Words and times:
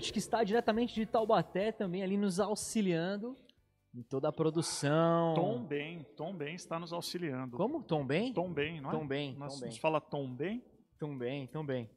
que 0.00 0.18
está 0.18 0.44
diretamente 0.44 0.94
de 0.94 1.06
Taubaté, 1.06 1.72
também 1.72 2.02
ali 2.02 2.16
nos 2.16 2.38
auxiliando 2.38 3.36
em 3.94 4.02
toda 4.02 4.28
a 4.28 4.32
produção. 4.32 5.34
Tom 5.34 5.64
bem, 5.64 6.04
Tom 6.16 6.36
bem 6.36 6.54
está 6.54 6.78
nos 6.78 6.92
auxiliando. 6.92 7.56
Como? 7.56 7.82
Tom 7.82 8.06
bem? 8.06 8.32
Tom 8.32 8.52
bem, 8.52 8.80
não 8.80 8.90
é? 8.90 8.92
Tom 8.92 9.06
bem, 9.06 9.34
Nós 9.36 9.54
Tom 9.54 9.60
bem. 9.60 9.68
nos 9.70 9.78
fala 9.78 10.00
Tom 10.00 10.34
bem? 10.34 10.62
Tom 10.98 11.16
bem, 11.16 11.46
Tom 11.46 11.64
bem. 11.64 11.90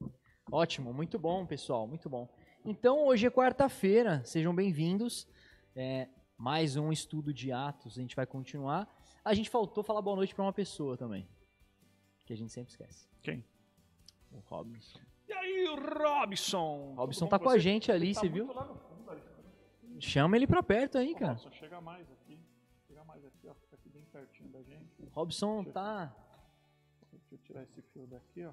Ótimo, 0.51 0.93
muito 0.93 1.19
bom, 1.19 1.45
pessoal, 1.45 1.87
muito 1.87 2.09
bom. 2.09 2.27
Então, 2.65 3.05
hoje 3.05 3.27
é 3.27 3.29
quarta-feira, 3.29 4.23
sejam 4.23 4.55
bem-vindos. 4.55 5.27
É, 5.75 6.07
mais 6.37 6.75
um 6.77 6.91
estudo 6.91 7.33
de 7.33 7.51
Atos, 7.51 7.97
a 7.97 8.01
gente 8.01 8.15
vai 8.15 8.25
continuar. 8.25 8.87
A 9.23 9.33
gente 9.33 9.49
faltou 9.49 9.83
falar 9.83 10.01
boa 10.01 10.15
noite 10.15 10.33
para 10.33 10.43
uma 10.43 10.53
pessoa 10.53 10.97
também, 10.97 11.27
que 12.25 12.33
a 12.33 12.37
gente 12.37 12.51
sempre 12.51 12.71
esquece. 12.71 13.07
Quem? 13.21 13.45
O 14.31 14.39
Robson. 14.39 14.99
E 15.29 15.33
aí, 15.33 15.65
Robson? 15.67 16.93
O 16.93 16.95
Robson 16.95 17.27
tá 17.27 17.37
com 17.37 17.49
a 17.49 17.57
gente 17.59 17.91
ali, 17.91 18.15
tá 18.15 18.21
você 18.21 18.29
muito 18.29 18.45
viu? 18.47 18.47
fundo, 18.47 19.11
ali. 19.11 19.21
Chama 20.01 20.35
ele 20.35 20.47
pra 20.47 20.63
perto 20.63 20.97
aí, 20.97 21.11
Ô, 21.13 21.17
cara. 21.17 21.33
Robson, 21.33 21.51
chega 21.51 21.79
mais 21.79 22.11
aqui. 22.11 22.39
Chega 22.87 23.03
mais 23.03 23.23
aqui, 23.23 23.47
ó. 23.47 23.53
Fica 23.53 23.75
aqui 23.75 23.89
bem 23.89 24.03
pertinho 24.11 24.49
da 24.49 24.63
gente. 24.63 25.07
Robson 25.11 25.63
tá. 25.65 26.11
Deixa 27.11 27.35
eu 27.35 27.37
tirar 27.39 27.61
esse 27.61 27.79
fio 27.93 28.07
daqui, 28.07 28.43
ó. 28.43 28.51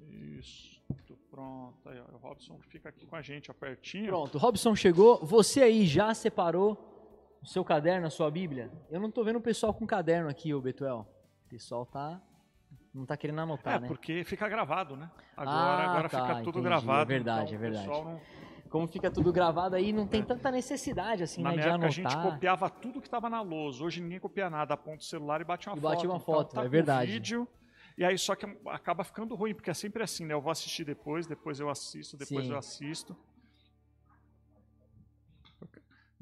Isso. 0.00 0.82
Pronto. 1.30 1.88
Aí, 1.88 2.00
ó. 2.00 2.14
O 2.14 2.18
Robson 2.18 2.58
fica 2.68 2.88
aqui 2.88 3.06
com 3.06 3.14
a 3.14 3.22
gente, 3.22 3.52
ó, 3.52 3.54
pertinho. 3.54 4.06
Pronto, 4.08 4.34
o 4.34 4.38
Robson 4.38 4.74
chegou. 4.74 5.24
Você 5.24 5.62
aí 5.62 5.86
já 5.86 6.12
separou 6.12 7.38
o 7.40 7.46
seu 7.46 7.64
caderno, 7.64 8.08
a 8.08 8.10
sua 8.10 8.32
Bíblia? 8.32 8.68
Eu 8.90 9.00
não 9.00 9.12
tô 9.12 9.22
vendo 9.22 9.36
o 9.36 9.40
pessoal 9.40 9.72
com 9.72 9.86
caderno 9.86 10.28
aqui, 10.28 10.52
ô 10.52 10.60
Betuel. 10.60 11.06
O 11.46 11.48
pessoal 11.48 11.86
tá. 11.86 12.20
Não 12.94 13.04
tá 13.04 13.16
querendo 13.16 13.40
anotar, 13.40 13.74
É, 13.74 13.80
né? 13.80 13.88
porque 13.88 14.22
fica 14.22 14.48
gravado, 14.48 14.96
né? 14.96 15.10
Agora, 15.36 15.56
Ah, 15.58 15.84
agora 15.84 16.08
tá, 16.08 16.20
fica 16.20 16.34
tudo 16.36 16.60
entendi. 16.60 16.64
gravado. 16.64 17.02
É 17.02 17.04
verdade, 17.16 17.54
então 17.54 17.66
é 17.66 17.70
verdade. 17.70 17.88
Não, 17.88 18.20
Como 18.70 18.86
fica 18.86 19.10
tudo 19.10 19.32
gravado 19.32 19.74
aí, 19.74 19.92
não 19.92 20.06
tem 20.06 20.22
tanta 20.22 20.50
necessidade 20.50 21.24
assim, 21.24 21.42
na 21.42 21.50
né, 21.50 21.56
minha 21.56 21.62
de 21.64 21.68
época 21.70 21.86
anotar. 21.86 22.06
a 22.06 22.14
gente 22.16 22.32
copiava 22.32 22.70
tudo 22.70 23.00
que 23.00 23.08
estava 23.08 23.28
na 23.28 23.40
lousa. 23.42 23.82
Hoje 23.82 24.00
ninguém 24.00 24.20
copia 24.20 24.48
nada, 24.48 24.74
aponta 24.74 24.98
o 24.98 25.04
celular 25.04 25.40
e 25.40 25.44
bate 25.44 25.68
uma 25.68 25.76
E 25.76 25.80
foto. 25.80 25.90
bate 25.90 26.06
uma 26.06 26.16
Então, 26.16 26.34
foto, 26.34 26.54
tá 26.54 26.64
é 26.64 26.68
verdade. 26.68 27.12
vídeo. 27.12 27.48
E 27.98 28.04
aí 28.04 28.16
só 28.16 28.36
que 28.36 28.46
acaba 28.66 29.02
ficando 29.02 29.34
ruim, 29.34 29.54
porque 29.54 29.70
é 29.70 29.74
sempre 29.74 30.02
assim, 30.02 30.24
né? 30.24 30.34
Eu 30.34 30.40
vou 30.40 30.50
assistir 30.52 30.84
depois, 30.84 31.26
depois 31.26 31.58
eu 31.58 31.68
assisto, 31.68 32.16
depois 32.16 32.46
Sim. 32.46 32.52
eu 32.52 32.58
assisto. 32.58 33.16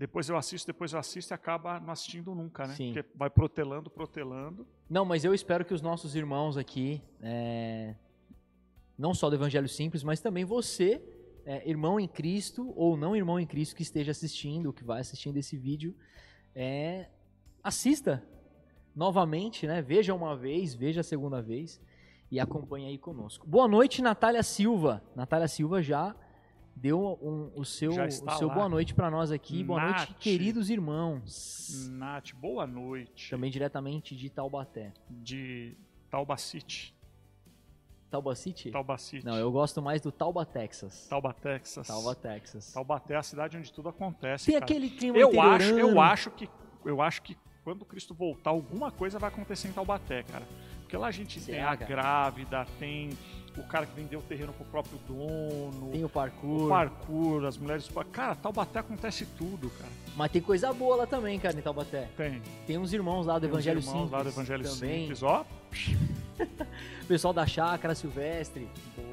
Depois 0.02 0.28
eu 0.28 0.37
assisto, 0.37 0.66
depois 0.66 0.92
eu 0.92 0.99
assisto 0.99 1.32
e 1.32 1.35
acaba 1.37 1.78
não 1.78 1.92
assistindo 1.92 2.35
nunca, 2.35 2.66
né? 2.66 2.75
Sim. 2.75 2.92
Porque 2.92 3.09
vai 3.14 3.30
protelando, 3.30 3.88
protelando. 3.88 4.66
Não, 4.90 5.04
mas 5.04 5.25
eu 5.25 5.32
espero 5.32 5.64
que 5.64 5.73
os 5.73 5.80
nossos 5.80 6.16
irmãos 6.16 6.56
aqui, 6.56 7.00
é, 7.21 7.94
não 8.99 9.14
só 9.14 9.30
do 9.30 9.37
Evangelho 9.37 9.68
Simples, 9.68 10.02
mas 10.02 10.18
também 10.18 10.44
você, 10.44 11.00
é, 11.47 11.71
irmão 11.71 12.00
em 12.00 12.09
Cristo 12.09 12.73
ou 12.75 12.97
não 12.97 13.14
irmão 13.14 13.38
em 13.38 13.47
Cristo 13.47 13.76
que 13.76 13.82
esteja 13.82 14.11
assistindo, 14.11 14.73
que 14.73 14.82
vai 14.82 15.00
assistindo 15.00 15.37
esse 15.37 15.56
vídeo, 15.56 15.94
é, 16.52 17.09
assista 17.62 18.26
novamente, 18.97 19.68
né? 19.68 19.80
Veja 19.80 20.12
uma 20.12 20.35
vez, 20.37 20.75
veja 20.75 21.02
a 21.02 21.04
segunda 21.04 21.40
vez 21.40 21.80
e 22.28 22.40
acompanhe 22.40 22.88
aí 22.88 22.99
conosco. 22.99 23.47
Boa 23.47 23.68
noite, 23.68 24.02
Natália 24.02 24.42
Silva. 24.42 25.00
Natália 25.14 25.47
Silva 25.47 25.80
já 25.80 26.12
deu 26.75 27.19
um- 27.23 27.50
o 27.55 27.64
seu, 27.64 27.91
o 27.93 28.11
seu 28.11 28.49
lá. 28.49 28.55
boa 28.55 28.69
noite 28.69 28.95
para 28.95 29.11
nós 29.11 29.31
aqui. 29.31 29.62
Boa 29.62 29.81
noite, 29.83 30.11
Nath. 30.11 30.19
queridos 30.19 30.71
irmãos. 30.71 31.88
Nath, 31.93 32.33
boa 32.35 32.67
noite. 32.67 33.31
Também 33.31 33.50
diretamente 33.50 34.17
de 34.17 34.29
Taubaté. 34.31 34.93
De 35.09 35.76
Taubacity. 36.11 36.95
Taubacity? 38.11 38.71
Taubacity. 38.71 39.25
Não, 39.25 39.37
eu 39.39 39.50
gosto 39.50 39.80
mais 39.80 40.02
do 40.02 40.13
Tauba, 40.13 40.45
Texas. 40.45 41.06
Tauba, 41.08 41.32
Texas. 41.32 41.87
Tauba, 41.87 42.15
Texas. 42.15 42.73
Taubaté 42.73 43.15
é 43.15 43.17
a 43.17 43.23
cidade 43.23 43.56
onde 43.56 43.73
tudo 43.73 43.89
acontece. 43.89 44.47
Tem 44.47 44.54
cara. 44.54 44.65
aquele 44.67 44.91
clima 44.91 45.17
eu 45.17 45.41
acho, 45.41 45.78
eu 45.78 45.99
acho 46.00 46.30
que 46.30 46.49
eu 46.85 47.00
acho 47.00 47.23
que 47.23 47.39
quando 47.65 47.85
Cristo 47.87 48.13
voltar, 48.13 48.50
alguma 48.50 48.91
coisa 48.91 49.19
vai 49.19 49.30
acontecer 49.30 49.69
em 49.69 49.73
Taubaté, 49.73 50.25
cara. 50.25 50.47
Porque 50.80 50.97
lá 50.97 51.06
a 51.06 51.11
gente 51.11 51.37
tem 51.37 51.54
Será, 51.54 51.71
a 51.71 51.76
cara? 51.76 51.89
grávida, 51.89 52.67
tem 52.78 53.11
o 53.58 53.62
cara 53.65 53.84
que 53.86 53.95
vendeu 53.95 54.19
o 54.21 54.23
terreno 54.23 54.52
pro 54.52 54.65
próprio 54.65 54.99
dono, 55.06 55.91
Tem 55.93 56.04
o 56.04 56.08
parkour. 56.08 56.65
o 56.67 56.69
parkour, 56.69 57.45
as 57.45 57.56
mulheres. 57.58 57.88
Cara, 58.10 58.34
Taubaté 58.34 58.78
acontece 58.80 59.26
tudo, 59.36 59.69
cara. 59.71 59.91
Mas 60.17 60.30
tem 60.30 60.41
coisa 60.43 60.73
boa 60.73 60.97
lá 60.97 61.06
também, 61.06 61.38
cara, 61.38 61.56
em 61.58 61.62
Taubaté. 61.62 62.08
Tem. 62.17 62.41
Tem 62.67 62.78
uns 62.78 62.93
irmãos 62.93 63.26
lá 63.26 63.34
do 63.38 63.43
Tem 63.43 63.50
uns 63.50 63.52
Evangelho 63.54 63.80
irmãos 63.80 63.93
Simples. 63.93 64.10
lá 64.10 64.23
do 64.23 64.28
Evangelho 64.28 64.65
também. 64.65 65.00
Simples, 65.02 65.23
ó. 65.23 65.45
Pessoal 67.06 67.32
da 67.34 67.47
Chácara 67.47 67.95
Silvestre. 67.95 68.69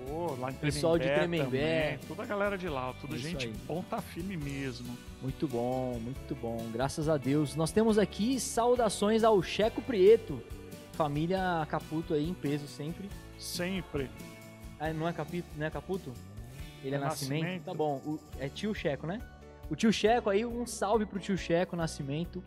Pô, 0.07 0.35
lá 0.39 0.51
em 0.51 0.53
Pessoal 0.55 0.97
de 0.97 1.05
Tremembé 1.05 1.37
Tremembé. 1.37 1.83
também. 1.93 1.99
Toda 2.07 2.23
a 2.23 2.25
galera 2.25 2.57
de 2.57 2.67
lá, 2.69 2.93
tudo 2.99 3.15
Isso 3.15 3.27
gente 3.27 3.47
aí. 3.47 3.53
ponta 3.67 4.01
firme 4.01 4.37
mesmo. 4.37 4.97
Muito 5.21 5.47
bom, 5.47 5.99
muito 6.01 6.33
bom. 6.35 6.57
Graças 6.71 7.09
a 7.09 7.17
Deus. 7.17 7.55
Nós 7.55 7.71
temos 7.71 7.97
aqui 7.97 8.39
saudações 8.39 9.23
ao 9.23 9.41
Checo 9.43 9.81
Prieto. 9.81 10.41
Família 10.93 11.65
Caputo 11.69 12.13
aí 12.13 12.27
em 12.29 12.33
peso 12.33 12.67
sempre. 12.67 13.09
Sempre. 13.39 14.09
Ah, 14.79 14.93
não 14.93 15.07
é, 15.07 15.13
Capito, 15.13 15.47
não 15.57 15.65
é 15.65 15.69
Caputo? 15.69 16.13
Ele 16.83 16.95
é, 16.95 16.97
É 16.97 17.01
Nascimento? 17.01 17.41
Nascimento. 17.41 17.63
Tá 17.65 17.73
bom. 17.73 17.95
O- 18.05 18.19
é 18.39 18.47
tio 18.47 18.73
Checo, 18.75 19.07
né? 19.07 19.19
O 19.69 19.75
tio 19.75 19.91
Checo 19.91 20.29
aí, 20.29 20.45
um 20.45 20.65
salve 20.67 21.05
pro 21.05 21.19
tio 21.19 21.37
Checo 21.37 21.75
Nascimento. 21.75 22.43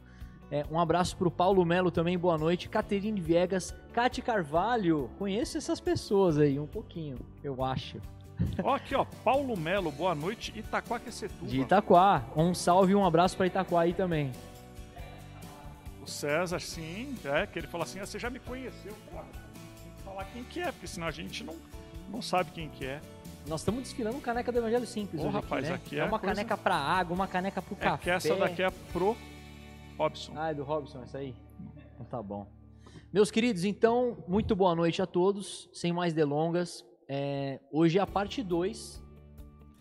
É, 0.50 0.64
um 0.70 0.78
abraço 0.78 1.16
pro 1.16 1.30
Paulo 1.30 1.64
Melo 1.64 1.90
também, 1.90 2.18
boa 2.18 2.36
noite. 2.36 2.68
Caterine 2.68 3.18
Viegas, 3.20 3.74
Cate 3.92 4.20
Carvalho. 4.20 5.10
Conheço 5.18 5.56
essas 5.56 5.80
pessoas 5.80 6.38
aí 6.38 6.58
um 6.60 6.66
pouquinho, 6.66 7.18
eu 7.42 7.64
acho. 7.64 7.98
Ó, 8.62 8.74
aqui, 8.74 8.94
ó. 8.94 9.04
Paulo 9.24 9.56
Melo, 9.56 9.90
boa 9.90 10.14
noite. 10.14 10.52
Itaquaquecetuba. 10.58 11.46
De 11.46 11.60
Itaquá. 11.60 12.24
Um 12.36 12.52
salve 12.54 12.92
e 12.92 12.94
um 12.94 13.04
abraço 13.04 13.36
pra 13.36 13.46
Itaquá 13.46 13.80
aí 13.80 13.94
também. 13.94 14.30
O 16.02 16.06
César, 16.06 16.58
sim, 16.60 17.14
é, 17.24 17.46
que 17.46 17.58
ele 17.58 17.66
falou 17.68 17.84
assim, 17.84 18.00
ah, 18.00 18.06
você 18.06 18.18
já 18.18 18.28
me 18.28 18.40
conheceu, 18.40 18.94
cara. 19.12 19.24
Falar 20.12 20.24
quem 20.26 20.44
que 20.44 20.60
é, 20.60 20.70
porque 20.70 20.86
senão 20.86 21.06
a 21.06 21.10
gente 21.10 21.42
não, 21.42 21.56
não 22.10 22.20
sabe 22.20 22.50
quem 22.50 22.68
que 22.68 22.84
é. 22.84 23.00
Nós 23.46 23.62
estamos 23.62 23.82
desfilando 23.82 24.18
caneca 24.20 24.52
do 24.52 24.58
Evangelho 24.58 24.86
Simples 24.86 25.22
Ô, 25.22 25.24
hoje 25.28 25.34
rapaz, 25.36 25.66
né? 25.68 25.74
aqui 25.74 25.96
é 25.96 26.00
é 26.00 26.04
uma 26.04 26.18
coisa- 26.18 26.34
caneca 26.34 26.56
pra 26.56 26.76
água, 26.76 27.14
uma 27.14 27.26
caneca 27.26 27.62
pro 27.62 27.74
É 27.74 27.78
café. 27.78 28.02
que 28.04 28.10
essa 28.10 28.36
daqui 28.36 28.62
é 28.62 28.70
pro 28.92 29.16
Robson. 29.98 30.32
Ah, 30.36 30.50
é 30.50 30.54
do 30.54 30.64
Robson, 30.64 31.02
essa 31.02 31.16
aí? 31.18 31.34
Então 31.94 32.04
tá 32.04 32.22
bom. 32.22 32.46
Meus 33.10 33.30
queridos, 33.30 33.64
então, 33.64 34.22
muito 34.28 34.54
boa 34.54 34.74
noite 34.74 35.00
a 35.00 35.06
todos. 35.06 35.68
Sem 35.72 35.92
mais 35.94 36.12
delongas, 36.12 36.84
é, 37.08 37.58
hoje 37.72 37.98
é 37.98 38.02
a 38.02 38.06
parte 38.06 38.42
2 38.42 39.02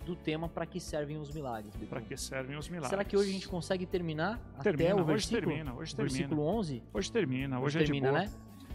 do 0.06 0.16
tema 0.16 0.48
para 0.48 0.66
que 0.66 0.80
servem 0.80 1.18
os 1.18 1.30
milagres. 1.34 1.76
Pra 1.90 2.02
que 2.02 2.16
servem 2.16 2.58
os 2.58 2.68
milagres. 2.70 2.90
Será 2.90 3.04
que 3.04 3.16
hoje 3.18 3.30
a 3.30 3.34
gente 3.34 3.48
consegue 3.50 3.86
terminar 3.86 4.40
Termina, 4.64 4.90
até 4.92 4.96
o 4.96 4.98
hoje 5.04 5.06
versículo, 5.08 5.48
termina, 5.48 5.74
hoje 5.76 5.96
termina. 5.96 6.18
versículo 6.18 6.42
11? 6.48 6.84
Hoje 6.94 7.12
termina, 7.12 7.58
hoje, 7.58 7.66
Hoje 7.66 7.78
é 7.78 7.82
termina, 7.82 8.12
né? 8.14 8.32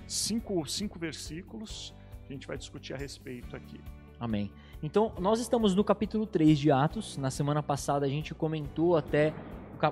Cinco, 0.06 0.64
cinco 0.66 0.98
versículos 0.98 1.94
que 2.26 2.32
a 2.32 2.36
gente 2.36 2.46
vai 2.46 2.56
discutir 2.56 2.94
a 2.94 2.96
respeito 2.96 3.54
aqui. 3.56 3.80
Amém. 4.18 4.50
Então, 4.82 5.12
nós 5.18 5.40
estamos 5.40 5.74
no 5.74 5.84
capítulo 5.84 6.26
3 6.26 6.58
de 6.58 6.70
Atos. 6.70 7.16
Na 7.16 7.30
semana 7.30 7.62
passada 7.62 8.06
a 8.06 8.08
gente 8.08 8.34
comentou 8.34 8.96
até 8.96 9.32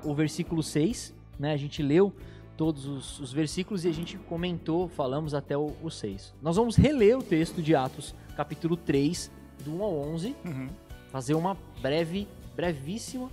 o, 0.05 0.14
versículo 0.14 0.62
6, 0.62 1.14
né? 1.38 1.53
A 1.53 1.57
gente 1.57 1.83
leu 1.83 2.12
todos 2.57 2.87
os, 2.87 3.18
os 3.20 3.33
versículos 3.33 3.85
e 3.85 3.88
a 3.88 3.92
gente 3.92 4.16
comentou, 4.16 4.88
falamos 4.88 5.35
até 5.35 5.57
o, 5.57 5.74
o 5.83 5.90
6. 5.90 6.35
Nós 6.40 6.57
vamos 6.57 6.77
reler 6.77 7.18
o 7.18 7.22
texto 7.22 7.61
de 7.61 7.74
Atos, 7.74 8.14
capítulo 8.37 8.77
3, 8.77 9.31
do 9.64 9.74
1 9.77 9.83
ao 9.83 9.94
11, 9.98 10.37
Uhum. 10.44 10.68
fazer 11.09 11.35
uma 11.35 11.57
breve, 11.83 12.27
brevíssima 12.55 13.31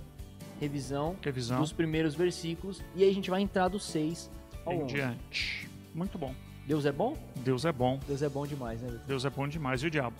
revisão 0.60 1.16
Revisão 1.20 1.58
dos 1.60 1.72
primeiros 1.72 2.14
versículos 2.14 2.80
e 2.94 3.02
aí 3.02 3.10
a 3.10 3.14
gente 3.14 3.28
vai 3.30 3.40
entrar 3.40 3.66
do 3.68 3.78
6 3.80 4.30
ao 4.64 4.72
em 4.74 4.82
11. 4.82 4.94
diante. 4.94 5.68
Muito 5.94 6.16
bom. 6.18 6.34
Deus 6.66 6.86
é 6.86 6.92
bom? 6.92 7.16
Deus 7.36 7.64
é 7.64 7.72
bom. 7.72 7.98
Deus 8.06 8.22
é 8.22 8.28
bom 8.28 8.46
demais, 8.46 8.80
né? 8.80 8.98
Deus 9.06 9.24
é 9.24 9.30
bom 9.30 9.48
demais. 9.48 9.82
E 9.82 9.86
o 9.86 9.90
diabo? 9.90 10.16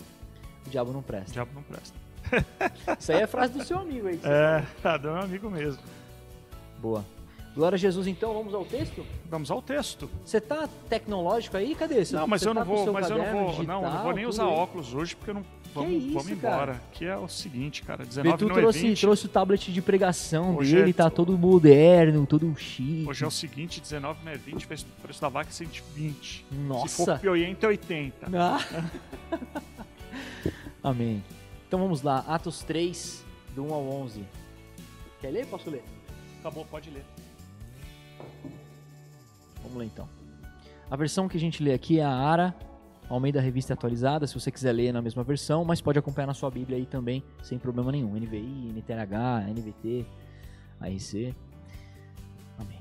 O 0.65 0.69
diabo 0.69 0.91
não 0.91 0.99
O 0.99 1.03
presta. 1.03 1.31
diabo 1.31 1.51
não 1.55 1.63
presta. 1.63 1.95
Isso 2.99 3.11
aí 3.11 3.21
é 3.21 3.27
frase 3.27 3.53
do 3.57 3.63
seu 3.63 3.77
amigo 3.79 4.07
aí. 4.07 4.19
É, 4.23 4.63
ah, 4.83 4.97
do 4.97 5.11
meu 5.11 5.21
amigo 5.21 5.49
mesmo. 5.49 5.81
Boa. 6.79 7.05
Glória 7.55 7.75
a 7.75 7.79
Jesus, 7.79 8.07
então, 8.07 8.33
vamos 8.33 8.53
ao 8.53 8.65
texto? 8.65 9.05
Vamos 9.29 9.51
ao 9.51 9.61
texto. 9.61 10.09
Você 10.25 10.41
tá 10.41 10.67
tecnológico 10.89 11.55
aí? 11.55 11.75
Cadê? 11.75 12.03
Você, 12.03 12.15
Não, 12.15 12.25
mas 12.25 12.41
eu 12.41 12.51
não 12.53 12.63
tá 12.63 12.67
com 12.67 12.73
o 12.73 12.85
vou, 12.85 12.93
mas 12.93 13.09
eu 13.11 13.17
não 13.19 13.25
vou, 13.25 13.33
não, 13.33 13.39
eu 13.39 13.45
não 13.45 13.51
digital, 13.53 14.03
vou 14.03 14.13
nem 14.13 14.25
usar 14.25 14.43
aí? 14.45 14.49
óculos 14.49 14.93
hoje 14.95 15.15
porque 15.15 15.29
eu 15.29 15.35
não 15.35 15.45
vamos, 15.71 15.91
isso, 16.03 16.13
vamos 16.13 16.41
cara? 16.41 16.53
embora. 16.73 16.81
Que 16.91 17.05
é 17.05 17.15
o 17.15 17.27
seguinte, 17.27 17.83
cara, 17.83 18.03
19 18.03 18.31
Betu 18.31 18.49
não 18.49 18.57
é 18.57 18.61
trouxe, 18.61 18.79
20. 18.79 19.01
trouxe 19.01 19.25
o 19.27 19.29
tablet 19.29 19.71
de 19.71 19.81
pregação 19.83 20.55
Hoje 20.55 20.75
dele, 20.75 20.89
é- 20.89 20.93
tá 20.93 21.11
todo 21.11 21.37
moderno, 21.37 22.25
todo 22.25 22.51
chique. 22.57 23.05
Hoje 23.07 23.23
é 23.23 23.27
o 23.27 23.31
seguinte, 23.31 23.79
19 23.79 24.19
não 24.25 24.31
é 24.31 24.35
20, 24.37 24.65
fez 24.65 24.81
o 24.81 24.85
preço 25.03 25.21
da 25.21 25.29
vaca 25.29 25.49
é 25.51 25.53
120. 25.53 26.45
Se 26.49 26.55
Nossa! 26.55 27.05
for 27.05 27.19
pioiento 27.19 27.63
é 27.67 27.69
80. 27.69 28.31
Ah. 28.35 28.59
Amém. 30.83 31.23
Então 31.67 31.79
vamos 31.79 32.01
lá, 32.01 32.25
Atos 32.27 32.61
3, 32.63 33.23
do 33.55 33.63
1 33.65 33.73
ao 33.73 33.83
11. 33.89 34.23
Quer 35.21 35.29
ler? 35.29 35.45
Posso 35.45 35.69
ler? 35.69 35.83
Acabou, 36.39 36.65
pode 36.65 36.89
ler. 36.89 37.05
Vamos 39.73 39.79
ler 39.79 39.85
então. 39.85 40.07
A 40.89 40.95
versão 40.95 41.27
que 41.27 41.35
a 41.35 41.39
gente 41.39 41.63
lê 41.63 41.73
aqui 41.73 41.99
é 41.99 42.03
a 42.03 42.11
Ara 42.11 42.55
Almeida 43.09 43.41
Revista 43.41 43.73
Atualizada, 43.73 44.27
se 44.27 44.33
você 44.33 44.51
quiser 44.51 44.71
ler 44.71 44.93
na 44.93 45.01
mesma 45.01 45.23
versão, 45.23 45.65
mas 45.65 45.81
pode 45.81 45.99
acompanhar 45.99 46.27
na 46.27 46.33
sua 46.33 46.49
Bíblia 46.49 46.77
aí 46.77 46.85
também, 46.85 47.23
sem 47.41 47.57
problema 47.57 47.91
nenhum. 47.91 48.15
NVI, 48.15 48.71
NTLH, 48.71 49.49
NVT, 49.49 50.05
ARC. 50.79 51.35
Amém. 52.57 52.79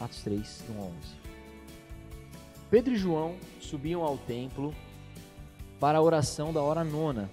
Atos 0.00 0.22
3, 0.22 0.64
1 0.70 0.78
a 0.78 0.84
11. 0.84 0.92
Pedro 2.70 2.94
e 2.94 2.96
João 2.96 3.36
subiam 3.60 4.02
ao 4.02 4.16
templo 4.16 4.74
para 5.78 5.98
a 5.98 6.02
oração 6.02 6.52
da 6.52 6.60
hora 6.60 6.82
nona. 6.82 7.30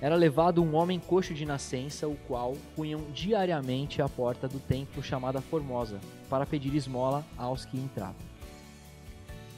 Era 0.00 0.14
levado 0.14 0.62
um 0.62 0.76
homem 0.76 1.00
coxo 1.00 1.34
de 1.34 1.44
nascença, 1.44 2.06
o 2.06 2.16
qual 2.28 2.56
punham 2.76 3.10
diariamente 3.12 4.00
à 4.00 4.08
porta 4.08 4.46
do 4.46 4.60
templo 4.60 5.02
chamada 5.02 5.40
Formosa, 5.40 5.98
para 6.30 6.46
pedir 6.46 6.72
esmola 6.74 7.24
aos 7.36 7.64
que 7.64 7.76
entravam. 7.76 8.28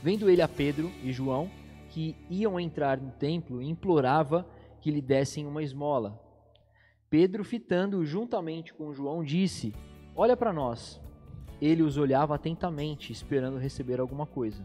Vendo 0.03 0.31
ele 0.31 0.40
a 0.40 0.48
Pedro 0.48 0.90
e 1.03 1.12
João, 1.12 1.50
que 1.90 2.16
iam 2.31 2.59
entrar 2.59 2.96
no 2.96 3.11
templo, 3.11 3.61
implorava 3.61 4.46
que 4.81 4.90
lhe 4.90 5.03
dessem 5.03 5.46
uma 5.46 5.62
esmola. 5.62 6.18
Pedro, 7.11 7.44
fitando 7.44 8.03
juntamente 8.07 8.72
com 8.72 8.94
João, 8.94 9.22
disse: 9.22 9.74
Olha 10.16 10.37
para 10.37 10.55
nós. 10.55 10.98
Ele 11.61 11.83
os 11.83 11.98
olhava 11.98 12.35
atentamente, 12.35 13.12
esperando 13.12 13.59
receber 13.59 14.00
alguma 14.00 14.24
coisa. 14.24 14.64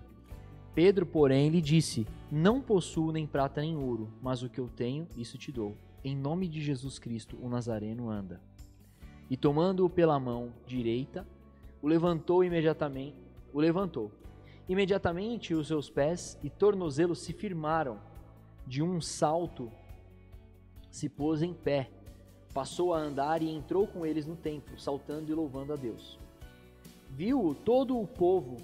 Pedro, 0.76 1.06
porém, 1.06 1.50
lhe 1.50 1.62
disse: 1.62 2.06
Não 2.30 2.62
possuo 2.62 3.14
nem 3.14 3.26
prata 3.26 3.62
nem 3.62 3.78
ouro, 3.78 4.10
mas 4.22 4.44
o 4.44 4.50
que 4.50 4.60
eu 4.60 4.68
tenho, 4.68 5.08
isso 5.16 5.38
te 5.38 5.50
dou. 5.50 5.74
Em 6.04 6.14
nome 6.14 6.50
de 6.50 6.62
Jesus 6.62 7.00
Cristo, 7.00 7.38
o 7.42 7.48
Nazareno 7.48 8.10
anda. 8.10 8.42
E 9.30 9.38
tomando-o 9.38 9.90
pela 9.90 10.20
mão 10.20 10.52
direita, 10.68 11.26
o 11.82 11.88
levantou 11.88 12.44
imediatamente, 12.44 13.16
o 13.54 13.60
levantou. 13.60 14.12
Imediatamente 14.68 15.54
os 15.54 15.68
seus 15.68 15.90
pés 15.90 16.38
e 16.44 16.50
tornozelos 16.50 17.20
se 17.20 17.32
firmaram. 17.32 17.98
De 18.68 18.84
um 18.84 19.00
salto 19.00 19.72
se 20.90 21.08
pôs 21.08 21.42
em 21.42 21.54
pé, 21.54 21.90
passou 22.54 22.94
a 22.94 22.98
andar 22.98 23.42
e 23.42 23.50
entrou 23.50 23.88
com 23.88 24.06
eles 24.06 24.26
no 24.26 24.36
templo, 24.36 24.80
saltando 24.80 25.32
e 25.32 25.36
louvando 25.36 25.72
a 25.72 25.76
Deus. 25.76 26.20
Viu 27.12 27.56
todo 27.64 28.00
o 28.00 28.08
povo 28.08 28.58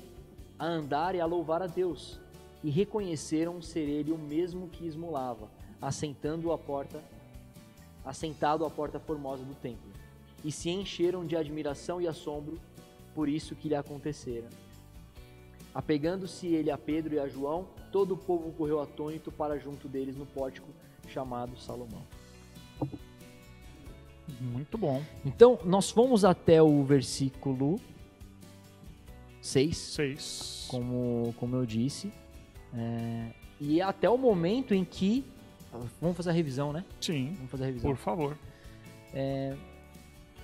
a 0.62 0.67
andar 0.67 1.15
e 1.15 1.19
a 1.19 1.26
louvar 1.26 1.63
a 1.63 1.65
Deus, 1.65 2.19
e 2.63 2.69
reconheceram 2.69 3.60
ser 3.63 3.89
ele 3.89 4.12
o 4.12 4.17
mesmo 4.17 4.67
que 4.67 4.86
esmolava, 4.86 5.50
assentando 5.82 6.52
a 6.52 6.58
porta, 6.58 7.04
assentado 8.06 8.63
à 8.63 8.69
porta 8.69 9.00
formosa 9.00 9.43
do 9.43 9.56
templo, 9.56 9.91
e 10.45 10.52
se 10.52 10.69
encheram 10.69 11.26
de 11.26 11.36
admiração 11.36 12.00
e 12.00 12.08
assombro 12.08 12.62
por 13.15 13.28
isso 13.28 13.56
que 13.56 13.69
lhe 13.69 13.74
acontecera. 13.74 14.47
Apegando-se 15.74 16.45
ele 16.45 16.69
a 16.69 16.78
Pedro 16.78 17.15
e 17.15 17.19
a 17.19 17.28
João, 17.28 17.65
todo 17.91 18.13
o 18.13 18.17
povo 18.17 18.52
correu 18.52 18.80
atônito 18.80 19.32
para 19.32 19.58
junto 19.58 19.88
deles 19.88 20.15
no 20.15 20.28
pórtico 20.28 20.67
chamado 21.08 21.58
Salomão. 21.58 22.04
Muito 24.39 24.78
bom. 24.78 25.02
Então, 25.26 25.58
nós 25.65 25.89
fomos 25.89 26.24
até 26.24 26.62
o 26.62 26.84
versículo 26.84 27.80
6, 29.41 29.77
Seis. 29.77 30.65
como, 30.69 31.34
como 31.38 31.56
eu 31.56 31.65
disse, 31.65 32.12
é, 32.73 33.27
e 33.60 33.82
até 33.82 34.10
o 34.10 34.17
momento 34.17 34.73
em 34.73 34.86
que. 34.86 35.25
Vamos 36.01 36.17
fazer 36.17 36.30
a 36.30 36.34
revisão, 36.34 36.71
né? 36.73 36.84
Sim, 36.99 37.34
Vamos 37.36 37.51
fazer 37.51 37.63
a 37.63 37.67
revisão. 37.67 37.89
por 37.91 37.97
favor. 37.97 38.38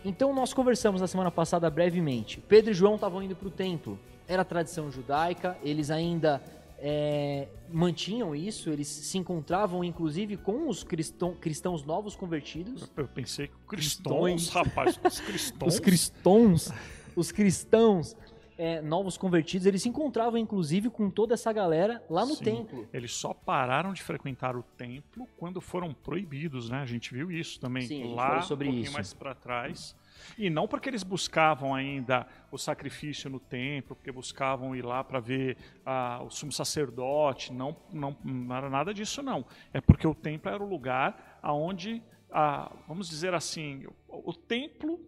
Então, 0.06 0.34
nós 0.34 0.54
conversamos 0.54 1.02
na 1.02 1.08
semana 1.08 1.30
passada 1.32 1.70
brevemente. 1.70 2.40
Pedro 2.48 2.72
e 2.72 2.74
João 2.74 2.96
estavam 2.96 3.22
indo 3.22 3.36
para 3.36 3.48
o 3.48 3.52
templo. 3.52 4.00
Era 4.28 4.46
tradição 4.46 4.90
judaica, 4.92 5.58
eles 5.64 5.90
ainda 5.90 6.42
é, 6.80 7.48
mantinham 7.70 8.36
isso, 8.36 8.70
eles 8.70 8.88
se 8.88 9.18
encontravam 9.18 9.84
inclusive 9.84 10.38
com 10.38 10.68
os 10.70 10.84
cristão- 10.84 11.34
cristãos 11.34 11.84
novos 11.84 12.16
convertidos. 12.16 12.90
Eu 12.96 13.08
pensei 13.08 13.48
que 13.48 13.54
Cristões. 13.68 14.48
cristões, 14.48 14.50
rapaz, 14.50 15.00
os 15.04 15.20
cristãos. 15.22 15.74
Os 15.74 15.80
cristãos, 15.80 16.72
os 17.16 17.32
cristãos 17.32 18.16
é, 18.58 18.82
novos 18.82 19.18
convertidos, 19.18 19.68
eles 19.68 19.82
se 19.82 19.90
encontravam 19.90 20.38
inclusive 20.38 20.90
com 20.90 21.10
toda 21.10 21.36
essa 21.36 21.54
galera 21.54 22.04
lá 22.10 22.26
no 22.26 22.36
Sim. 22.36 22.44
templo. 22.44 22.88
Eles 22.92 23.14
só 23.14 23.34
pararam 23.34 23.94
de 23.94 24.02
frequentar 24.02 24.56
o 24.56 24.64
templo 24.64 25.28
quando 25.38 25.62
foram 25.62 25.94
proibidos, 25.94 26.70
né? 26.70 26.82
A 26.82 26.86
gente 26.86 27.14
viu 27.14 27.32
isso 27.32 27.60
também 27.60 27.88
Sim, 27.88 28.16
lá, 28.16 28.42
sobre 28.42 28.68
um 28.68 28.72
pouquinho 28.72 28.86
isso. 28.86 28.94
mais 28.94 29.14
para 29.14 29.36
trás. 29.36 29.96
E 30.38 30.50
não 30.50 30.68
porque 30.68 30.90
eles 30.90 31.04
buscavam 31.04 31.76
ainda 31.76 32.26
o 32.52 32.58
sacrifício 32.58 33.30
no 33.30 33.40
templo, 33.40 33.96
porque 33.96 34.12
buscavam 34.12 34.76
ir 34.76 34.84
lá 34.84 35.04
para 35.04 35.20
ver 35.20 35.58
ah, 35.86 36.22
o 36.24 36.30
sumo 36.30 36.52
sacerdote, 36.52 37.54
não, 37.54 37.76
não, 37.94 38.16
não 38.24 38.56
era 38.56 38.70
nada 38.70 38.94
disso 38.94 39.22
não. 39.22 39.46
É 39.72 39.80
porque 39.80 40.08
o 40.08 40.16
templo 40.16 40.52
era 40.52 40.64
o 40.64 40.68
lugar 40.68 41.40
aonde, 41.42 42.02
ah, 42.32 42.72
vamos 42.88 43.08
dizer 43.08 43.34
assim, 43.36 43.86
o, 44.08 44.32
o 44.32 44.34
templo 44.34 45.00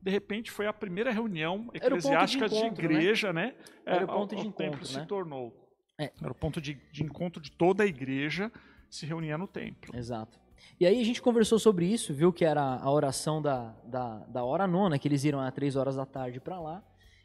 de 0.00 0.10
repente 0.10 0.50
foi 0.50 0.66
a 0.66 0.72
primeira 0.72 1.10
reunião 1.12 1.56
o 1.56 1.58
ponto 1.64 1.72
de 1.72 1.78
eclesiástica 1.78 2.48
de, 2.48 2.56
encontro, 2.56 2.88
né? 2.88 2.94
igreja, 2.94 3.32
né? 3.32 3.54
Era 3.84 4.02
É, 4.02 4.04
o 4.04 4.08
ponto 4.08 4.34
de 4.36 4.42
templo 4.44 4.64
encontro, 4.64 4.86
se 4.86 4.98
né? 4.98 5.04
tornou. 5.06 5.54
É. 5.98 6.10
Era 6.20 6.32
o 6.32 6.34
ponto 6.34 6.60
de, 6.60 6.74
de 6.90 7.02
encontro 7.02 7.40
de 7.40 7.50
toda 7.50 7.84
a 7.84 7.86
igreja 7.86 8.50
se 8.88 9.04
reunia 9.06 9.36
no 9.36 9.46
templo. 9.46 9.94
Exato. 9.94 10.38
E 10.78 10.86
aí 10.86 11.00
a 11.00 11.04
gente 11.04 11.20
conversou 11.20 11.58
sobre 11.58 11.86
isso, 11.86 12.14
viu 12.14 12.32
que 12.32 12.44
era 12.44 12.62
a 12.62 12.90
oração 12.90 13.40
da, 13.40 13.74
da, 13.84 14.18
da 14.26 14.44
hora 14.44 14.66
nona, 14.66 14.98
que 14.98 15.06
eles 15.06 15.24
iram 15.24 15.40
às 15.40 15.52
três 15.52 15.76
horas 15.76 15.96
da 15.96 16.06
tarde 16.06 16.40
para 16.40 16.58
lá. 16.58 16.82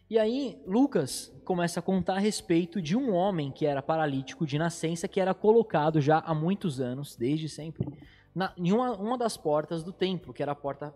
E 0.09 0.19
aí 0.19 0.61
Lucas 0.67 1.33
começa 1.43 1.79
a 1.79 1.83
contar 1.83 2.15
a 2.15 2.19
respeito 2.19 2.81
de 2.81 2.95
um 2.95 3.13
homem 3.13 3.51
que 3.51 3.65
era 3.65 3.81
paralítico 3.81 4.45
de 4.45 4.57
nascença, 4.57 5.07
que 5.07 5.19
era 5.19 5.33
colocado 5.33 5.99
já 5.99 6.19
há 6.19 6.33
muitos 6.33 6.79
anos, 6.79 7.15
desde 7.15 7.49
sempre, 7.49 7.87
na, 8.33 8.53
em 8.57 8.71
uma, 8.71 8.91
uma 8.95 9.17
das 9.17 9.35
portas 9.35 9.83
do 9.83 9.91
templo, 9.91 10.33
que 10.33 10.43
era 10.43 10.51
a 10.51 10.55
porta 10.55 10.93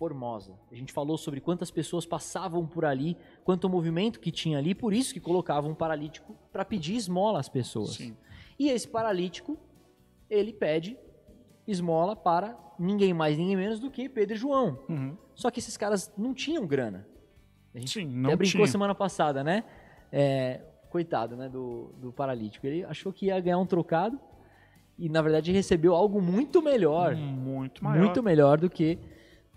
formosa. 0.00 0.58
A 0.72 0.74
gente 0.74 0.94
falou 0.94 1.18
sobre 1.18 1.42
quantas 1.42 1.70
pessoas 1.70 2.06
passavam 2.06 2.66
por 2.66 2.86
ali, 2.86 3.18
quanto 3.44 3.68
movimento 3.68 4.18
que 4.18 4.32
tinha 4.32 4.56
ali, 4.56 4.74
por 4.74 4.94
isso 4.94 5.12
que 5.12 5.20
colocavam 5.20 5.72
um 5.72 5.74
paralítico 5.74 6.34
para 6.50 6.64
pedir 6.64 6.96
esmola 6.96 7.38
às 7.38 7.50
pessoas. 7.50 7.96
Sim. 7.96 8.16
E 8.58 8.70
esse 8.70 8.88
paralítico, 8.88 9.58
ele 10.30 10.54
pede 10.54 10.96
esmola 11.68 12.16
para 12.16 12.58
ninguém 12.78 13.12
mais, 13.12 13.36
ninguém 13.36 13.56
menos 13.56 13.78
do 13.78 13.90
que 13.90 14.08
Pedro 14.08 14.34
e 14.34 14.38
João. 14.38 14.78
Uhum. 14.88 15.18
Só 15.34 15.50
que 15.50 15.58
esses 15.60 15.76
caras 15.76 16.10
não 16.16 16.32
tinham 16.32 16.66
grana. 16.66 17.06
A 17.74 17.78
gente 17.78 17.90
Sim, 17.90 18.08
até 18.08 18.16
não 18.16 18.36
brincou 18.38 18.60
tinha. 18.60 18.66
semana 18.68 18.94
passada, 18.94 19.44
né? 19.44 19.64
É, 20.10 20.62
coitado, 20.88 21.36
né, 21.36 21.46
do, 21.46 21.92
do 21.98 22.10
paralítico. 22.10 22.66
Ele 22.66 22.84
achou 22.84 23.12
que 23.12 23.26
ia 23.26 23.38
ganhar 23.38 23.58
um 23.58 23.66
trocado 23.66 24.18
e, 24.98 25.10
na 25.10 25.20
verdade, 25.20 25.52
recebeu 25.52 25.94
algo 25.94 26.22
muito 26.22 26.62
melhor. 26.62 27.14
Muito 27.14 27.84
maior. 27.84 28.02
Muito 28.02 28.22
melhor 28.22 28.58
do 28.58 28.70
que, 28.70 28.98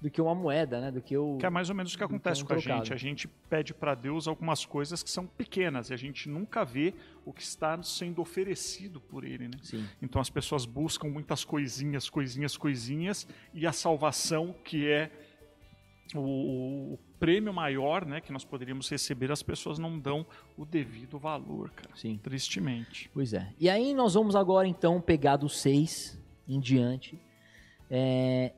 do 0.03 0.11
que 0.11 0.21
uma 0.21 0.35
moeda, 0.35 0.81
né? 0.81 0.91
Do 0.91 1.01
que 1.01 1.15
o... 1.15 1.37
Que 1.37 1.45
é 1.45 1.49
mais 1.49 1.69
ou 1.69 1.75
menos 1.75 1.93
o 1.93 1.97
que 1.97 2.03
acontece 2.03 2.43
um 2.43 2.45
com 2.45 2.51
a 2.51 2.57
trocado. 2.57 2.83
gente. 2.83 2.93
A 2.93 2.97
gente 2.97 3.25
pede 3.25 3.73
para 3.73 3.95
Deus 3.95 4.27
algumas 4.27 4.65
coisas 4.65 5.01
que 5.01 5.09
são 5.09 5.25
pequenas 5.25 5.91
e 5.91 5.93
a 5.93 5.97
gente 5.97 6.27
nunca 6.27 6.65
vê 6.65 6.93
o 7.23 7.31
que 7.31 7.41
está 7.41 7.81
sendo 7.81 8.21
oferecido 8.21 8.99
por 8.99 9.23
Ele, 9.23 9.47
né? 9.47 9.57
Sim, 9.61 9.87
Então 10.01 10.21
as 10.21 10.29
pessoas 10.29 10.65
buscam 10.65 11.07
muitas 11.07 11.45
coisinhas, 11.45 12.09
coisinhas, 12.09 12.57
coisinhas 12.57 13.25
e 13.53 13.65
a 13.65 13.71
salvação 13.71 14.53
que 14.61 14.85
é 14.89 15.09
o, 16.13 16.95
o 16.95 16.99
prêmio 17.17 17.53
maior, 17.53 18.05
né, 18.05 18.19
que 18.19 18.33
nós 18.33 18.43
poderíamos 18.43 18.89
receber, 18.89 19.31
as 19.31 19.41
pessoas 19.41 19.79
não 19.79 19.97
dão 19.97 20.25
o 20.57 20.65
devido 20.65 21.17
valor, 21.17 21.69
cara. 21.69 21.95
sim. 21.95 22.19
Tristemente. 22.21 23.09
Pois 23.13 23.33
é. 23.33 23.53
E 23.57 23.69
aí 23.69 23.93
nós 23.93 24.15
vamos 24.15 24.35
agora 24.35 24.67
então 24.67 24.99
pegar 24.99 25.37
do 25.37 25.47
6 25.47 26.19
em 26.45 26.59
diante 26.59 27.17
é, 27.89 28.51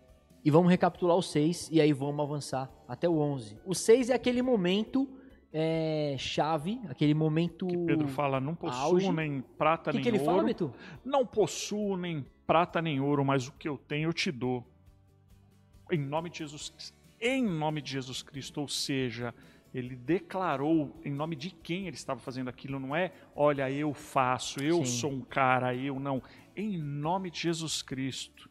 e 0.46 0.52
vamos 0.52 0.70
recapitular 0.70 1.18
o 1.18 1.24
6 1.24 1.70
e 1.72 1.82
aí 1.82 1.92
vamos 1.92 2.24
avançar 2.24 2.72
até 2.88 3.10
o 3.10 3.18
11. 3.18 3.58
O 3.66 3.74
6 3.74 4.12
é 4.12 4.14
aquele 4.14 4.44
momento 4.44 5.10
é, 5.52 6.16
chave, 6.20 6.80
aquele 6.88 7.16
momento... 7.16 7.66
Que 7.66 7.76
Pedro 7.76 8.08
fala, 8.08 8.40
não 8.40 8.54
possuo 8.54 8.94
auge. 8.94 9.12
nem 9.12 9.42
prata 9.42 9.90
que, 9.90 9.98
nem 9.98 10.04
que 10.04 10.10
ele 10.10 10.20
ouro. 10.20 10.32
fala, 10.32 10.44
Beto? 10.44 10.72
Não 11.04 11.26
possuo 11.26 11.98
nem 11.98 12.24
prata 12.46 12.80
nem 12.80 13.02
ouro, 13.02 13.26
mas 13.26 13.48
o 13.48 13.54
que 13.54 13.68
eu 13.68 13.76
tenho 13.76 14.10
eu 14.10 14.14
te 14.14 14.32
dou. 14.32 14.64
Em 15.92 15.98
nome 15.98 16.30
de 16.30 16.40
Jesus 16.40 16.94
Em 17.20 17.44
nome 17.44 17.82
de 17.82 17.94
Jesus 17.94 18.22
Cristo. 18.22 18.62
Ou 18.62 18.68
seja, 18.68 19.34
ele 19.74 19.96
declarou 19.96 20.96
em 21.04 21.12
nome 21.12 21.36
de 21.36 21.50
quem 21.50 21.88
ele 21.88 21.96
estava 21.96 22.20
fazendo 22.20 22.50
aquilo. 22.50 22.80
Não 22.80 22.96
é, 22.96 23.12
olha, 23.36 23.72
eu 23.72 23.96
faço, 23.96 24.62
eu 24.62 24.86
Sim. 24.86 25.00
sou 25.00 25.12
um 25.12 25.22
cara, 25.22 25.74
eu 25.74 26.00
não. 26.00 26.22
Em 26.56 26.78
nome 26.78 27.32
de 27.32 27.40
Jesus 27.40 27.82
Cristo. 27.82 28.48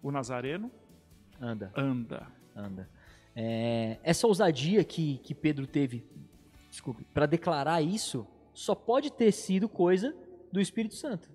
O 0.00 0.12
Nazareno 0.12 0.70
Anda, 1.40 1.72
anda. 1.76 2.26
anda. 2.54 2.88
É, 3.34 3.98
essa 4.02 4.26
ousadia 4.26 4.82
que, 4.84 5.18
que 5.18 5.34
Pedro 5.34 5.66
teve, 5.66 6.06
desculpe, 6.70 7.04
para 7.12 7.26
declarar 7.26 7.82
isso, 7.82 8.26
só 8.54 8.74
pode 8.74 9.12
ter 9.12 9.30
sido 9.32 9.68
coisa 9.68 10.14
do 10.50 10.60
Espírito 10.60 10.94
Santo. 10.94 11.28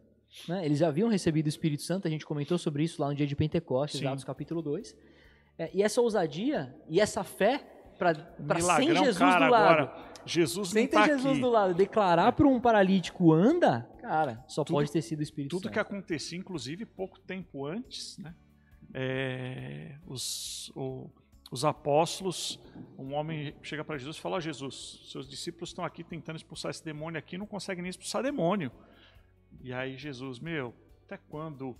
né? 0.48 0.66
Eles 0.66 0.82
haviam 0.82 1.10
recebido 1.10 1.46
o 1.46 1.50
Espírito 1.50 1.84
Santo, 1.84 2.08
a 2.08 2.12
gente 2.12 2.26
comentou 2.26 2.58
sobre 2.58 2.84
isso 2.84 3.02
lá 3.02 3.10
no 3.10 3.16
dia 3.16 3.28
de 3.28 3.36
Pentecostes, 3.36 4.00
Sim. 4.00 4.08
Atos 4.08 4.24
capítulo 4.24 4.62
2. 4.62 4.96
É, 5.60 5.70
e 5.74 5.84
essa 5.84 6.02
ousadia 6.02 6.76
e 6.90 7.00
essa 7.00 7.24
fé 7.24 7.60
para 8.00 8.16
sem 8.78 8.96
Jesus 8.96 9.18
cara, 9.18 9.46
do 9.46 9.52
lado, 9.52 9.64
agora. 9.82 10.12
Jesus 10.26 10.70
Sem 10.70 10.88
ter 10.88 10.94
tá 10.98 11.06
Jesus 11.08 11.34
aqui. 11.34 11.42
do 11.42 11.50
lado, 11.50 11.74
declarar 11.74 12.32
para 12.32 12.48
um 12.48 12.60
paralítico 12.60 13.32
anda, 13.32 13.88
cara, 14.00 14.44
só 14.48 14.64
Tudo- 14.64 14.76
pode 14.78 14.92
ter 14.92 15.02
sido 15.02 15.20
o 15.20 15.24
Espírito 15.24 15.52
Tudo 15.52 15.64
Santo. 15.64 15.74
que 15.74 15.80
acontecia, 15.80 16.38
inclusive, 16.38 16.86
pouco 16.86 17.20
tempo 17.20 17.66
antes, 17.66 18.18
né? 18.18 18.34
É, 18.94 19.96
os, 20.06 20.72
o- 20.76 21.10
os 21.52 21.66
apóstolos, 21.66 22.60
um 22.98 23.14
homem 23.14 23.54
chega 23.62 23.84
para 23.84 23.98
Jesus 23.98 24.18
e 24.18 24.22
fala: 24.22 24.38
"Ó, 24.38 24.40
Jesus, 24.40 25.02
seus 25.12 25.28
discípulos 25.30 25.70
estão 25.70 25.84
aqui 25.84 26.04
tentando 26.04 26.38
expulsar 26.38 26.70
esse 26.72 26.84
demônio 26.84 27.20
aqui, 27.20 27.38
não 27.38 27.46
conseguem 27.46 27.82
nem 27.82 27.90
expulsar 27.90 28.24
demônio. 28.24 28.72
E 29.62 29.74
aí 29.74 29.98
Jesus, 29.98 30.40
meu, 30.40 30.74
até 31.06 31.18
quando 31.30 31.76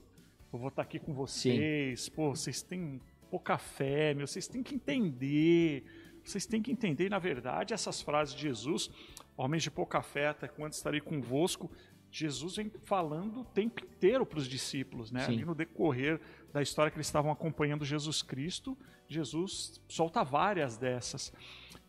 eu 0.54 0.60
vou 0.60 0.68
estar 0.68 0.82
aqui 0.82 1.00
com 1.00 1.14
vocês? 1.14 2.10
Pô, 2.10 2.36
vocês 2.36 2.62
têm 2.62 3.02
pouca 3.30 3.58
fé, 3.58 4.14
meu, 4.14 4.28
vocês 4.28 4.48
têm 4.48 4.62
que 4.62 4.76
entender. 4.76 5.86
Vocês 6.24 6.46
têm 6.46 6.62
que 6.62 6.72
entender, 6.72 7.10
na 7.10 7.18
verdade, 7.18 7.74
essas 7.74 8.00
frases 8.02 8.36
de 8.36 8.42
Jesus, 8.42 8.92
homens 9.36 9.64
de 9.64 9.72
pouca 9.72 10.02
fé, 10.04 10.28
até 10.28 10.48
quando 10.48 10.74
estarei 10.74 11.02
convosco, 11.02 11.72
Jesus 12.12 12.58
vem 12.58 12.72
falando 12.84 13.42
o 13.42 13.46
tempo 13.46 13.84
inteiro 13.84 14.26
para 14.26 14.40
os 14.40 14.48
discípulos, 14.48 15.12
né? 15.12 15.22
Sim. 15.26 15.34
Ali 15.34 15.46
no 15.46 15.56
decorrer 15.56 16.20
da 16.52 16.62
história 16.62 16.92
que 16.92 16.98
eles 16.98 17.08
estavam 17.08 17.32
acompanhando 17.32 17.86
Jesus 17.86 18.22
Cristo, 18.22 18.78
Jesus 19.08 19.82
solta 19.88 20.24
várias 20.24 20.78
dessas. 20.78 21.32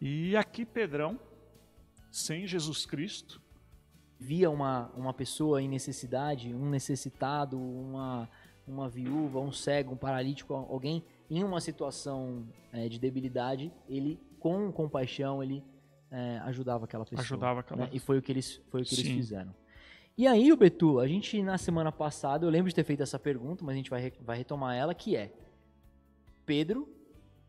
E 0.00 0.36
aqui 0.36 0.64
Pedrão, 0.64 1.18
sem 2.10 2.46
Jesus 2.46 2.86
Cristo, 2.86 3.42
Via 4.22 4.48
uma, 4.48 4.88
uma 4.96 5.12
pessoa 5.12 5.60
em 5.60 5.68
necessidade, 5.68 6.54
um 6.54 6.70
necessitado, 6.70 7.58
uma, 7.58 8.30
uma 8.64 8.88
viúva, 8.88 9.40
um 9.40 9.50
cego, 9.50 9.94
um 9.94 9.96
paralítico, 9.96 10.54
alguém 10.54 11.04
em 11.28 11.42
uma 11.42 11.60
situação 11.60 12.46
é, 12.72 12.88
de 12.88 13.00
debilidade, 13.00 13.72
ele, 13.88 14.20
com 14.38 14.70
compaixão, 14.70 15.42
ele 15.42 15.64
é, 16.08 16.38
ajudava 16.44 16.84
aquela 16.84 17.04
pessoa. 17.04 17.20
ajudava 17.20 17.60
aquela 17.60 17.82
né? 17.82 17.90
E 17.92 17.98
foi 17.98 18.16
o 18.16 18.22
que 18.22 18.30
eles, 18.30 18.62
foi 18.70 18.82
o 18.82 18.84
que 18.84 18.94
eles 18.94 19.08
fizeram. 19.08 19.52
E 20.16 20.26
aí, 20.26 20.52
o 20.52 20.56
Betu, 20.56 21.00
a 21.00 21.06
gente 21.08 21.42
na 21.42 21.56
semana 21.56 21.90
passada, 21.90 22.44
eu 22.44 22.50
lembro 22.50 22.68
de 22.68 22.74
ter 22.74 22.84
feito 22.84 23.02
essa 23.02 23.18
pergunta, 23.18 23.64
mas 23.64 23.72
a 23.74 23.76
gente 23.76 23.90
vai, 23.90 24.12
vai 24.20 24.36
retomar 24.36 24.76
ela, 24.76 24.94
que 24.94 25.16
é 25.16 25.32
Pedro 26.44 26.88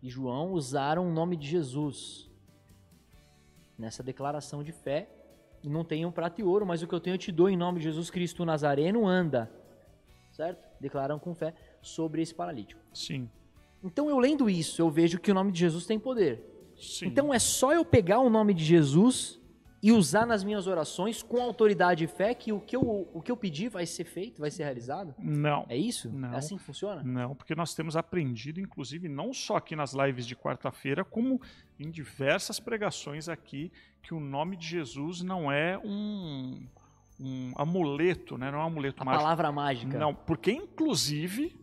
e 0.01 0.09
João 0.09 0.53
usaram 0.53 1.07
o 1.07 1.11
nome 1.11 1.35
de 1.35 1.47
Jesus 1.47 2.29
nessa 3.77 4.01
declaração 4.01 4.63
de 4.63 4.71
fé. 4.71 5.09
Não 5.63 5.83
tenho 5.83 6.11
prata 6.11 6.41
e 6.41 6.43
ouro, 6.43 6.65
mas 6.65 6.81
o 6.81 6.87
que 6.87 6.93
eu 6.93 6.99
tenho 6.99 7.15
eu 7.15 7.17
te 7.17 7.31
dou 7.31 7.49
em 7.49 7.57
nome 7.57 7.79
de 7.79 7.85
Jesus 7.85 8.09
Cristo 8.09 8.45
Nazareno, 8.45 9.07
anda. 9.07 9.51
Certo? 10.31 10.61
Declaram 10.79 11.19
com 11.19 11.33
fé 11.33 11.53
sobre 11.81 12.21
esse 12.21 12.33
paralítico. 12.33 12.81
sim, 12.93 13.29
Então, 13.83 14.09
eu 14.09 14.17
lendo 14.19 14.49
isso, 14.49 14.81
eu 14.81 14.89
vejo 14.89 15.19
que 15.19 15.31
o 15.31 15.33
nome 15.33 15.51
de 15.51 15.59
Jesus 15.59 15.85
tem 15.85 15.99
poder. 15.99 16.73
sim. 16.77 17.07
Então 17.07 17.33
é 17.33 17.39
só 17.39 17.73
eu 17.73 17.83
pegar 17.85 18.19
o 18.19 18.29
nome 18.29 18.53
de 18.53 18.63
Jesus 18.63 19.39
e 19.83 19.91
usar 19.91 20.25
nas 20.25 20.45
minhas 20.45 20.65
orações 20.65 21.21
com 21.21 21.41
autoridade 21.41 22.05
e 22.05 22.07
fé 22.07 22.33
que 22.33 22.53
o 22.53 22.61
que 22.61 22.73
eu, 22.73 22.81
o 23.13 23.21
que 23.21 23.29
eu 23.29 23.35
pedir 23.35 23.67
vai 23.69 23.85
ser 23.85 24.05
feito, 24.05 24.39
vai 24.39 24.49
ser 24.49 24.63
realizado? 24.63 25.13
não. 25.19 25.65
É 25.67 25.75
isso? 25.75 26.09
Não. 26.09 26.33
É 26.33 26.37
assim 26.37 26.55
que 26.55 26.63
funciona? 26.63 27.03
Não, 27.03 27.35
porque 27.35 27.53
nós 27.53 27.75
temos 27.75 27.97
aprendido, 27.97 28.61
inclusive, 28.61 29.09
não 29.09 29.33
só 29.33 29.57
aqui 29.57 29.75
nas 29.75 29.93
lives 29.93 30.25
de 30.25 30.37
quarta-feira, 30.37 31.03
como 31.03 31.41
em 31.77 31.91
diversas 31.91 32.61
pregações 32.61 33.27
aqui, 33.27 33.69
que 34.01 34.13
o 34.13 34.21
nome 34.21 34.55
de 34.55 34.65
Jesus 34.67 35.21
não 35.21 35.51
é 35.51 35.77
um, 35.77 36.65
um 37.19 37.51
amuleto, 37.57 38.37
né? 38.37 38.49
não 38.49 38.59
é 38.59 38.63
um 38.63 38.67
amuleto 38.67 39.01
A 39.01 39.05
mágico. 39.05 39.23
palavra 39.23 39.51
mágica. 39.51 39.99
Não, 39.99 40.15
porque 40.15 40.51
inclusive 40.51 41.59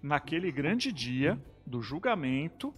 naquele 0.00 0.52
grande 0.52 0.92
dia 0.92 1.36
do 1.66 1.82
julgamento, 1.82 2.72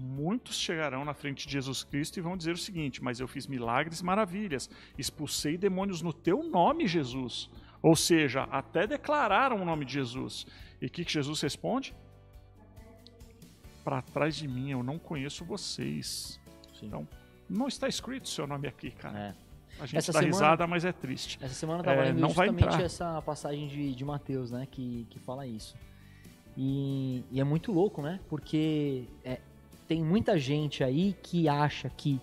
muitos 0.00 0.56
chegarão 0.56 1.04
na 1.04 1.12
frente 1.12 1.46
de 1.46 1.52
Jesus 1.52 1.84
Cristo 1.84 2.16
e 2.18 2.22
vão 2.22 2.36
dizer 2.36 2.52
o 2.52 2.56
seguinte: 2.58 3.02
Mas 3.04 3.20
eu 3.20 3.28
fiz 3.28 3.46
milagres 3.46 4.00
e 4.00 4.04
maravilhas, 4.04 4.68
expulsei 4.96 5.58
demônios 5.58 6.00
no 6.00 6.12
teu 6.12 6.42
nome, 6.42 6.86
Jesus. 6.86 7.50
Ou 7.82 7.94
seja, 7.94 8.44
até 8.44 8.86
declararam 8.86 9.60
o 9.60 9.64
nome 9.64 9.84
de 9.84 9.92
Jesus. 9.94 10.46
E 10.80 10.86
o 10.86 10.90
que, 10.90 11.04
que 11.04 11.12
Jesus 11.12 11.40
responde? 11.40 11.94
Para 13.84 14.02
trás 14.02 14.36
de 14.36 14.46
mim, 14.46 14.70
eu 14.70 14.82
não 14.82 14.98
conheço 14.98 15.44
vocês. 15.44 16.38
Sim. 16.78 16.86
Então, 16.86 17.08
não 17.48 17.66
está 17.68 17.88
escrito 17.88 18.24
o 18.24 18.28
seu 18.28 18.46
nome 18.46 18.68
aqui, 18.68 18.90
cara. 18.90 19.18
É. 19.18 19.34
A 19.82 19.86
gente 19.86 19.96
Essa 19.98 20.12
dá 20.12 20.18
semana- 20.20 20.36
risada, 20.36 20.66
mas 20.66 20.84
é 20.84 20.92
triste. 20.92 21.38
Essa 21.40 21.54
semana 21.54 21.80
eu 21.80 21.84
tava 21.84 22.00
É, 22.02 22.04
lendo 22.12 22.26
justamente 22.26 22.82
essa 22.82 23.22
passagem 23.22 23.66
de, 23.68 23.94
de 23.94 24.04
Mateus, 24.04 24.50
né? 24.50 24.66
Que, 24.70 25.06
que 25.08 25.18
fala 25.20 25.46
isso. 25.46 25.74
E, 26.56 27.24
e 27.30 27.40
é 27.40 27.44
muito 27.44 27.72
louco, 27.72 28.02
né? 28.02 28.20
Porque 28.28 29.04
é, 29.24 29.40
tem 29.90 30.04
muita 30.04 30.38
gente 30.38 30.84
aí 30.84 31.16
que 31.20 31.48
acha 31.48 31.90
que 31.90 32.20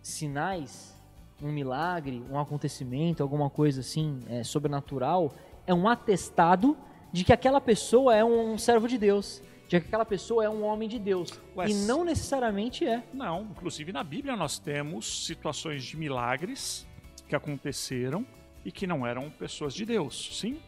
sinais, 0.00 0.96
um 1.42 1.50
milagre, 1.50 2.22
um 2.30 2.38
acontecimento, 2.38 3.20
alguma 3.20 3.50
coisa 3.50 3.80
assim 3.80 4.22
é, 4.28 4.44
sobrenatural, 4.44 5.34
é 5.66 5.74
um 5.74 5.88
atestado 5.88 6.76
de 7.12 7.24
que 7.24 7.32
aquela 7.32 7.60
pessoa 7.60 8.14
é 8.14 8.24
um 8.24 8.56
servo 8.56 8.86
de 8.86 8.96
Deus, 8.96 9.42
de 9.66 9.80
que 9.80 9.88
aquela 9.88 10.04
pessoa 10.04 10.44
é 10.44 10.48
um 10.48 10.62
homem 10.62 10.88
de 10.88 11.00
Deus. 11.00 11.32
Ué, 11.56 11.68
e 11.68 11.74
não 11.74 12.04
necessariamente 12.04 12.86
é. 12.86 13.02
Não, 13.12 13.48
inclusive 13.50 13.90
na 13.92 14.04
Bíblia 14.04 14.36
nós 14.36 14.60
temos 14.60 15.26
situações 15.26 15.82
de 15.82 15.96
milagres 15.96 16.86
que 17.26 17.34
aconteceram 17.34 18.24
e 18.64 18.70
que 18.70 18.86
não 18.86 19.04
eram 19.04 19.30
pessoas 19.30 19.74
de 19.74 19.84
Deus. 19.84 20.38
Sim? 20.38 20.60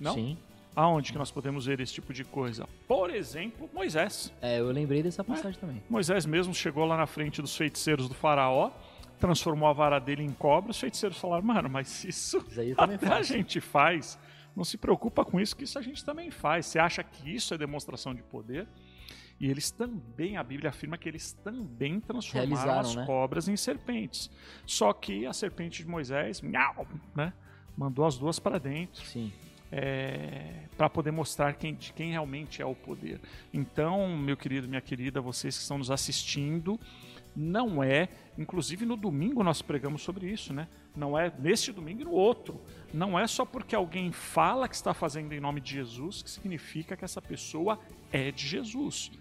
Não? 0.00 0.14
Sim. 0.14 0.38
Aonde 0.78 1.10
que 1.10 1.18
nós 1.18 1.32
podemos 1.32 1.66
ver 1.66 1.80
esse 1.80 1.92
tipo 1.92 2.12
de 2.12 2.22
coisa? 2.22 2.64
Por 2.86 3.10
exemplo, 3.10 3.68
Moisés. 3.74 4.32
É, 4.40 4.60
eu 4.60 4.70
lembrei 4.70 5.02
dessa 5.02 5.24
passagem 5.24 5.58
também. 5.58 5.82
Moisés 5.90 6.24
mesmo 6.24 6.54
chegou 6.54 6.84
lá 6.84 6.96
na 6.96 7.04
frente 7.04 7.42
dos 7.42 7.56
feiticeiros 7.56 8.08
do 8.08 8.14
faraó, 8.14 8.70
transformou 9.18 9.68
a 9.68 9.72
vara 9.72 9.98
dele 9.98 10.22
em 10.22 10.30
cobra. 10.30 10.70
Os 10.70 10.78
feiticeiros 10.78 11.18
falaram, 11.18 11.42
mano, 11.42 11.68
mas 11.68 12.04
isso 12.04 12.38
Isso 12.46 12.76
a 13.12 13.22
gente 13.24 13.60
faz. 13.60 14.16
Não 14.54 14.62
se 14.62 14.78
preocupa 14.78 15.24
com 15.24 15.40
isso, 15.40 15.56
que 15.56 15.64
isso 15.64 15.76
a 15.80 15.82
gente 15.82 16.04
também 16.04 16.30
faz. 16.30 16.66
Você 16.66 16.78
acha 16.78 17.02
que 17.02 17.34
isso 17.34 17.52
é 17.52 17.58
demonstração 17.58 18.14
de 18.14 18.22
poder? 18.22 18.68
E 19.40 19.50
eles 19.50 19.72
também, 19.72 20.36
a 20.36 20.44
Bíblia 20.44 20.70
afirma 20.70 20.96
que 20.96 21.08
eles 21.08 21.32
também 21.32 21.98
transformaram 21.98 22.54
Realizaram, 22.54 22.88
as 22.88 22.94
né? 22.94 23.04
cobras 23.04 23.48
em 23.48 23.56
serpentes. 23.56 24.30
Só 24.64 24.92
que 24.92 25.26
a 25.26 25.32
serpente 25.32 25.82
de 25.82 25.88
Moisés, 25.88 26.40
miau, 26.40 26.86
né, 27.16 27.32
mandou 27.76 28.04
as 28.04 28.16
duas 28.16 28.38
para 28.38 28.58
dentro 28.58 29.04
Sim. 29.04 29.32
Para 30.76 30.88
poder 30.88 31.10
mostrar 31.10 31.54
quem, 31.54 31.74
quem 31.74 32.10
realmente 32.10 32.62
é 32.62 32.66
o 32.66 32.74
poder. 32.74 33.20
Então, 33.52 34.16
meu 34.16 34.36
querido, 34.36 34.68
minha 34.68 34.80
querida, 34.80 35.20
vocês 35.20 35.56
que 35.56 35.62
estão 35.62 35.78
nos 35.78 35.90
assistindo, 35.90 36.78
não 37.36 37.82
é, 37.82 38.08
inclusive 38.36 38.84
no 38.84 38.96
domingo 38.96 39.44
nós 39.44 39.62
pregamos 39.62 40.02
sobre 40.02 40.30
isso, 40.30 40.52
né? 40.52 40.68
Não 40.96 41.16
é 41.16 41.32
neste 41.38 41.70
domingo 41.70 42.00
e 42.02 42.04
no 42.04 42.10
outro. 42.10 42.60
Não 42.92 43.18
é 43.18 43.26
só 43.26 43.44
porque 43.44 43.76
alguém 43.76 44.10
fala 44.10 44.68
que 44.68 44.74
está 44.74 44.92
fazendo 44.92 45.32
em 45.32 45.40
nome 45.40 45.60
de 45.60 45.74
Jesus 45.74 46.22
que 46.22 46.30
significa 46.30 46.96
que 46.96 47.04
essa 47.04 47.22
pessoa 47.22 47.78
é 48.10 48.32
de 48.32 48.46
Jesus. 48.46 49.12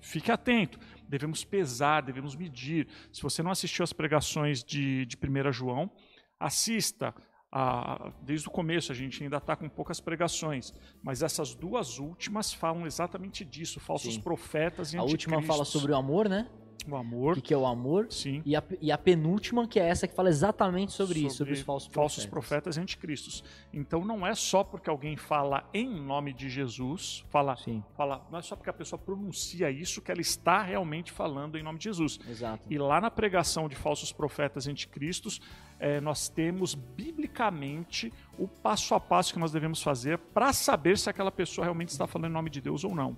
Fique 0.00 0.30
atento. 0.30 0.78
Devemos 1.08 1.44
pesar, 1.44 2.00
devemos 2.02 2.34
medir. 2.34 2.86
Se 3.12 3.22
você 3.22 3.42
não 3.42 3.50
assistiu 3.50 3.82
às 3.82 3.92
pregações 3.92 4.62
de, 4.62 5.04
de 5.04 5.16
1 5.16 5.52
João, 5.52 5.90
assista. 6.38 7.14
Ah, 7.52 8.12
desde 8.22 8.48
o 8.48 8.50
começo, 8.50 8.92
a 8.92 8.94
gente 8.94 9.22
ainda 9.22 9.36
está 9.36 9.54
com 9.54 9.68
poucas 9.68 10.00
pregações, 10.00 10.74
mas 11.02 11.22
essas 11.22 11.54
duas 11.54 11.98
últimas 11.98 12.52
falam 12.52 12.86
exatamente 12.86 13.44
disso: 13.44 13.80
falsos 13.80 14.14
Sim. 14.14 14.20
profetas 14.20 14.92
e 14.92 14.98
A 14.98 15.02
última 15.02 15.40
fala 15.42 15.64
sobre 15.64 15.92
o 15.92 15.96
amor, 15.96 16.28
né? 16.28 16.48
O 16.88 16.96
amor. 16.96 17.34
que, 17.34 17.40
que 17.40 17.54
é 17.54 17.56
o 17.56 17.66
amor. 17.66 18.06
Sim. 18.10 18.42
E 18.44 18.54
a, 18.54 18.62
e 18.80 18.92
a 18.92 18.98
penúltima, 18.98 19.66
que 19.66 19.78
é 19.80 19.88
essa 19.88 20.06
que 20.06 20.14
fala 20.14 20.28
exatamente 20.28 20.92
sobre, 20.92 21.20
isso, 21.26 21.36
sobre 21.36 21.54
os 21.54 21.60
falsos, 21.60 21.92
falsos 21.92 22.26
profetas. 22.26 22.74
profetas 22.74 22.76
e 22.76 22.80
anticristos. 22.80 23.44
Então 23.72 24.04
não 24.04 24.26
é 24.26 24.34
só 24.34 24.62
porque 24.62 24.88
alguém 24.88 25.16
fala 25.16 25.68
em 25.72 25.88
nome 25.88 26.32
de 26.32 26.48
Jesus, 26.48 27.24
fala, 27.28 27.56
Sim, 27.56 27.82
fala, 27.96 28.26
não 28.30 28.38
é 28.38 28.42
só 28.42 28.56
porque 28.56 28.70
a 28.70 28.72
pessoa 28.72 28.98
pronuncia 28.98 29.70
isso 29.70 30.00
que 30.00 30.10
ela 30.10 30.20
está 30.20 30.62
realmente 30.62 31.12
falando 31.12 31.56
em 31.58 31.62
nome 31.62 31.78
de 31.78 31.84
Jesus. 31.84 32.18
exato. 32.28 32.66
E 32.70 32.78
lá 32.78 33.00
na 33.00 33.10
pregação 33.10 33.68
de 33.68 33.74
falsos 33.74 34.12
profetas 34.12 34.66
e 34.66 34.70
anticristos, 34.70 35.40
eh, 35.78 36.00
nós 36.00 36.28
temos 36.28 36.74
biblicamente 36.74 38.12
o 38.38 38.48
passo 38.48 38.94
a 38.94 39.00
passo 39.00 39.32
que 39.32 39.38
nós 39.38 39.52
devemos 39.52 39.82
fazer 39.82 40.18
para 40.18 40.52
saber 40.52 40.98
se 40.98 41.10
aquela 41.10 41.32
pessoa 41.32 41.64
realmente 41.64 41.88
está 41.88 42.06
falando 42.06 42.30
em 42.30 42.34
nome 42.34 42.50
de 42.50 42.60
Deus 42.60 42.84
ou 42.84 42.94
não. 42.94 43.16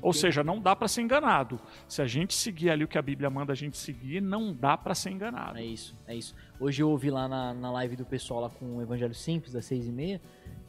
Ou 0.00 0.12
seja, 0.12 0.42
não 0.42 0.60
dá 0.60 0.74
para 0.74 0.88
ser 0.88 1.02
enganado. 1.02 1.60
Se 1.88 2.00
a 2.00 2.06
gente 2.06 2.34
seguir 2.34 2.70
ali 2.70 2.84
o 2.84 2.88
que 2.88 2.96
a 2.96 3.02
Bíblia 3.02 3.28
manda 3.28 3.52
a 3.52 3.56
gente 3.56 3.76
seguir, 3.76 4.20
não 4.22 4.52
dá 4.54 4.76
para 4.76 4.94
ser 4.94 5.10
enganado. 5.10 5.58
É 5.58 5.64
isso, 5.64 5.94
é 6.06 6.14
isso. 6.14 6.34
Hoje 6.58 6.82
eu 6.82 6.88
ouvi 6.88 7.10
lá 7.10 7.28
na, 7.28 7.52
na 7.52 7.70
live 7.72 7.96
do 7.96 8.04
pessoal 8.04 8.40
lá 8.40 8.48
com 8.48 8.76
o 8.76 8.82
Evangelho 8.82 9.14
Simples, 9.14 9.52
das 9.52 9.64
seis 9.64 9.86
e 9.86 9.92
meia, 9.92 10.20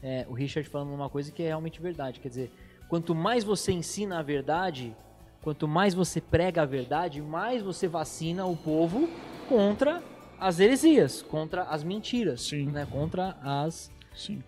é, 0.02 0.26
o 0.28 0.34
Richard 0.34 0.68
falando 0.70 0.94
uma 0.94 1.10
coisa 1.10 1.32
que 1.32 1.42
é 1.44 1.48
realmente 1.48 1.80
verdade. 1.82 2.20
Quer 2.20 2.28
dizer, 2.28 2.52
quanto 2.90 3.16
mais 3.16 3.44
você 3.44 3.72
ensina 3.72 4.20
a 4.20 4.22
verdade, 4.22 4.94
quanto 5.42 5.68
mais 5.68 5.94
você 5.94 6.20
prega 6.20 6.64
a 6.64 6.66
verdade, 6.66 7.22
mais 7.22 7.62
você 7.62 7.88
vacina 7.88 8.46
o 8.46 8.58
povo 8.58 9.08
contra 9.48 10.04
as 10.40 10.60
heresias, 10.60 11.22
contra 11.22 11.64
as 11.64 11.84
mentiras, 11.84 12.42
Sim. 12.42 12.66
né? 12.66 12.86
contra 12.92 13.38
as 13.42 13.90
Sim, 14.14 14.44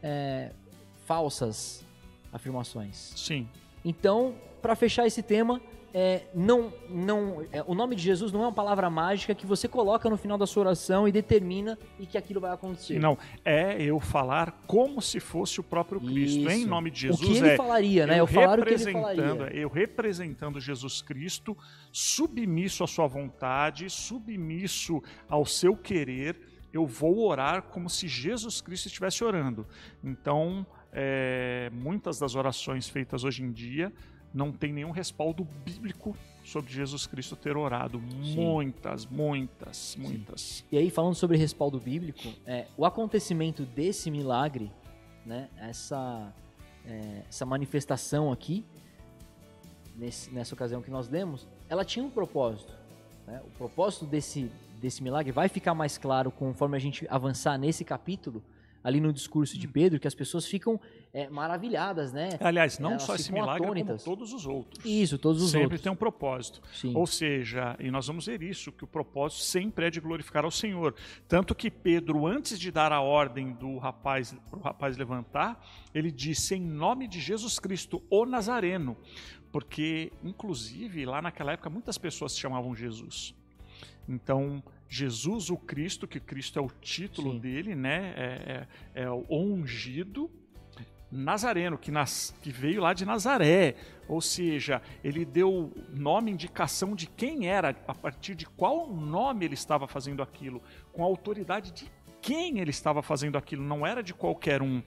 falsas 1.05 1.85
afirmações. 2.33 3.13
sim. 3.15 3.47
Então, 3.83 4.35
para 4.65 4.75
fechar 4.75 5.05
esse 5.05 5.21
tema, 5.21 5.61
é, 5.93 6.23
não, 6.33 6.73
não, 6.89 7.45
é, 7.51 7.61
o 7.67 7.75
nome 7.75 7.95
de 7.95 8.01
Jesus 8.01 8.31
não 8.31 8.41
é 8.41 8.47
uma 8.47 8.51
palavra 8.51 8.89
mágica 8.89 9.35
que 9.35 9.45
você 9.45 9.67
coloca 9.67 10.09
no 10.09 10.17
final 10.17 10.39
da 10.39 10.47
sua 10.47 10.61
oração 10.61 11.07
e 11.07 11.11
determina 11.11 11.77
e 11.99 12.07
que 12.07 12.17
aquilo 12.17 12.41
vai 12.41 12.51
acontecer. 12.51 12.97
Não, 12.97 13.15
é 13.45 13.79
eu 13.79 13.99
falar 13.99 14.63
como 14.65 15.03
se 15.03 15.19
fosse 15.19 15.59
o 15.59 15.63
próprio 15.63 16.01
Cristo. 16.01 16.39
Isso. 16.39 16.49
Em 16.49 16.65
nome 16.65 16.89
de 16.89 17.01
Jesus 17.01 17.21
o 17.21 17.31
que 17.31 17.37
ele 17.37 17.49
é 17.49 17.55
falaria, 17.55 18.07
né? 18.07 18.15
eu 18.15 18.17
Eu 18.17 18.27
falar 18.27 18.59
o 18.59 18.65
que 18.65 18.73
ele 18.73 18.91
falaria. 18.91 19.23
eu 19.53 19.69
representando 19.69 20.59
Jesus 20.59 20.99
Cristo, 20.99 21.55
submisso 21.91 22.83
à 22.83 22.87
sua 22.87 23.05
vontade, 23.05 23.87
submisso 23.87 24.99
ao 25.29 25.45
seu 25.45 25.77
querer, 25.77 26.41
eu 26.73 26.87
vou 26.87 27.19
orar 27.19 27.61
como 27.61 27.87
se 27.87 28.07
Jesus 28.07 28.61
Cristo 28.61 28.87
estivesse 28.87 29.23
orando. 29.23 29.67
Então, 30.03 30.65
é, 30.91 31.69
muitas 31.71 32.17
das 32.17 32.33
orações 32.33 32.89
feitas 32.89 33.23
hoje 33.23 33.43
em 33.43 33.51
dia 33.51 33.93
não 34.35 34.51
tem 34.51 34.73
nenhum 34.73 34.91
respaldo 34.91 35.47
bíblico 35.65 36.15
sobre 36.43 36.71
Jesus 36.71 37.07
Cristo 37.07 37.35
ter 37.35 37.55
orado. 37.57 37.99
Muitas, 37.99 39.05
muitas, 39.05 39.95
muitas. 39.97 40.63
E 40.71 40.77
aí, 40.77 40.89
falando 40.89 41.15
sobre 41.15 41.37
respaldo 41.37 41.79
bíblico, 41.79 42.27
é, 42.45 42.67
o 42.77 42.85
acontecimento 42.85 43.63
desse 43.63 44.11
milagre, 44.11 44.71
né, 45.25 45.49
essa, 45.57 46.31
é, 46.85 47.23
essa 47.29 47.45
manifestação 47.45 48.31
aqui, 48.31 48.63
nesse- 49.95 50.29
nessa 50.31 50.53
ocasião 50.53 50.81
que 50.81 50.91
nós 50.91 51.09
lemos, 51.09 51.47
ela 51.69 51.83
tinha 51.85 52.03
um 52.05 52.09
propósito. 52.09 52.73
né? 53.27 53.41
O 53.43 53.49
propósito 53.57 54.05
desse, 54.05 54.51
desse 54.79 55.01
milagre 55.01 55.31
vai 55.31 55.49
ficar 55.49 55.73
mais 55.73 55.97
claro 55.97 56.29
conforme 56.29 56.77
a 56.77 56.79
gente 56.79 57.07
avançar 57.09 57.57
nesse 57.57 57.83
capítulo, 57.83 58.43
ali 58.83 59.01
no 59.01 59.11
discurso 59.11 59.55
Hum. 59.55 59.59
de 59.59 59.67
Pedro, 59.67 59.99
que 59.99 60.07
as 60.07 60.13
pessoas 60.13 60.45
ficam 60.45 60.79
é, 61.15 61.29
maravilhadas, 61.29 62.11
né? 62.11 62.29
Aliás, 62.41 62.77
não 62.77 62.91
Elas 62.91 63.03
só 63.03 63.15
esse 63.15 63.31
milagre, 63.31 63.63
atônitas. 63.63 64.03
como 64.03 64.17
todos 64.17 64.33
os 64.33 64.45
outros. 64.45 64.83
Isso, 64.83 65.17
todos 65.17 65.41
os 65.41 65.49
sempre 65.49 65.63
outros. 65.65 65.81
tem 65.81 65.89
um 65.91 65.95
propósito. 65.95 66.61
Sim. 66.73 66.91
Ou 66.93 67.07
seja, 67.07 67.75
e 67.79 67.89
nós 67.89 68.05
vamos 68.05 68.25
ver 68.25 68.43
isso, 68.43 68.69
que 68.71 68.83
o 68.83 68.87
propósito 68.87 69.41
sempre 69.43 69.85
é 69.85 69.89
de 69.89 70.01
glorificar 70.01 70.43
ao 70.43 70.51
Senhor. 70.51 70.93
Tanto 71.25 71.55
que 71.55 71.71
Pedro, 71.71 72.27
antes 72.27 72.59
de 72.59 72.69
dar 72.69 72.91
a 72.91 72.99
ordem 72.99 73.53
do 73.53 73.77
rapaz 73.77 74.35
para 74.51 74.59
o 74.59 74.61
rapaz 74.61 74.97
levantar, 74.97 75.65
ele 75.93 76.11
disse 76.11 76.53
em 76.55 76.61
nome 76.61 77.07
de 77.07 77.21
Jesus 77.21 77.59
Cristo, 77.59 78.03
o 78.09 78.25
Nazareno. 78.25 78.97
Porque, 79.53 80.11
inclusive, 80.21 81.05
lá 81.05 81.21
naquela 81.21 81.53
época, 81.53 81.69
muitas 81.69 81.97
pessoas 81.97 82.33
se 82.33 82.39
chamavam 82.41 82.75
Jesus. 82.75 83.33
Então, 84.07 84.61
Jesus, 84.89 85.49
o 85.49 85.55
Cristo, 85.57 86.07
que 86.07 86.19
Cristo 86.19 86.59
é 86.59 86.61
o 86.61 86.69
título 86.81 87.31
Sim. 87.33 87.39
dele, 87.39 87.73
né? 87.73 88.13
É, 88.17 88.67
é- 88.95 89.03
é 89.03 89.09
o 89.09 89.25
ungido. 89.29 90.29
Nazareno, 91.15 91.77
que, 91.77 91.91
nas- 91.91 92.33
que 92.41 92.51
veio 92.51 92.81
lá 92.81 92.93
de 92.93 93.05
Nazaré. 93.05 93.75
Ou 94.07 94.21
seja, 94.21 94.81
ele 95.03 95.25
deu 95.25 95.71
nome, 95.91 96.31
indicação 96.31 96.95
de 96.95 97.07
quem 97.07 97.47
era, 97.47 97.69
a 97.87 97.93
partir 97.95 98.35
de 98.35 98.45
qual 98.45 98.87
nome 98.87 99.45
ele 99.45 99.53
estava 99.55 99.87
fazendo 99.87 100.21
aquilo, 100.21 100.61
com 100.93 101.01
a 101.01 101.05
autoridade 101.05 101.71
de 101.71 101.91
quem 102.21 102.59
ele 102.59 102.69
estava 102.71 103.01
fazendo 103.01 103.37
aquilo, 103.37 103.63
não 103.63 103.85
era 103.85 104.01
de 104.03 104.13
qualquer 104.13 104.61
um. 104.61 104.81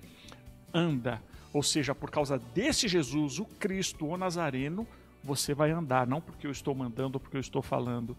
Anda. 0.73 1.23
Ou 1.53 1.63
seja, 1.63 1.95
por 1.95 2.11
causa 2.11 2.39
desse 2.39 2.87
Jesus, 2.89 3.39
o 3.39 3.45
Cristo, 3.45 4.07
o 4.07 4.17
Nazareno, 4.17 4.87
você 5.25 5.55
vai 5.55 5.71
andar, 5.71 6.07
não 6.07 6.21
porque 6.21 6.47
eu 6.47 6.51
estou 6.51 6.75
mandando 6.75 7.17
ou 7.17 7.21
porque 7.21 7.37
eu 7.37 7.41
estou 7.41 7.63
falando. 7.63 8.17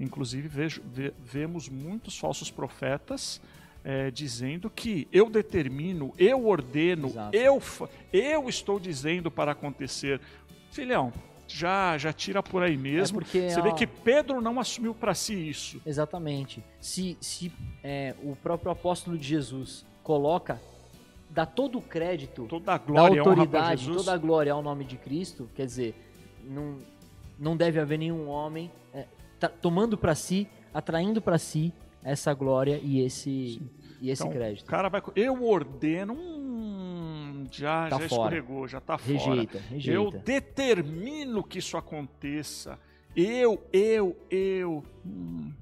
Inclusive, 0.00 0.48
vejo- 0.48 0.82
ve- 0.92 1.14
vemos 1.24 1.68
muitos 1.68 2.18
falsos 2.18 2.50
profetas 2.50 3.40
eh, 3.84 4.10
dizendo 4.10 4.70
que 4.70 5.08
eu 5.12 5.28
determino, 5.28 6.12
eu 6.18 6.46
ordeno, 6.46 7.08
Exato. 7.08 7.36
eu, 7.36 7.60
eu 8.12 8.48
estou 8.48 8.78
dizendo 8.78 9.30
para 9.30 9.52
acontecer. 9.52 10.20
Filhão, 10.70 11.12
já, 11.48 11.98
já 11.98 12.12
tira 12.12 12.42
por 12.42 12.62
aí 12.62 12.76
mesmo. 12.76 13.18
porque 13.18 13.50
Você 13.50 13.58
a- 13.60 13.62
vê 13.62 13.72
que 13.74 13.86
Pedro 13.86 14.40
não 14.40 14.58
assumiu 14.60 14.94
para 14.94 15.14
si 15.14 15.34
isso. 15.34 15.80
Exatamente. 15.84 16.62
Se, 16.80 17.16
se 17.20 17.52
é, 17.82 18.14
o 18.22 18.34
próprio 18.36 18.70
apóstolo 18.70 19.18
de 19.18 19.26
Jesus 19.26 19.84
coloca, 20.02 20.60
dá 21.28 21.44
todo 21.44 21.78
o 21.78 21.82
crédito, 21.82 22.46
Toda 22.48 22.72
a 22.74 22.78
glória 22.78 23.22
para 23.22 23.30
autoridade, 23.32 23.80
Jesus. 23.84 23.96
toda 24.04 24.14
a 24.14 24.18
glória 24.18 24.52
ao 24.52 24.62
nome 24.62 24.84
de 24.84 24.96
Cristo, 24.96 25.48
quer 25.54 25.66
dizer, 25.66 25.94
não, 26.44 26.78
não 27.38 27.56
deve 27.56 27.78
haver 27.80 27.98
nenhum 27.98 28.28
homem 28.28 28.70
é, 28.94 29.06
tá- 29.40 29.48
tomando 29.48 29.96
para 29.98 30.14
si, 30.14 30.46
atraindo 30.72 31.20
para 31.20 31.38
si 31.38 31.72
essa 32.02 32.32
glória 32.34 32.78
e 32.82 33.00
esse, 33.00 33.60
e 34.00 34.10
esse 34.10 34.22
Então, 34.22 34.32
crédito. 34.32 34.64
O 34.66 34.70
cara 34.70 34.88
vai. 34.88 35.02
Eu 35.16 35.44
ordeno. 35.44 36.14
Hum, 36.14 37.44
já, 37.50 37.88
Tá 37.88 37.98
já 37.98 38.08
fora. 38.08 38.36
escorregou, 38.36 38.68
já 38.68 38.80
tá 38.80 38.98
fora. 38.98 39.12
Rejeita, 39.12 39.58
rejeita. 39.70 39.90
Eu 39.98 40.10
determino 40.10 41.42
que 41.42 41.58
isso 41.58 41.76
aconteça. 41.76 42.78
Eu, 43.14 43.62
eu, 43.72 44.16
eu. 44.30 44.84
Hum, 45.04 45.52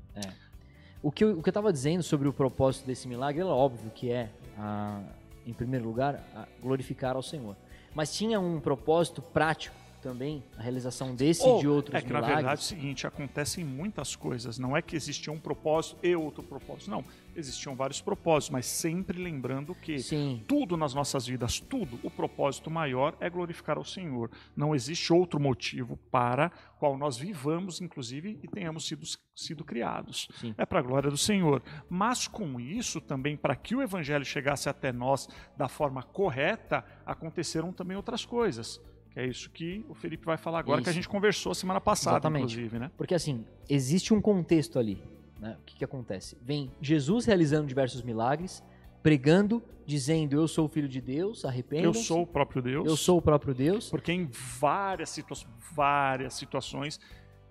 O 1.03 1.11
que, 1.11 1.25
eu, 1.25 1.39
o 1.39 1.43
que 1.43 1.49
eu 1.49 1.51
estava 1.51 1.73
dizendo 1.73 2.03
sobre 2.03 2.29
o 2.29 2.33
propósito 2.33 2.87
desse 2.87 3.09
milagre, 3.09 3.41
é 3.41 3.45
óbvio 3.47 3.91
que 3.91 4.11
é, 4.13 4.29
a- 4.59 5.01
em 5.47 5.53
primeiro 5.55 5.87
lugar, 5.87 6.23
glorificar 6.63 7.17
ao 7.17 7.23
Senhor. 7.23 7.57
Mas 7.95 8.15
tinha 8.15 8.39
um 8.39 8.61
propósito 8.61 9.23
prático 9.23 9.75
também, 10.01 10.43
a 10.57 10.63
realização 10.63 11.15
desse 11.15 11.43
e 11.43 11.59
de 11.61 11.69
Ou, 11.69 11.77
outros 11.77 11.95
é 11.95 12.01
que 12.01 12.13
na 12.13 12.21
milagres. 12.21 12.37
verdade 12.37 12.61
é 12.61 12.63
o 12.63 12.67
seguinte, 12.67 13.07
acontecem 13.07 13.65
muitas 13.65 14.17
coisas. 14.17 14.59
Não 14.59 14.77
é 14.77 14.83
que 14.83 14.97
existia 14.97 15.33
um 15.33 15.39
propósito 15.39 15.99
e 16.03 16.15
outro 16.17 16.43
propósito. 16.43 16.91
Não. 16.91 17.05
Existiam 17.37 17.77
vários 17.77 18.01
propósitos, 18.01 18.51
mas 18.51 18.67
sempre 18.67 19.23
lembrando 19.23 19.75
que 19.75 20.01
Sim, 20.01 20.43
tudo 20.49 20.77
nas 20.77 20.93
nossas 20.93 21.27
vidas, 21.27 21.61
tudo, 21.61 21.99
o 22.03 22.11
propósito 22.11 22.71
maior 22.71 23.17
é 23.21 23.31
glorificar 23.31 23.79
ao 23.79 23.85
Senhor. 23.85 24.31
Não 24.57 24.75
existe 24.75 25.13
outro 25.13 25.39
motivo 25.39 25.97
para 26.11 26.51
qual 26.79 26.99
nós 26.99 27.17
vivamos, 27.17 27.81
inclusive, 27.81 28.39
e 28.43 28.49
tenhamos 28.49 28.87
sido, 28.87 29.07
sido 29.35 29.65
criados. 29.65 30.29
sim. 30.41 30.55
É 30.59 30.67
para 30.67 30.81
a 30.81 30.83
glória 30.83 31.11
do 31.11 31.17
Senhor. 31.17 31.63
Mas 31.89 32.27
com 32.27 32.59
isso, 32.59 33.01
também, 33.01 33.37
para 33.37 33.55
que 33.55 33.77
o 33.77 33.83
evangelho 33.83 34.25
chegasse 34.25 34.69
até 34.69 34.93
nós 34.93 35.29
da 35.57 35.69
forma 35.69 36.03
correta, 36.03 36.85
aconteceram 37.07 37.73
também 37.73 37.97
outras 37.97 38.25
coisas. 38.25 38.81
Que 39.11 39.21
é 39.21 39.27
isso 39.27 39.51
que 39.51 39.85
o 39.89 39.95
Felipe 39.95 40.25
vai 40.25 40.37
falar 40.37 40.61
agora, 40.61 40.81
que 40.83 40.89
a 40.89 40.93
Isso. 40.93 40.97
gente 40.97 41.09
conversou 41.09 41.53
semana 41.55 41.81
passada, 41.81 42.15
Exatamente. 42.17 42.43
inclusive, 42.53 42.79
né? 42.79 42.91
Porque 42.97 43.15
assim, 43.15 43.45
existe 43.69 44.15
um 44.15 44.21
contexto 44.21 44.79
ali. 44.79 45.03
Né? 45.41 45.57
O 45.61 45.65
que, 45.65 45.77
que 45.77 45.85
acontece? 45.85 46.37
Vem 46.43 46.71
Jesus 46.81 47.25
realizando 47.25 47.67
diversos 47.67 48.03
milagres, 48.03 48.63
pregando, 49.03 49.63
dizendo 49.87 50.37
eu 50.37 50.47
sou 50.47 50.67
o 50.67 50.69
filho 50.69 50.89
de 50.89 51.01
Deus, 51.01 51.45
arrependam 51.45 51.87
Eu 51.87 51.95
sou 51.95 52.23
o 52.23 52.27
próprio 52.27 52.63
Deus. 52.63 52.87
eu 52.87 52.97
sou 52.97 53.19
o 53.19 53.23
próprio 53.23 53.55
Deus. 53.55 53.89
Porque 53.91 54.13
em 54.13 54.27
várias, 54.61 55.09
situa 55.11 55.37
várias 55.75 56.35
situações, 56.35 57.01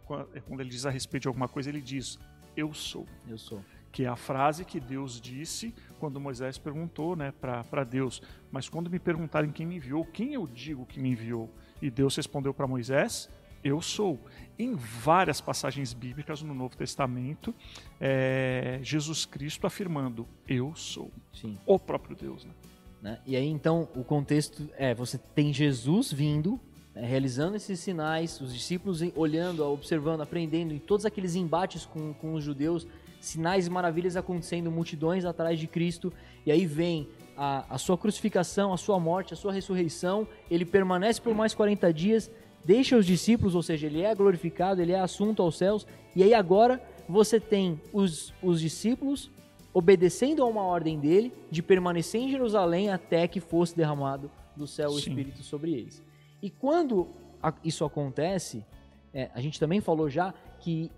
qua- 0.06 0.28
quando 0.48 0.62
ele 0.62 0.70
diz 0.70 0.86
a 0.86 0.90
respeito 0.90 1.24
de 1.24 1.28
alguma 1.28 1.48
coisa, 1.50 1.68
ele 1.70 1.82
diz, 1.82 2.18
eu 2.56 2.74
sou. 2.74 3.06
Eu 3.28 3.38
sou. 3.38 3.62
Que 3.92 4.06
é 4.06 4.08
a 4.08 4.16
frase 4.16 4.64
que 4.64 4.80
Deus 4.80 5.20
disse 5.20 5.74
quando 6.00 6.20
Moisés 6.20 6.58
perguntou 6.58 7.16
né, 7.16 7.32
para 7.40 7.84
Deus. 7.84 8.22
Mas 8.52 8.68
quando 8.70 8.90
me 8.90 8.98
perguntarem 8.98 9.52
quem 9.52 9.66
me 9.66 9.76
enviou, 9.76 10.06
quem 10.06 10.34
eu 10.34 10.48
digo 10.48 10.86
que 10.86 11.00
me 11.00 11.10
enviou? 11.10 11.50
E 11.82 11.90
Deus 11.92 12.16
respondeu 12.16 12.54
para 12.54 12.66
Moisés, 12.66 13.30
eu 13.64 13.82
sou. 13.82 14.20
Em 14.58 14.76
várias 14.76 15.40
passagens 15.42 15.94
bíblicas 15.94 16.42
no 16.42 16.54
Novo 16.54 16.76
Testamento, 16.76 17.54
é, 18.00 18.80
Jesus 18.82 19.26
Cristo 19.26 19.68
afirmando, 19.68 20.28
eu 20.48 20.74
sou. 20.76 21.12
Sim. 21.34 21.58
O 21.66 21.78
próprio 21.78 22.16
Deus. 22.16 22.46
Né? 22.46 22.52
né? 23.02 23.20
E 23.26 23.36
aí 23.36 23.48
então 23.48 23.88
o 23.96 24.04
contexto 24.04 24.70
é 24.78 24.94
você 24.94 25.18
tem 25.18 25.54
Jesus 25.54 26.12
vindo, 26.12 26.60
né, 26.94 27.06
realizando 27.06 27.56
esses 27.56 27.80
sinais, 27.80 28.40
os 28.42 28.54
discípulos 28.54 29.02
em- 29.02 29.14
olhando, 29.16 29.64
observando, 29.66 30.22
aprendendo, 30.22 30.74
e 30.74 30.80
todos 30.80 31.06
aqueles 31.06 31.36
embates 31.36 31.86
com, 31.86 32.14
com 32.14 32.34
os 32.34 32.44
judeus, 32.44 32.88
sinais 33.20 33.68
e 33.68 33.70
maravilhas 33.70 34.16
acontecendo, 34.16 34.72
multidões 34.72 35.26
atrás 35.26 35.60
de 35.60 35.68
Cristo, 35.68 36.12
e 36.46 36.52
aí 36.52 36.66
vem 36.66 37.08
a, 37.38 37.66
a 37.76 37.78
sua 37.78 37.98
crucificação, 37.98 38.74
a 38.74 38.78
sua 38.78 39.00
morte, 39.00 39.34
a 39.34 39.38
sua 39.38 39.54
ressurreição, 39.54 40.28
ele 40.50 40.66
permanece 40.66 41.22
por 41.22 41.34
mais 41.34 41.54
40 41.54 41.94
dias, 41.94 42.32
deixa 42.64 42.98
os 42.98 43.06
discípulos, 43.06 43.56
ou 43.56 43.64
seja, 43.64 43.88
ele 43.88 44.02
é 44.02 44.14
glorificado, 44.14 44.82
ele 44.82 44.92
é 44.92 45.00
assunto 45.00 45.42
aos 45.42 45.58
céus, 45.58 45.86
e 46.16 46.24
aí 46.24 46.34
agora 46.34 46.82
você 47.08 47.40
tem 47.40 47.80
os, 47.94 48.34
os 48.42 48.60
discípulos 48.62 49.32
obedecendo 49.74 50.42
a 50.44 50.46
uma 50.46 50.64
ordem 50.64 51.00
dele 51.00 51.32
de 51.50 51.62
permanecer 51.62 52.22
em 52.22 52.30
Jerusalém 52.30 52.90
até 52.90 53.28
que 53.28 53.40
fosse 53.40 53.76
derramado 53.76 54.30
do 54.56 54.68
céu 54.68 54.90
o 54.90 54.94
Sim. 55.00 55.10
Espírito 55.10 55.44
sobre 55.44 55.72
eles. 55.74 56.04
E 56.42 56.50
quando 56.50 57.08
a- 57.42 57.54
isso 57.64 57.86
acontece, 57.86 58.66
é, 59.14 59.30
a 59.34 59.40
gente 59.40 59.60
também 59.60 59.80
falou 59.80 60.10
já 60.10 60.34
que 60.60 60.92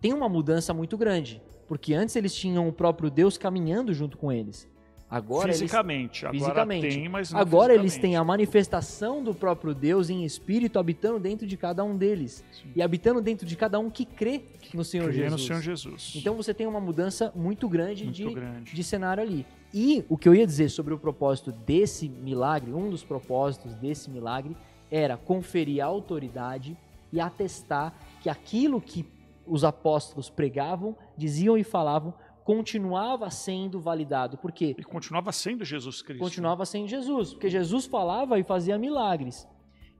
tem 0.00 0.12
uma 0.12 0.28
mudança 0.28 0.72
muito 0.72 0.96
grande, 0.96 1.42
porque 1.66 1.94
antes 1.94 2.16
eles 2.16 2.34
tinham 2.34 2.68
o 2.68 2.72
próprio 2.72 3.10
Deus 3.10 3.36
caminhando 3.36 3.92
junto 3.92 4.16
com 4.16 4.30
eles. 4.32 4.68
Agora 5.10 5.48
eles 5.48 5.60
fisicamente. 5.60 6.26
Agora 6.26 6.38
fisicamente. 6.38 6.88
tem, 6.88 7.08
mas 7.08 7.32
não 7.32 7.40
Agora 7.40 7.72
eles 7.72 7.92
fisicamente. 7.92 8.12
têm 8.12 8.16
a 8.16 8.24
manifestação 8.24 9.24
do 9.24 9.34
próprio 9.34 9.74
Deus 9.74 10.10
em 10.10 10.22
espírito 10.22 10.78
habitando 10.78 11.18
dentro 11.18 11.46
de 11.46 11.56
cada 11.56 11.82
um 11.82 11.96
deles. 11.96 12.44
Sim. 12.52 12.72
E 12.76 12.82
habitando 12.82 13.22
dentro 13.22 13.46
de 13.46 13.56
cada 13.56 13.78
um 13.78 13.88
que 13.88 14.04
crê 14.04 14.42
no 14.74 14.84
Senhor 14.84 15.06
Crê 15.08 15.22
Jesus. 15.22 15.32
no 15.40 15.46
Senhor 15.46 15.62
Jesus. 15.62 16.12
Então 16.14 16.34
você 16.36 16.52
tem 16.52 16.66
uma 16.66 16.80
mudança 16.80 17.32
muito 17.34 17.66
grande, 17.70 18.04
Muito 18.04 18.16
de, 18.16 18.34
grande. 18.34 18.74
de 18.74 18.84
cenário 18.84 19.22
ali. 19.22 19.46
E 19.72 20.04
o 20.10 20.16
que 20.18 20.28
eu 20.28 20.34
ia 20.34 20.46
dizer 20.46 20.68
sobre 20.68 20.92
o 20.92 20.98
propósito 20.98 21.52
desse 21.52 22.06
milagre, 22.06 22.72
um 22.74 22.90
dos 22.90 23.02
propósitos 23.02 23.74
desse 23.76 24.10
milagre, 24.10 24.54
era 24.90 25.16
conferir 25.16 25.82
autoridade 25.82 26.76
e 27.10 27.18
atestar 27.18 27.94
que 28.20 28.28
aquilo 28.28 28.78
que 28.78 29.06
os 29.48 29.64
apóstolos 29.64 30.28
pregavam, 30.30 30.96
diziam 31.16 31.56
e 31.56 31.64
falavam 31.64 32.14
continuava 32.48 33.28
sendo 33.28 33.78
validado. 33.78 34.38
Por 34.38 34.50
quê? 34.50 34.74
E 34.78 34.82
continuava 34.82 35.30
sendo 35.32 35.66
Jesus 35.66 36.00
Cristo. 36.00 36.22
Continuava 36.22 36.64
sendo 36.64 36.88
Jesus, 36.88 37.34
porque 37.34 37.50
Jesus 37.50 37.84
falava 37.84 38.38
e 38.38 38.42
fazia 38.42 38.78
milagres. 38.78 39.46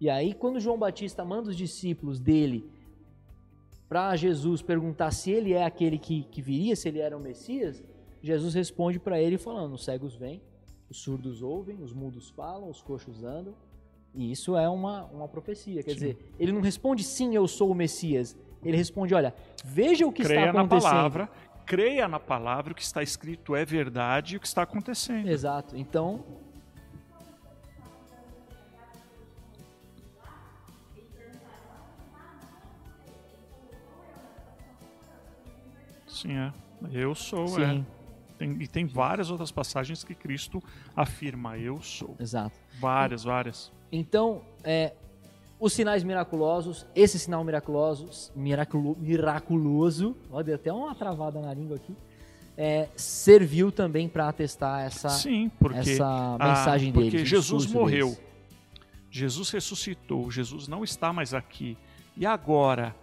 E 0.00 0.08
aí, 0.08 0.32
quando 0.32 0.58
João 0.58 0.78
Batista 0.78 1.22
manda 1.26 1.50
os 1.50 1.56
discípulos 1.56 2.18
dele 2.18 2.66
para 3.86 4.16
Jesus 4.16 4.62
perguntar 4.62 5.10
se 5.10 5.30
ele 5.30 5.52
é 5.52 5.62
aquele 5.62 5.98
que, 5.98 6.22
que 6.22 6.40
viria, 6.40 6.74
se 6.74 6.88
ele 6.88 7.00
era 7.00 7.14
o 7.14 7.20
Messias, 7.20 7.84
Jesus 8.22 8.54
responde 8.54 8.98
para 8.98 9.20
ele 9.20 9.36
falando: 9.36 9.74
os 9.74 9.84
cegos 9.84 10.16
vêm, 10.16 10.40
os 10.88 11.02
surdos 11.02 11.42
ouvem, 11.42 11.82
os 11.82 11.92
mudos 11.92 12.30
falam, 12.30 12.70
os 12.70 12.80
coxos 12.80 13.24
andam. 13.24 13.54
E 14.14 14.32
isso 14.32 14.56
é 14.56 14.66
uma, 14.70 15.04
uma 15.04 15.28
profecia. 15.28 15.82
Quer 15.82 15.90
sim. 15.90 15.96
dizer, 15.96 16.32
ele 16.38 16.52
não 16.52 16.62
responde 16.62 17.04
sim, 17.04 17.34
eu 17.34 17.46
sou 17.46 17.70
o 17.70 17.74
Messias. 17.74 18.34
Ele 18.64 18.76
responde: 18.76 19.14
olha, 19.14 19.34
veja 19.64 20.06
o 20.06 20.12
que 20.12 20.22
Creia 20.22 20.46
está 20.46 20.60
acontecendo. 20.60 20.84
Na 20.84 20.90
palavra, 20.90 21.30
creia 21.64 22.08
na 22.08 22.20
palavra, 22.20 22.72
o 22.72 22.74
que 22.74 22.82
está 22.82 23.02
escrito 23.02 23.54
é 23.54 23.64
verdade 23.64 24.34
e 24.34 24.36
o 24.36 24.40
que 24.40 24.46
está 24.46 24.62
acontecendo. 24.62 25.28
Exato. 25.28 25.76
Então. 25.76 26.24
Sim, 36.06 36.36
é. 36.36 36.52
Eu 36.90 37.14
sou, 37.14 37.46
Sim. 37.48 37.62
é. 37.62 37.98
Tem, 38.38 38.62
e 38.62 38.68
tem 38.68 38.86
várias 38.86 39.30
outras 39.30 39.50
passagens 39.50 40.04
que 40.04 40.14
Cristo 40.14 40.62
afirma, 40.94 41.58
eu 41.58 41.80
sou. 41.82 42.16
Exato. 42.20 42.56
Várias, 42.80 43.24
várias. 43.24 43.72
Então, 43.90 44.42
é, 44.62 44.94
os 45.60 45.72
sinais 45.72 46.04
miraculosos, 46.04 46.86
esse 46.94 47.18
sinal 47.18 47.42
miraculoso, 47.42 48.32
miraculo, 48.34 48.96
miraculoso, 49.00 50.16
ó, 50.30 50.42
deu 50.42 50.54
até 50.54 50.72
uma 50.72 50.94
travada 50.94 51.40
na 51.40 51.52
língua 51.52 51.76
aqui, 51.76 51.94
é, 52.56 52.88
serviu 52.96 53.70
também 53.70 54.08
para 54.08 54.28
atestar 54.28 54.82
essa, 54.82 55.08
Sim, 55.08 55.50
porque, 55.58 55.78
essa 55.78 56.36
mensagem 56.38 56.90
ah, 56.90 56.92
porque 56.92 57.10
dele. 57.10 57.24
Jesus 57.24 57.66
morreu, 57.66 58.08
deles. 58.08 58.22
Jesus 59.10 59.50
ressuscitou, 59.50 60.30
Jesus 60.30 60.68
não 60.68 60.84
está 60.84 61.12
mais 61.12 61.34
aqui. 61.34 61.76
E 62.16 62.26
agora, 62.26 62.94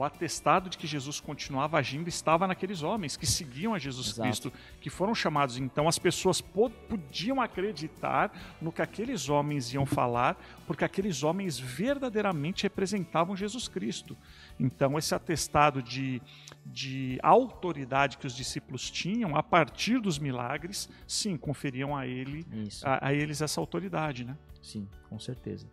o 0.00 0.04
atestado 0.04 0.70
de 0.70 0.78
que 0.78 0.86
Jesus 0.86 1.20
continuava 1.20 1.76
agindo 1.78 2.08
estava 2.08 2.46
naqueles 2.46 2.82
homens 2.82 3.18
que 3.18 3.26
seguiam 3.26 3.74
a 3.74 3.78
Jesus 3.78 4.06
Exato. 4.08 4.22
Cristo, 4.22 4.52
que 4.80 4.88
foram 4.88 5.14
chamados. 5.14 5.58
Então 5.58 5.86
as 5.86 5.98
pessoas 5.98 6.40
podiam 6.40 7.38
acreditar 7.38 8.32
no 8.62 8.72
que 8.72 8.80
aqueles 8.80 9.28
homens 9.28 9.74
iam 9.74 9.84
falar, 9.84 10.42
porque 10.66 10.86
aqueles 10.86 11.22
homens 11.22 11.58
verdadeiramente 11.58 12.62
representavam 12.62 13.36
Jesus 13.36 13.68
Cristo. 13.68 14.16
Então 14.58 14.96
esse 14.96 15.14
atestado 15.14 15.82
de, 15.82 16.22
de 16.64 17.18
autoridade 17.22 18.16
que 18.16 18.26
os 18.26 18.34
discípulos 18.34 18.90
tinham 18.90 19.36
a 19.36 19.42
partir 19.42 20.00
dos 20.00 20.18
milagres, 20.18 20.88
sim, 21.06 21.36
conferiam 21.36 21.94
a 21.94 22.06
ele 22.06 22.46
a, 22.82 23.08
a, 23.08 23.12
eles 23.12 23.42
essa 23.42 23.60
autoridade, 23.60 24.24
né? 24.24 24.34
Sim, 24.62 24.88
com 25.10 25.18
certeza. 25.18 25.66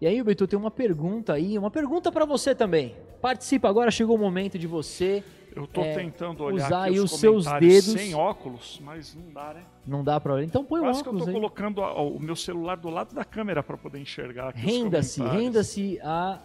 E 0.00 0.06
aí, 0.06 0.22
Beto, 0.22 0.46
tem 0.46 0.58
uma 0.58 0.70
pergunta 0.70 1.32
aí, 1.32 1.58
uma 1.58 1.70
pergunta 1.70 2.12
para 2.12 2.24
você 2.24 2.54
também. 2.54 2.94
Participa 3.22 3.68
agora, 3.68 3.88
chegou 3.92 4.16
o 4.16 4.18
momento 4.18 4.58
de 4.58 4.66
você. 4.66 5.22
Eu 5.54 5.64
estou 5.64 5.84
é, 5.84 5.94
tentando 5.94 6.42
olhar 6.42 6.66
usar 6.66 6.82
aí 6.84 6.98
os 6.98 7.12
seus 7.12 7.44
dedos 7.44 7.92
sem 7.92 8.14
óculos, 8.14 8.80
mas 8.82 9.14
não 9.14 9.32
dá, 9.32 9.54
né? 9.54 9.62
Não 9.86 10.02
dá 10.02 10.18
para 10.18 10.34
olhar. 10.34 10.44
Então 10.44 10.64
põe 10.64 10.80
Quase 10.80 10.98
o 10.98 11.00
óculos 11.02 11.22
que 11.24 11.28
eu 11.28 11.32
tô 11.32 11.36
aí. 11.36 11.40
colocando 11.40 11.80
o 11.82 12.18
meu 12.18 12.34
celular 12.34 12.76
do 12.76 12.90
lado 12.90 13.14
da 13.14 13.24
câmera 13.24 13.62
para 13.62 13.76
poder 13.76 14.00
enxergar 14.00 14.52
Renda-se, 14.54 15.22
renda-se 15.22 16.00
a, 16.02 16.40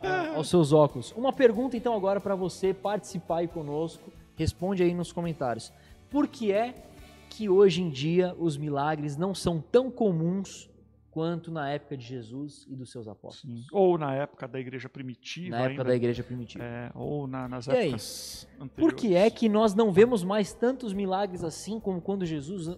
a, 0.00 0.36
aos 0.36 0.48
seus 0.48 0.72
óculos. 0.72 1.12
Uma 1.12 1.32
pergunta 1.32 1.76
então 1.76 1.94
agora 1.94 2.20
para 2.20 2.34
você 2.34 2.72
participar 2.72 3.38
aí 3.38 3.48
conosco. 3.48 4.10
Responde 4.34 4.82
aí 4.82 4.94
nos 4.94 5.12
comentários. 5.12 5.72
Por 6.08 6.26
que 6.26 6.52
é 6.52 6.74
que 7.28 7.50
hoje 7.50 7.82
em 7.82 7.90
dia 7.90 8.34
os 8.38 8.56
milagres 8.56 9.16
não 9.16 9.34
são 9.34 9.60
tão 9.60 9.90
comuns 9.90 10.70
quanto 11.14 11.52
na 11.52 11.70
época 11.70 11.96
de 11.96 12.04
Jesus 12.04 12.66
e 12.68 12.74
dos 12.74 12.90
seus 12.90 13.06
apóstolos. 13.06 13.60
Sim. 13.60 13.66
Ou 13.70 13.96
na 13.96 14.12
época 14.16 14.48
da 14.48 14.58
igreja 14.58 14.88
primitiva. 14.88 15.50
Na 15.50 15.58
época 15.58 15.70
ainda, 15.70 15.84
da 15.84 15.94
igreja 15.94 16.24
primitiva. 16.24 16.64
É, 16.64 16.90
ou 16.92 17.28
na, 17.28 17.48
nas 17.48 17.68
e 17.68 17.70
épocas 17.70 18.48
aí, 18.50 18.64
anteriores. 18.64 18.74
Por 18.74 18.94
que 18.94 19.14
é 19.14 19.30
que 19.30 19.48
nós 19.48 19.76
não 19.76 19.92
vemos 19.92 20.24
mais 20.24 20.52
tantos 20.52 20.92
milagres 20.92 21.44
assim 21.44 21.78
como 21.78 22.00
quando 22.00 22.26
Jesus 22.26 22.76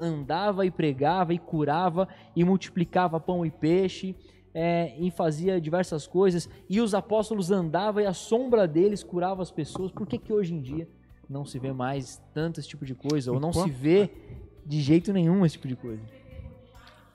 andava 0.00 0.64
e 0.64 0.70
pregava 0.70 1.34
e 1.34 1.40
curava 1.40 2.06
e 2.36 2.44
multiplicava 2.44 3.18
pão 3.18 3.44
e 3.44 3.50
peixe 3.50 4.14
é, 4.54 4.94
e 4.96 5.10
fazia 5.10 5.60
diversas 5.60 6.06
coisas 6.06 6.48
e 6.70 6.80
os 6.80 6.94
apóstolos 6.94 7.50
andavam 7.50 8.00
e 8.00 8.06
a 8.06 8.14
sombra 8.14 8.68
deles 8.68 9.02
curava 9.02 9.42
as 9.42 9.50
pessoas? 9.50 9.90
Por 9.90 10.06
que, 10.06 10.18
que 10.18 10.32
hoje 10.32 10.54
em 10.54 10.60
dia 10.60 10.88
não 11.28 11.44
se 11.44 11.58
vê 11.58 11.72
mais 11.72 12.22
tanto 12.32 12.60
esse 12.60 12.68
tipo 12.68 12.86
de 12.86 12.94
coisa 12.94 13.32
ou 13.32 13.40
não 13.40 13.52
se 13.52 13.68
vê 13.68 14.08
de 14.64 14.80
jeito 14.80 15.12
nenhum 15.12 15.44
esse 15.44 15.56
tipo 15.56 15.66
de 15.66 15.74
coisa? 15.74 16.21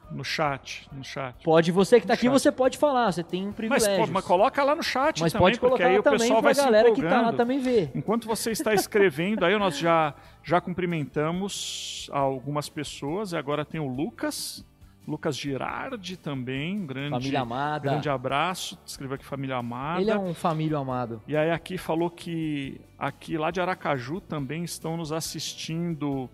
No 0.09 0.23
chat, 0.23 0.87
no 0.91 1.03
chat. 1.03 1.35
Pode, 1.43 1.71
você 1.71 1.99
que 1.99 2.05
está 2.05 2.13
aqui, 2.13 2.27
chat. 2.27 2.31
você 2.31 2.51
pode 2.51 2.77
falar, 2.77 3.11
você 3.11 3.23
tem 3.23 3.47
um 3.47 3.51
privilégio. 3.51 3.99
Mas, 3.99 4.09
mas, 4.09 4.25
coloca 4.25 4.63
lá 4.63 4.73
no 4.73 4.81
chat 4.81 5.19
mas 5.19 5.33
também, 5.33 5.45
pode 5.47 5.59
colocar 5.59 5.83
porque 5.83 5.93
aí 5.93 5.99
o 5.99 6.03
pessoal 6.03 6.41
vai 6.41 6.53
galera 6.53 6.89
se 6.89 6.95
que 6.95 7.01
está 7.01 7.21
lá 7.21 7.33
também 7.33 7.59
ver. 7.59 7.91
Enquanto 7.93 8.25
você 8.25 8.51
está 8.51 8.73
escrevendo, 8.73 9.43
aí 9.43 9.57
nós 9.57 9.77
já, 9.77 10.13
já 10.43 10.61
cumprimentamos 10.61 12.09
algumas 12.11 12.69
pessoas, 12.69 13.33
e 13.33 13.37
agora 13.37 13.65
tem 13.65 13.81
o 13.81 13.87
Lucas, 13.87 14.65
Lucas 15.07 15.37
Girardi 15.37 16.17
também, 16.17 16.79
um 16.79 16.85
grande, 16.85 17.11
família 17.11 17.39
amada. 17.39 17.89
grande 17.89 18.09
abraço, 18.09 18.77
escreveu 18.85 19.15
aqui 19.15 19.25
Família 19.25 19.55
Amada. 19.55 20.01
Ele 20.01 20.11
é 20.11 20.17
um 20.17 20.33
família 20.33 20.77
amado. 20.77 21.21
E 21.25 21.35
aí 21.35 21.49
aqui 21.49 21.77
falou 21.77 22.09
que 22.09 22.81
aqui 22.99 23.37
lá 23.37 23.49
de 23.49 23.61
Aracaju 23.61 24.19
também 24.19 24.65
estão 24.65 24.97
nos 24.97 25.13
assistindo 25.13 26.29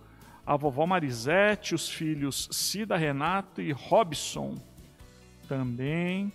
a 0.45 0.57
vovó 0.57 0.85
Marisete, 0.85 1.73
os 1.73 1.89
filhos 1.89 2.49
Cida 2.51 2.97
Renato 2.97 3.61
e 3.61 3.71
Robson 3.71 4.55
também, 5.47 6.31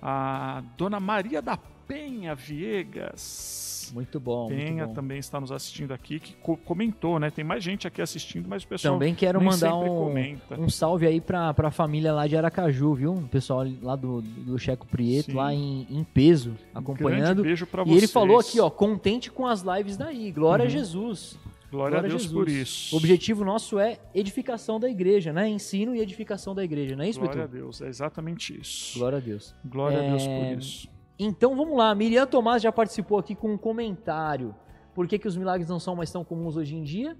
a 0.00 0.62
dona 0.76 1.00
Maria 1.00 1.42
da 1.42 1.56
Penha 1.56 2.34
Viegas. 2.34 3.90
Muito 3.92 4.20
bom. 4.20 4.48
Penha 4.48 4.70
muito 4.70 4.86
bom. 4.88 4.94
também 4.94 5.18
está 5.18 5.40
nos 5.40 5.50
assistindo 5.50 5.92
aqui, 5.92 6.20
que 6.20 6.34
co 6.34 6.56
comentou, 6.56 7.18
né? 7.18 7.30
Tem 7.30 7.44
mais 7.44 7.64
gente 7.64 7.88
aqui 7.88 8.00
assistindo, 8.00 8.48
mas 8.48 8.62
o 8.62 8.68
pessoal. 8.68 8.94
Também 8.94 9.14
quero 9.14 9.42
mandar 9.42 9.74
um, 9.74 9.86
comenta. 9.86 10.60
um 10.60 10.68
salve 10.68 11.06
aí 11.06 11.20
para 11.20 11.52
a 11.56 11.70
família 11.70 12.12
lá 12.12 12.28
de 12.28 12.36
Aracaju, 12.36 12.94
viu? 12.94 13.14
O 13.14 13.28
pessoal 13.28 13.66
lá 13.82 13.96
do, 13.96 14.22
do 14.22 14.56
Checo 14.58 14.86
Prieto, 14.86 15.32
Sim. 15.32 15.36
lá 15.36 15.52
em, 15.52 15.86
em 15.90 16.04
peso, 16.04 16.54
acompanhando. 16.72 17.40
Um 17.40 17.42
beijo 17.42 17.66
para 17.66 17.82
vocês. 17.82 17.96
E 17.96 17.98
ele 17.98 18.06
falou 18.06 18.38
aqui, 18.38 18.60
ó, 18.60 18.70
contente 18.70 19.30
com 19.30 19.46
as 19.46 19.62
lives 19.62 19.96
daí. 19.96 20.30
Glória 20.30 20.62
uhum. 20.62 20.68
a 20.68 20.70
Jesus. 20.70 21.36
Glória, 21.70 21.98
Glória 21.98 21.98
a 21.98 22.02
Deus 22.02 22.26
por 22.26 22.48
isso. 22.48 22.94
O 22.94 22.98
objetivo 22.98 23.44
nosso 23.44 23.78
é 23.78 23.98
edificação 24.12 24.80
da 24.80 24.88
igreja, 24.88 25.32
né? 25.32 25.48
Ensino 25.48 25.94
e 25.94 26.00
edificação 26.00 26.54
da 26.54 26.64
igreja, 26.64 26.96
não 26.96 27.04
é 27.04 27.08
isso, 27.08 27.20
Glória 27.20 27.42
Beto? 27.42 27.56
a 27.56 27.60
Deus, 27.60 27.80
é 27.80 27.88
exatamente 27.88 28.60
isso. 28.60 28.98
Glória 28.98 29.18
a 29.18 29.20
Deus. 29.20 29.54
Glória 29.64 29.96
é... 29.96 30.06
a 30.06 30.10
Deus 30.10 30.26
por 30.26 30.32
é, 30.32 30.54
isso. 30.54 30.88
Então 31.18 31.54
vamos 31.54 31.76
lá, 31.76 31.94
Miriam 31.94 32.26
Tomás 32.26 32.62
já 32.62 32.72
participou 32.72 33.18
aqui 33.18 33.34
com 33.34 33.52
um 33.52 33.58
comentário. 33.58 34.54
Por 34.94 35.06
que, 35.06 35.18
que 35.18 35.28
os 35.28 35.36
milagres 35.36 35.68
não 35.68 35.78
são 35.78 35.94
mais 35.94 36.10
tão 36.10 36.24
comuns 36.24 36.56
hoje 36.56 36.74
em 36.74 36.82
dia? 36.82 37.16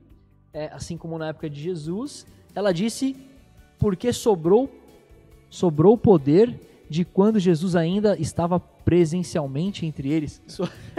É, 0.52 0.66
assim 0.72 0.96
como 0.96 1.16
na 1.16 1.28
época 1.28 1.48
de 1.48 1.60
Jesus. 1.60 2.26
Ela 2.54 2.72
disse, 2.72 3.16
porque 3.78 4.12
sobrou, 4.12 4.68
sobrou 5.48 5.96
poder 5.96 6.58
de 6.90 7.04
quando 7.04 7.38
Jesus 7.38 7.76
ainda 7.76 8.18
estava 8.18 8.58
presencialmente 8.58 9.86
entre 9.86 10.10
eles. 10.12 10.42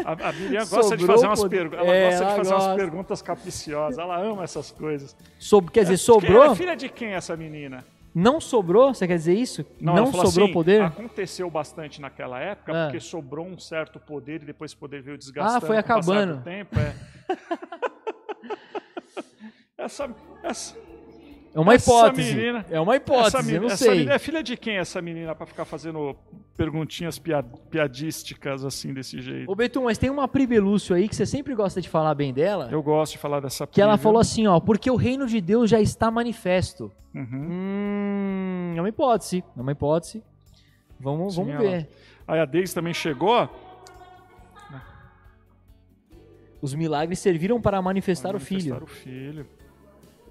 A, 0.05 0.29
a 0.29 0.31
Miriam 0.31 0.65
gosta 0.65 0.95
de 0.95 1.05
fazer 1.05 1.27
umas 1.27 1.43
perguntas. 1.43 1.79
Ela 1.79 1.93
é, 1.93 2.09
gosta 2.09 2.25
de 2.25 2.31
fazer 2.31 2.49
gosta. 2.53 2.69
umas 2.69 2.75
perguntas 2.77 3.21
capiciosas. 3.21 3.97
Ela 3.99 4.17
ama 4.21 4.43
essas 4.45 4.71
coisas. 4.71 5.13
Sob, 5.37 5.69
quer 5.69 5.81
dizer, 5.81 5.97
sobrou. 5.97 6.45
É 6.45 6.55
filha 6.55 6.77
de 6.77 6.87
quem 6.87 7.09
essa 7.09 7.35
menina? 7.35 7.83
Não 8.15 8.39
sobrou? 8.39 8.93
Você 8.93 9.05
quer 9.05 9.17
dizer 9.17 9.33
isso? 9.33 9.65
Não, 9.81 9.93
não 9.93 10.05
sobrou 10.13 10.45
assim, 10.45 10.53
poder? 10.53 10.81
Aconteceu 10.81 11.49
bastante 11.49 11.99
naquela 11.99 12.39
época, 12.39 12.71
ah. 12.71 12.85
porque 12.85 13.01
sobrou 13.01 13.45
um 13.45 13.59
certo 13.59 13.99
poder 13.99 14.43
e 14.43 14.45
depois 14.45 14.71
esse 14.71 14.77
poder 14.77 15.01
veio 15.01 15.17
desgastando. 15.17 15.57
Ah, 15.57 15.67
foi 15.67 15.77
acabando. 15.77 16.41
tempo, 16.41 16.73
é. 16.79 16.95
essa, 19.77 20.09
essa, 20.41 20.77
é 21.53 21.59
uma 21.59 21.75
hipótese. 21.75 22.33
Menina, 22.33 22.65
é 22.69 22.79
uma 22.79 22.95
hipótese, 22.95 23.37
menina, 23.45 23.57
eu 23.57 23.69
não 23.69 23.77
sei. 23.77 23.89
Menina, 23.91 24.13
é 24.13 24.19
filha 24.19 24.41
de 24.41 24.55
quem 24.55 24.77
essa 24.77 25.01
menina 25.01 25.35
para 25.35 25.45
ficar 25.45 25.65
fazendo 25.65 26.15
perguntinhas 26.55 27.19
piadísticas 27.69 28.63
assim 28.63 28.93
desse 28.93 29.21
jeito? 29.21 29.51
Ô 29.51 29.55
Beto, 29.55 29.81
mas 29.81 29.97
tem 29.97 30.09
uma 30.09 30.27
Pri 30.27 30.47
Belúcio 30.47 30.95
aí 30.95 31.09
que 31.09 31.15
você 31.15 31.25
sempre 31.25 31.53
gosta 31.53 31.81
de 31.81 31.89
falar 31.89 32.15
bem 32.15 32.33
dela. 32.33 32.69
Eu 32.71 32.81
gosto 32.81 33.13
de 33.13 33.17
falar 33.17 33.41
dessa 33.41 33.67
Que 33.67 33.81
ela 33.81 33.97
falou 33.97 34.21
assim, 34.21 34.47
ó, 34.47 34.59
porque 34.59 34.89
o 34.89 34.95
reino 34.95 35.27
de 35.27 35.41
Deus 35.41 35.69
já 35.69 35.81
está 35.81 36.09
manifesto. 36.09 36.89
Uhum. 37.13 37.27
Hum, 37.49 38.73
é 38.77 38.81
uma 38.81 38.89
hipótese, 38.89 39.43
é 39.57 39.61
uma 39.61 39.71
hipótese. 39.73 40.23
Vamos, 40.97 41.35
Sim, 41.35 41.43
vamos 41.43 41.59
ver. 41.59 41.89
Aí 42.25 42.39
a 42.39 42.45
Deise 42.45 42.73
também 42.73 42.93
chegou. 42.93 43.49
Os 46.61 46.75
milagres 46.75 47.19
serviram 47.19 47.59
para 47.59 47.81
manifestar, 47.81 48.29
para 48.29 48.37
manifestar 48.37 48.83
o 48.83 48.85
filho. 48.85 48.85
o 48.85 48.87
filho. 48.87 49.60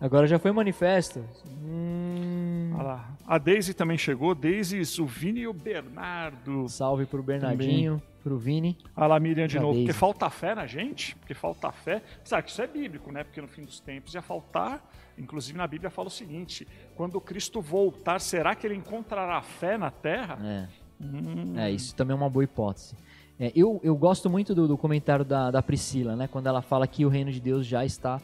Agora 0.00 0.26
já 0.26 0.38
foi 0.38 0.50
manifesto. 0.50 1.22
Hum... 1.62 2.72
Olha 2.74 2.82
lá. 2.82 3.08
A 3.26 3.38
Daisy 3.38 3.74
também 3.74 3.98
chegou. 3.98 4.34
Daisy, 4.34 4.80
o 5.00 5.06
Vini 5.06 5.40
e 5.40 5.48
o 5.48 5.52
Bernardo. 5.52 6.68
Salve 6.68 7.04
pro 7.04 7.22
Bernardinho, 7.22 8.00
pro 8.22 8.38
Vini. 8.38 8.78
Olha 8.96 9.06
lá, 9.08 9.20
Miriam 9.20 9.46
de 9.46 9.58
novo. 9.58 9.72
Daisy. 9.72 9.86
Porque 9.86 9.98
falta 9.98 10.30
fé 10.30 10.54
na 10.54 10.66
gente. 10.66 11.14
Porque 11.16 11.34
falta 11.34 11.70
fé. 11.70 12.02
Sabe 12.24 12.44
que 12.44 12.50
isso 12.50 12.62
é 12.62 12.66
bíblico, 12.66 13.12
né? 13.12 13.24
Porque 13.24 13.40
no 13.40 13.48
fim 13.48 13.62
dos 13.62 13.78
tempos 13.80 14.14
ia 14.14 14.22
faltar. 14.22 14.82
Inclusive 15.18 15.58
na 15.58 15.66
Bíblia 15.66 15.90
fala 15.90 16.08
o 16.08 16.10
seguinte: 16.10 16.66
quando 16.96 17.20
Cristo 17.20 17.60
voltar, 17.60 18.20
será 18.20 18.54
que 18.54 18.66
ele 18.66 18.74
encontrará 18.74 19.42
fé 19.42 19.76
na 19.76 19.90
terra? 19.90 20.38
É. 20.42 20.68
Hum, 21.02 21.54
É, 21.56 21.70
isso 21.70 21.94
também 21.94 22.12
é 22.14 22.16
uma 22.16 22.28
boa 22.30 22.44
hipótese. 22.44 22.94
É, 23.38 23.52
eu, 23.54 23.80
eu 23.82 23.94
gosto 23.96 24.28
muito 24.28 24.54
do, 24.54 24.66
do 24.68 24.76
comentário 24.76 25.24
da, 25.24 25.50
da 25.50 25.62
Priscila, 25.62 26.16
né? 26.16 26.26
Quando 26.26 26.46
ela 26.46 26.62
fala 26.62 26.86
que 26.86 27.04
o 27.04 27.08
reino 27.08 27.30
de 27.30 27.40
Deus 27.40 27.66
já 27.66 27.84
está 27.84 28.20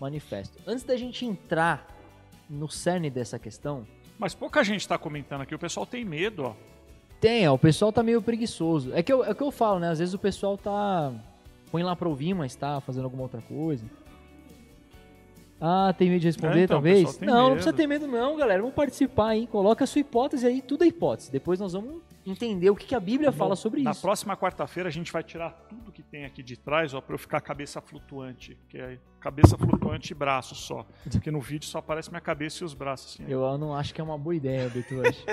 manifesto. 0.00 0.58
Antes 0.66 0.84
da 0.84 0.96
gente 0.96 1.24
entrar 1.24 1.86
no 2.48 2.68
cerne 2.68 3.10
dessa 3.10 3.38
questão, 3.38 3.86
Mas 4.18 4.34
pouca 4.34 4.62
gente 4.64 4.80
está 4.80 4.98
comentando 4.98 5.42
aqui. 5.42 5.54
O 5.54 5.58
pessoal 5.58 5.86
tem 5.86 6.04
medo, 6.04 6.44
ó. 6.44 6.54
tem, 7.20 7.46
ó, 7.48 7.54
o 7.54 7.58
pessoal 7.58 7.92
tá 7.92 8.02
meio 8.02 8.20
preguiçoso. 8.20 8.92
É 8.94 9.02
que 9.02 9.12
eu, 9.12 9.24
é 9.24 9.32
que 9.34 9.42
eu 9.42 9.50
falo, 9.50 9.78
né? 9.78 9.88
Às 9.90 9.98
vezes 9.98 10.14
o 10.14 10.18
pessoal 10.18 10.58
tá. 10.58 11.12
põe 11.70 11.82
lá 11.82 11.94
pra 11.94 12.08
ouvir, 12.08 12.34
mas 12.34 12.54
tá 12.54 12.80
fazendo 12.80 13.04
alguma 13.04 13.22
outra 13.22 13.40
coisa. 13.40 13.84
Ah, 15.60 15.94
tem 15.96 16.08
medo 16.08 16.20
de 16.20 16.26
responder, 16.26 16.60
É, 16.60 16.64
então, 16.64 16.76
talvez? 16.76 17.20
Não, 17.20 17.26
não 17.34 17.42
medo. 17.44 17.52
precisa 17.54 17.72
ter 17.74 17.86
medo, 17.86 18.06
não, 18.06 18.36
galera. 18.36 18.60
Vamos 18.62 18.74
participar 18.74 19.28
aí. 19.28 19.46
Coloca 19.46 19.84
a 19.84 19.86
sua 19.86 20.00
hipótese 20.00 20.46
aí, 20.46 20.62
tudo 20.62 20.84
é 20.84 20.86
hipótese. 20.86 21.30
Depois 21.30 21.60
nós 21.60 21.74
vamos 21.74 22.02
entender 22.26 22.70
o 22.70 22.76
que, 22.76 22.86
que 22.86 22.94
a 22.94 23.00
Bíblia 23.00 23.32
fala 23.32 23.56
sobre 23.56 23.82
Na 23.82 23.92
isso. 23.92 24.00
próxima 24.02 24.36
quarta-feira 24.36 24.88
a 24.88 24.92
gente 24.92 25.12
vai 25.12 25.22
tirar 25.22 25.50
tudo 25.68 25.90
que 25.90 26.02
tem 26.02 26.24
aqui 26.24 26.42
de 26.42 26.56
trás, 26.56 26.92
ó, 26.94 27.00
para 27.00 27.14
eu 27.14 27.18
ficar 27.18 27.40
cabeça 27.40 27.80
flutuante, 27.80 28.58
que 28.68 28.78
é 28.78 28.98
cabeça 29.18 29.56
flutuante 29.56 30.12
e 30.12 30.14
braço 30.14 30.54
só, 30.54 30.86
porque 31.10 31.30
no 31.30 31.40
vídeo 31.40 31.66
só 31.66 31.78
aparece 31.78 32.10
minha 32.10 32.20
cabeça 32.20 32.62
e 32.62 32.64
os 32.64 32.74
braços 32.74 33.14
assim. 33.14 33.30
Eu 33.30 33.56
não 33.58 33.74
acho 33.74 33.94
que 33.94 34.00
é 34.00 34.04
uma 34.04 34.18
boa 34.18 34.34
ideia, 34.34 34.68
Beto, 34.68 34.94
hoje. 34.96 35.24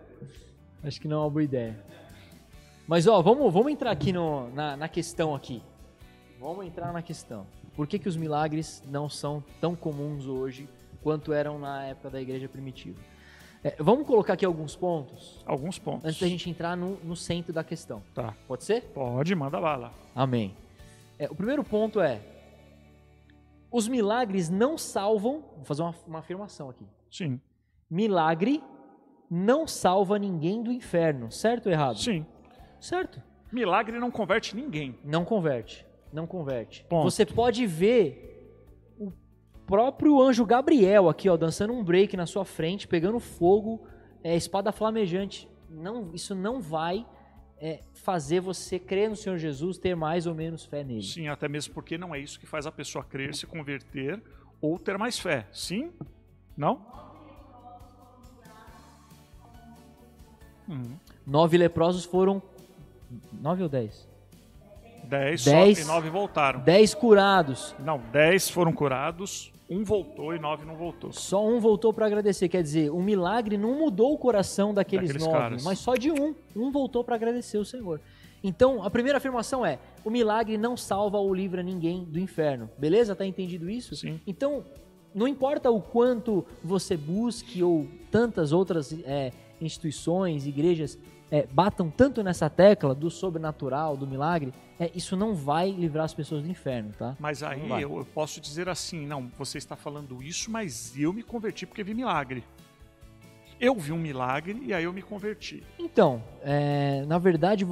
acho 0.82 1.00
que 1.00 1.08
não 1.08 1.18
é 1.18 1.20
uma 1.20 1.30
boa 1.30 1.42
ideia. 1.42 1.84
Mas, 2.86 3.06
ó, 3.06 3.22
vamos, 3.22 3.52
vamos 3.52 3.70
entrar 3.72 3.90
aqui 3.90 4.12
no, 4.12 4.50
na, 4.50 4.76
na 4.76 4.88
questão 4.88 5.34
aqui. 5.34 5.62
Vamos 6.40 6.66
entrar 6.66 6.92
na 6.92 7.00
questão. 7.02 7.46
Por 7.74 7.86
que, 7.86 7.98
que 7.98 8.08
os 8.08 8.16
milagres 8.16 8.82
não 8.86 9.08
são 9.08 9.42
tão 9.60 9.74
comuns 9.74 10.26
hoje 10.26 10.68
quanto 11.02 11.32
eram 11.32 11.58
na 11.58 11.84
época 11.84 12.10
da 12.10 12.20
igreja 12.20 12.48
primitiva? 12.48 13.00
É, 13.64 13.76
vamos 13.78 14.06
colocar 14.06 14.32
aqui 14.32 14.44
alguns 14.44 14.74
pontos 14.74 15.40
Alguns 15.46 15.78
pontos. 15.78 16.04
antes 16.04 16.20
da 16.20 16.26
gente 16.26 16.50
entrar 16.50 16.76
no, 16.76 16.96
no 17.04 17.14
centro 17.14 17.52
da 17.52 17.62
questão. 17.62 18.02
Tá. 18.12 18.34
Pode 18.48 18.64
ser? 18.64 18.82
Pode, 18.92 19.34
manda 19.34 19.60
bala. 19.60 19.92
Amém. 20.14 20.56
É, 21.18 21.30
o 21.30 21.34
primeiro 21.34 21.62
ponto 21.62 22.00
é: 22.00 22.20
os 23.70 23.86
milagres 23.86 24.48
não 24.48 24.76
salvam. 24.76 25.44
Vou 25.56 25.64
fazer 25.64 25.82
uma, 25.82 25.94
uma 26.06 26.18
afirmação 26.18 26.70
aqui. 26.70 26.84
Sim. 27.10 27.40
Milagre 27.88 28.62
não 29.30 29.66
salva 29.66 30.18
ninguém 30.18 30.62
do 30.62 30.72
inferno, 30.72 31.30
certo 31.30 31.66
ou 31.66 31.72
errado? 31.72 31.98
Sim. 31.98 32.26
Certo. 32.80 33.22
Milagre 33.52 33.98
não 33.98 34.10
converte 34.10 34.56
ninguém. 34.56 34.98
Não 35.04 35.24
converte. 35.24 35.86
Não 36.12 36.26
converte. 36.26 36.84
Ponto. 36.88 37.04
Você 37.04 37.24
pode 37.24 37.66
ver 37.66 38.31
próprio 39.66 40.20
anjo 40.20 40.44
Gabriel 40.44 41.08
aqui, 41.08 41.28
ó, 41.28 41.36
dançando 41.36 41.72
um 41.72 41.82
break 41.82 42.16
na 42.16 42.26
sua 42.26 42.44
frente, 42.44 42.86
pegando 42.88 43.18
fogo, 43.18 43.80
é, 44.22 44.36
espada 44.36 44.72
flamejante. 44.72 45.48
Não, 45.70 46.10
isso 46.12 46.34
não 46.34 46.60
vai 46.60 47.06
é, 47.58 47.80
fazer 47.92 48.40
você 48.40 48.78
crer 48.78 49.08
no 49.08 49.16
Senhor 49.16 49.38
Jesus, 49.38 49.78
ter 49.78 49.94
mais 49.94 50.26
ou 50.26 50.34
menos 50.34 50.64
fé 50.64 50.82
nele. 50.82 51.02
Sim, 51.02 51.28
até 51.28 51.48
mesmo 51.48 51.72
porque 51.72 51.96
não 51.96 52.14
é 52.14 52.18
isso 52.18 52.38
que 52.38 52.46
faz 52.46 52.66
a 52.66 52.72
pessoa 52.72 53.04
crer, 53.04 53.34
se 53.34 53.46
converter 53.46 54.22
ou 54.60 54.78
ter 54.78 54.98
mais 54.98 55.18
fé. 55.18 55.46
Sim? 55.52 55.92
Não? 56.56 56.84
Uhum. 60.68 60.96
Nove 61.26 61.56
leprosos 61.56 62.04
foram. 62.04 62.42
Nove 63.32 63.62
ou 63.62 63.68
dez? 63.68 64.08
Dez, 65.12 65.44
Dez. 65.44 65.78
só 65.78 65.84
e 65.84 65.86
nove 65.86 66.08
voltaram. 66.08 66.60
Dez 66.60 66.94
curados. 66.94 67.74
Não, 67.78 68.00
dez 68.10 68.48
foram 68.48 68.72
curados, 68.72 69.52
um 69.68 69.84
voltou 69.84 70.34
e 70.34 70.38
nove 70.38 70.64
não 70.64 70.74
voltou. 70.74 71.12
Só 71.12 71.46
um 71.46 71.60
voltou 71.60 71.92
para 71.92 72.06
agradecer. 72.06 72.48
Quer 72.48 72.62
dizer, 72.62 72.90
o 72.90 73.02
milagre 73.02 73.58
não 73.58 73.78
mudou 73.78 74.14
o 74.14 74.18
coração 74.18 74.72
daqueles, 74.72 75.08
Daqueles 75.08 75.26
nove, 75.26 75.38
caras. 75.38 75.64
mas 75.64 75.78
só 75.78 75.96
de 75.96 76.10
um. 76.10 76.34
Um 76.56 76.70
voltou 76.70 77.04
para 77.04 77.14
agradecer 77.14 77.58
o 77.58 77.64
Senhor. 77.64 78.00
Então, 78.42 78.82
a 78.82 78.88
primeira 78.90 79.18
afirmação 79.18 79.64
é: 79.66 79.78
o 80.02 80.08
milagre 80.08 80.56
não 80.56 80.78
salva 80.78 81.18
ou 81.18 81.32
livra 81.34 81.62
ninguém 81.62 82.04
do 82.04 82.18
inferno. 82.18 82.70
Beleza? 82.78 83.14
Tá 83.14 83.26
entendido 83.26 83.68
isso? 83.68 83.94
Sim. 83.94 84.18
Então, 84.26 84.64
não 85.14 85.28
importa 85.28 85.70
o 85.70 85.80
quanto 85.80 86.42
você 86.64 86.96
busque 86.96 87.62
ou 87.62 87.86
tantas 88.10 88.50
outras 88.50 88.92
é, 89.04 89.30
instituições, 89.60 90.46
igrejas 90.46 90.98
é, 91.32 91.46
batam 91.50 91.88
tanto 91.88 92.22
nessa 92.22 92.50
tecla 92.50 92.94
do 92.94 93.10
sobrenatural, 93.10 93.96
do 93.96 94.06
milagre, 94.06 94.52
é, 94.78 94.90
isso 94.94 95.16
não 95.16 95.34
vai 95.34 95.70
livrar 95.70 96.04
as 96.04 96.12
pessoas 96.12 96.42
do 96.42 96.48
inferno, 96.48 96.92
tá? 96.98 97.16
Mas 97.18 97.42
aí 97.42 97.66
eu, 97.80 97.96
eu 97.96 98.04
posso 98.04 98.38
dizer 98.38 98.68
assim, 98.68 99.06
não, 99.06 99.30
você 99.38 99.56
está 99.56 99.74
falando 99.74 100.22
isso, 100.22 100.50
mas 100.50 100.92
eu 100.94 101.10
me 101.10 101.22
converti 101.22 101.64
porque 101.64 101.82
vi 101.82 101.94
milagre. 101.94 102.44
Eu 103.58 103.74
vi 103.76 103.92
um 103.92 103.98
milagre 103.98 104.62
e 104.62 104.74
aí 104.74 104.84
eu 104.84 104.92
me 104.92 105.00
converti. 105.00 105.62
Então, 105.78 106.22
é, 106.42 107.02
na 107.06 107.16
verdade, 107.16 107.66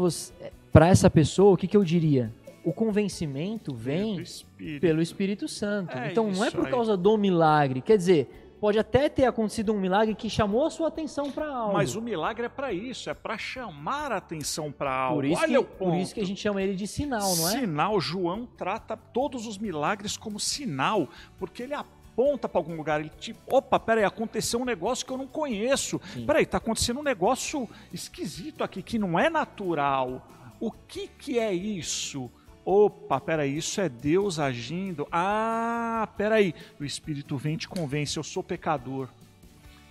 para 0.72 0.88
essa 0.88 1.10
pessoa, 1.10 1.52
o 1.52 1.56
que, 1.56 1.66
que 1.66 1.76
eu 1.76 1.84
diria? 1.84 2.32
O 2.64 2.72
convencimento 2.72 3.74
vem 3.74 4.12
Pelo 4.12 4.22
Espírito. 4.22 4.80
pelo 4.80 5.02
Espírito 5.02 5.48
Santo. 5.48 5.98
É 5.98 6.10
então, 6.10 6.30
não 6.30 6.44
é 6.44 6.50
por 6.50 6.64
aí. 6.64 6.70
causa 6.70 6.96
do 6.96 7.18
milagre. 7.18 7.82
Quer 7.82 7.98
dizer, 7.98 8.49
pode 8.60 8.78
até 8.78 9.08
ter 9.08 9.24
acontecido 9.24 9.72
um 9.72 9.80
milagre 9.80 10.14
que 10.14 10.28
chamou 10.28 10.66
a 10.66 10.70
sua 10.70 10.88
atenção 10.88 11.30
para 11.32 11.48
algo. 11.48 11.72
Mas 11.72 11.96
o 11.96 12.02
milagre 12.02 12.46
é 12.46 12.48
para 12.48 12.72
isso, 12.72 13.08
é 13.08 13.14
para 13.14 13.38
chamar 13.38 14.12
a 14.12 14.18
atenção 14.18 14.70
para 14.70 14.94
algo. 14.94 15.16
por, 15.16 15.24
isso 15.24 15.42
Olha 15.42 15.52
que, 15.52 15.58
o 15.58 15.64
ponto. 15.64 15.90
por 15.90 15.96
isso 15.96 16.14
que 16.14 16.20
a 16.20 16.26
gente 16.26 16.40
chama 16.40 16.62
ele 16.62 16.74
de 16.74 16.86
sinal, 16.86 17.34
não 17.36 17.48
é? 17.48 17.52
Sinal, 17.52 18.00
João 18.00 18.46
trata 18.46 18.96
todos 18.96 19.46
os 19.46 19.56
milagres 19.56 20.16
como 20.16 20.38
sinal, 20.38 21.08
porque 21.38 21.62
ele 21.62 21.74
aponta 21.74 22.48
para 22.48 22.60
algum 22.60 22.76
lugar, 22.76 23.00
ele 23.00 23.10
tipo, 23.18 23.40
opa, 23.46 23.80
peraí, 23.80 24.04
aconteceu 24.04 24.60
um 24.60 24.64
negócio 24.64 25.06
que 25.06 25.12
eu 25.12 25.18
não 25.18 25.26
conheço. 25.26 25.98
Sim. 26.12 26.26
Peraí, 26.26 26.44
tá 26.44 26.58
acontecendo 26.58 27.00
um 27.00 27.04
negócio 27.04 27.66
esquisito 27.92 28.62
aqui 28.62 28.82
que 28.82 28.98
não 28.98 29.18
é 29.18 29.30
natural. 29.30 30.28
O 30.60 30.70
que 30.70 31.08
que 31.08 31.38
é 31.38 31.54
isso? 31.54 32.30
Opa, 32.64 33.20
peraí, 33.20 33.56
isso 33.56 33.80
é 33.80 33.88
Deus 33.88 34.38
agindo. 34.38 35.06
Ah, 35.10 36.08
peraí, 36.16 36.54
o 36.78 36.84
Espírito 36.84 37.36
vem 37.36 37.54
e 37.54 37.58
te 37.58 37.68
convence, 37.68 38.16
eu 38.16 38.22
sou 38.22 38.42
pecador. 38.42 39.08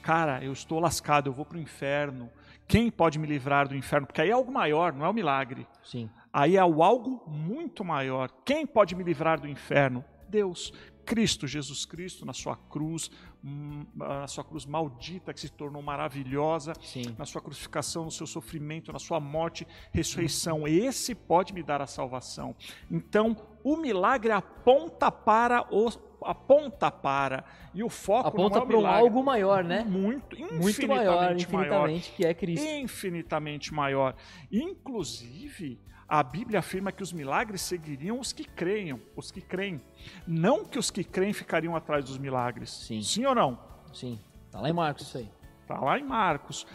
Cara, 0.01 0.43
eu 0.43 0.53
estou 0.53 0.79
lascado, 0.79 1.27
eu 1.27 1.33
vou 1.33 1.45
pro 1.45 1.59
inferno. 1.59 2.29
Quem 2.67 2.91
pode 2.91 3.17
me 3.17 3.27
livrar 3.27 3.67
do 3.67 3.75
inferno? 3.75 4.05
Porque 4.05 4.21
aí 4.21 4.29
é 4.29 4.33
algo 4.33 4.51
maior, 4.51 4.93
não 4.93 5.05
é 5.05 5.09
o 5.09 5.13
milagre. 5.13 5.67
Sim. 5.83 6.09
Aí 6.31 6.55
é 6.55 6.63
o 6.63 6.83
algo 6.83 7.23
muito 7.27 7.83
maior. 7.83 8.29
Quem 8.45 8.65
pode 8.65 8.95
me 8.95 9.03
livrar 9.03 9.39
do 9.39 9.47
inferno? 9.47 10.05
Deus. 10.27 10.71
Cristo, 11.09 11.47
Jesus 11.47 11.85
Cristo, 11.85 12.23
na 12.23 12.33
sua 12.33 12.55
cruz, 12.55 13.09
hum, 13.43 13.83
na 13.95 14.27
sua 14.27 14.43
cruz 14.43 14.63
maldita 14.63 15.33
que 15.33 15.39
se 15.39 15.49
tornou 15.49 15.81
maravilhosa, 15.81 16.73
Sim. 16.83 17.15
na 17.17 17.25
sua 17.25 17.41
crucificação, 17.41 18.05
no 18.05 18.11
seu 18.11 18.27
sofrimento, 18.27 18.93
na 18.93 18.99
sua 18.99 19.19
morte, 19.19 19.65
ressurreição. 19.91 20.67
Esse 20.67 21.15
pode 21.15 21.51
me 21.51 21.63
dar 21.63 21.81
a 21.81 21.87
salvação. 21.87 22.55
Então, 22.91 23.35
o 23.63 23.75
milagre 23.75 24.31
aponta 24.31 25.11
para 25.11 25.65
o 25.73 25.89
aponta 26.21 26.91
para 26.91 27.43
e 27.73 27.81
o 27.81 27.89
foco 27.89 28.27
Aponta 28.27 28.59
é 28.59 28.65
para 28.65 28.77
um 28.77 28.85
algo 28.85 29.23
maior, 29.23 29.63
né? 29.63 29.83
muito, 29.85 30.37
Muito 30.37 30.87
maior, 30.87 31.33
infinitamente 31.33 31.51
maior 31.51 31.89
infinitamente, 31.89 32.11
que 32.11 32.25
é 32.25 32.33
Cristo. 32.35 32.65
infinitamente 32.67 33.73
maior. 33.73 34.15
Inclusive, 34.51 35.79
a 36.09 36.23
Bíblia 36.23 36.59
afirma 36.59 36.91
que 36.91 37.03
os 37.03 37.13
milagres 37.13 37.61
seguiriam 37.61 38.19
os 38.19 38.33
que 38.33 38.43
creiam, 38.43 38.99
os 39.15 39.29
que 39.29 39.41
creem. 39.41 39.79
Não 40.25 40.65
que 40.65 40.79
os 40.79 40.89
que 40.89 41.03
creem 41.03 41.33
ficariam 41.33 41.75
atrás 41.75 42.03
dos 42.05 42.17
milagres. 42.17 42.71
Sim. 42.71 43.01
Sim 43.03 43.25
ou 43.25 43.35
não? 43.35 43.59
Sim. 43.93 44.19
Tá 44.49 44.59
lá 44.59 44.69
em 44.69 44.73
Marcos 44.73 45.07
isso 45.07 45.19
aí. 45.19 45.29
Está 45.61 45.79
lá 45.79 45.99
em 45.99 46.03
Marcos. 46.03 46.65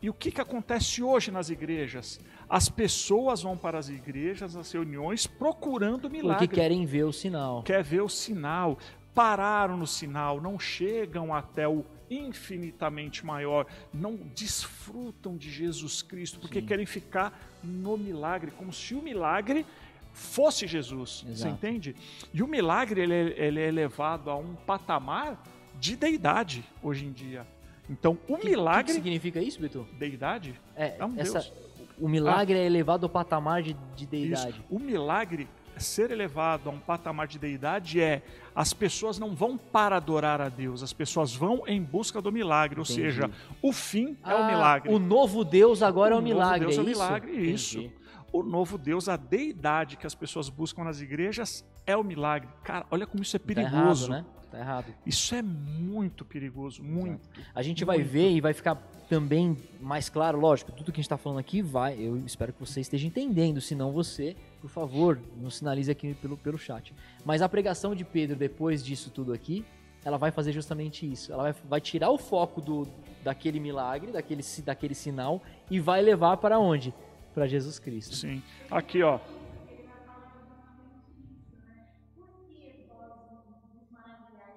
E 0.00 0.08
o 0.08 0.14
que, 0.14 0.30
que 0.30 0.40
acontece 0.40 1.02
hoje 1.02 1.32
nas 1.32 1.50
igrejas? 1.50 2.20
As 2.48 2.68
pessoas 2.68 3.42
vão 3.42 3.56
para 3.56 3.78
as 3.78 3.88
igrejas, 3.88 4.54
nas 4.54 4.70
reuniões, 4.70 5.26
procurando 5.26 6.08
milagre. 6.08 6.46
Porque 6.46 6.60
querem 6.60 6.86
ver 6.86 7.04
o 7.04 7.12
sinal. 7.12 7.64
Quer 7.64 7.82
ver 7.82 8.02
o 8.02 8.08
sinal. 8.08 8.78
Pararam 9.12 9.76
no 9.76 9.86
sinal, 9.86 10.40
não 10.40 10.58
chegam 10.58 11.34
até 11.34 11.66
o 11.66 11.84
infinitamente 12.10 13.24
maior, 13.24 13.66
não 13.92 14.16
desfrutam 14.16 15.36
de 15.36 15.50
Jesus 15.50 16.02
Cristo, 16.02 16.38
porque 16.38 16.60
Sim. 16.60 16.66
querem 16.66 16.86
ficar 16.86 17.32
no 17.64 17.96
milagre, 17.96 18.50
como 18.52 18.72
se 18.72 18.94
o 18.94 19.02
milagre 19.02 19.64
fosse 20.12 20.66
Jesus. 20.66 21.24
Você 21.26 21.32
Exato. 21.32 21.54
entende? 21.54 21.96
E 22.32 22.42
o 22.42 22.46
milagre 22.46 23.00
ele 23.00 23.14
é, 23.14 23.46
ele 23.46 23.60
é 23.60 23.66
elevado 23.68 24.30
a 24.30 24.36
um 24.36 24.54
patamar 24.54 25.42
de 25.80 25.96
deidade 25.96 26.64
hoje 26.82 27.04
em 27.04 27.12
dia. 27.12 27.46
Então, 27.90 28.16
o 28.28 28.34
O 28.34 28.38
que, 28.38 28.48
milagre. 28.48 28.84
que 28.84 28.92
significa 28.92 29.40
isso, 29.42 29.60
Beto? 29.60 29.86
Deidade? 29.98 30.54
É, 30.76 30.96
É 30.98 31.04
um 31.04 31.18
essa, 31.20 31.40
Deus. 31.40 31.52
o 31.98 32.08
milagre 32.08 32.56
é 32.56 32.64
elevado 32.64 33.04
ao 33.04 33.10
patamar 33.10 33.62
de, 33.62 33.74
de 33.94 34.02
Isso. 34.04 34.06
deidade. 34.10 34.64
O 34.70 34.78
milagre 34.78 35.48
ser 35.76 36.10
elevado 36.12 36.70
a 36.70 36.72
um 36.72 36.78
patamar 36.78 37.26
de 37.26 37.38
deidade 37.38 38.00
é 38.00 38.22
as 38.54 38.72
pessoas 38.72 39.18
não 39.18 39.34
vão 39.34 39.56
para 39.58 39.96
adorar 39.96 40.40
a 40.40 40.48
Deus, 40.48 40.82
as 40.82 40.92
pessoas 40.92 41.34
vão 41.34 41.64
em 41.66 41.82
busca 41.82 42.22
do 42.22 42.30
milagre, 42.30 42.78
ou 42.78 42.84
Entendi. 42.84 43.00
seja, 43.00 43.30
o 43.60 43.72
fim 43.72 44.16
é 44.24 44.32
o 44.34 44.38
Ah, 44.38 44.46
milagre. 44.46 44.92
O 44.94 44.98
novo 44.98 45.44
Deus 45.44 45.82
agora 45.82 46.14
é 46.14 46.16
o 46.16 46.20
novo 46.20 46.28
milagre. 46.32 46.60
Deus 46.66 46.78
é 46.78 46.80
o 46.80 46.86
é 46.86 46.90
isso? 46.90 47.00
milagre, 47.02 47.32
isso. 47.50 47.78
Entendi. 47.78 48.03
O 48.34 48.42
novo 48.42 48.76
Deus, 48.76 49.08
a 49.08 49.16
deidade 49.16 49.96
que 49.96 50.04
as 50.04 50.14
pessoas 50.16 50.48
buscam 50.48 50.82
nas 50.82 51.00
igrejas 51.00 51.64
é 51.86 51.96
o 51.96 52.02
milagre. 52.02 52.48
Cara, 52.64 52.84
olha 52.90 53.06
como 53.06 53.22
isso 53.22 53.36
é 53.36 53.38
Tá 53.38 53.46
perigoso. 53.46 54.10
errado, 54.10 54.24
né? 54.24 54.30
Tá 54.50 54.58
errado. 54.58 54.86
Isso 55.06 55.36
é 55.36 55.40
muito 55.40 56.24
perigoso, 56.24 56.82
muito. 56.82 57.28
A 57.54 57.62
gente 57.62 57.84
vai 57.84 57.98
Muito. 57.98 58.10
ver 58.10 58.30
e 58.32 58.40
vai 58.40 58.52
ficar 58.52 58.74
também 59.08 59.56
mais 59.80 60.08
claro, 60.08 60.40
lógico, 60.40 60.72
tudo 60.72 60.86
que 60.90 60.96
a 60.96 61.00
gente 61.00 61.06
está 61.06 61.16
falando 61.16 61.38
aqui 61.38 61.62
vai, 61.62 61.96
eu 61.96 62.16
espero 62.26 62.52
que 62.52 62.58
você 62.58 62.80
esteja 62.80 63.06
entendendo, 63.06 63.60
se 63.60 63.76
não 63.76 63.92
você, 63.92 64.34
por 64.60 64.68
favor, 64.68 65.20
nos 65.36 65.58
sinalize 65.58 65.88
aqui 65.88 66.14
pelo, 66.14 66.36
pelo 66.36 66.58
chat. 66.58 66.92
Mas 67.24 67.40
a 67.40 67.48
pregação 67.48 67.94
de 67.94 68.04
Pedro, 68.04 68.34
depois 68.34 68.84
disso 68.84 69.10
tudo 69.10 69.32
aqui, 69.32 69.64
ela 70.04 70.18
vai 70.18 70.32
fazer 70.32 70.50
justamente 70.50 71.08
isso. 71.08 71.32
Ela 71.32 71.44
vai, 71.44 71.54
vai 71.68 71.80
tirar 71.80 72.10
o 72.10 72.18
foco 72.18 72.60
do, 72.60 72.88
daquele 73.22 73.60
milagre, 73.60 74.10
daquele, 74.10 74.42
daquele 74.64 74.94
sinal, 74.94 75.40
e 75.70 75.78
vai 75.78 76.02
levar 76.02 76.36
para 76.38 76.58
onde? 76.58 76.92
Para 77.34 77.46
Jesus 77.46 77.78
Cristo. 77.78 78.14
Sim. 78.14 78.42
Aqui, 78.70 79.02
ó. 79.02 79.18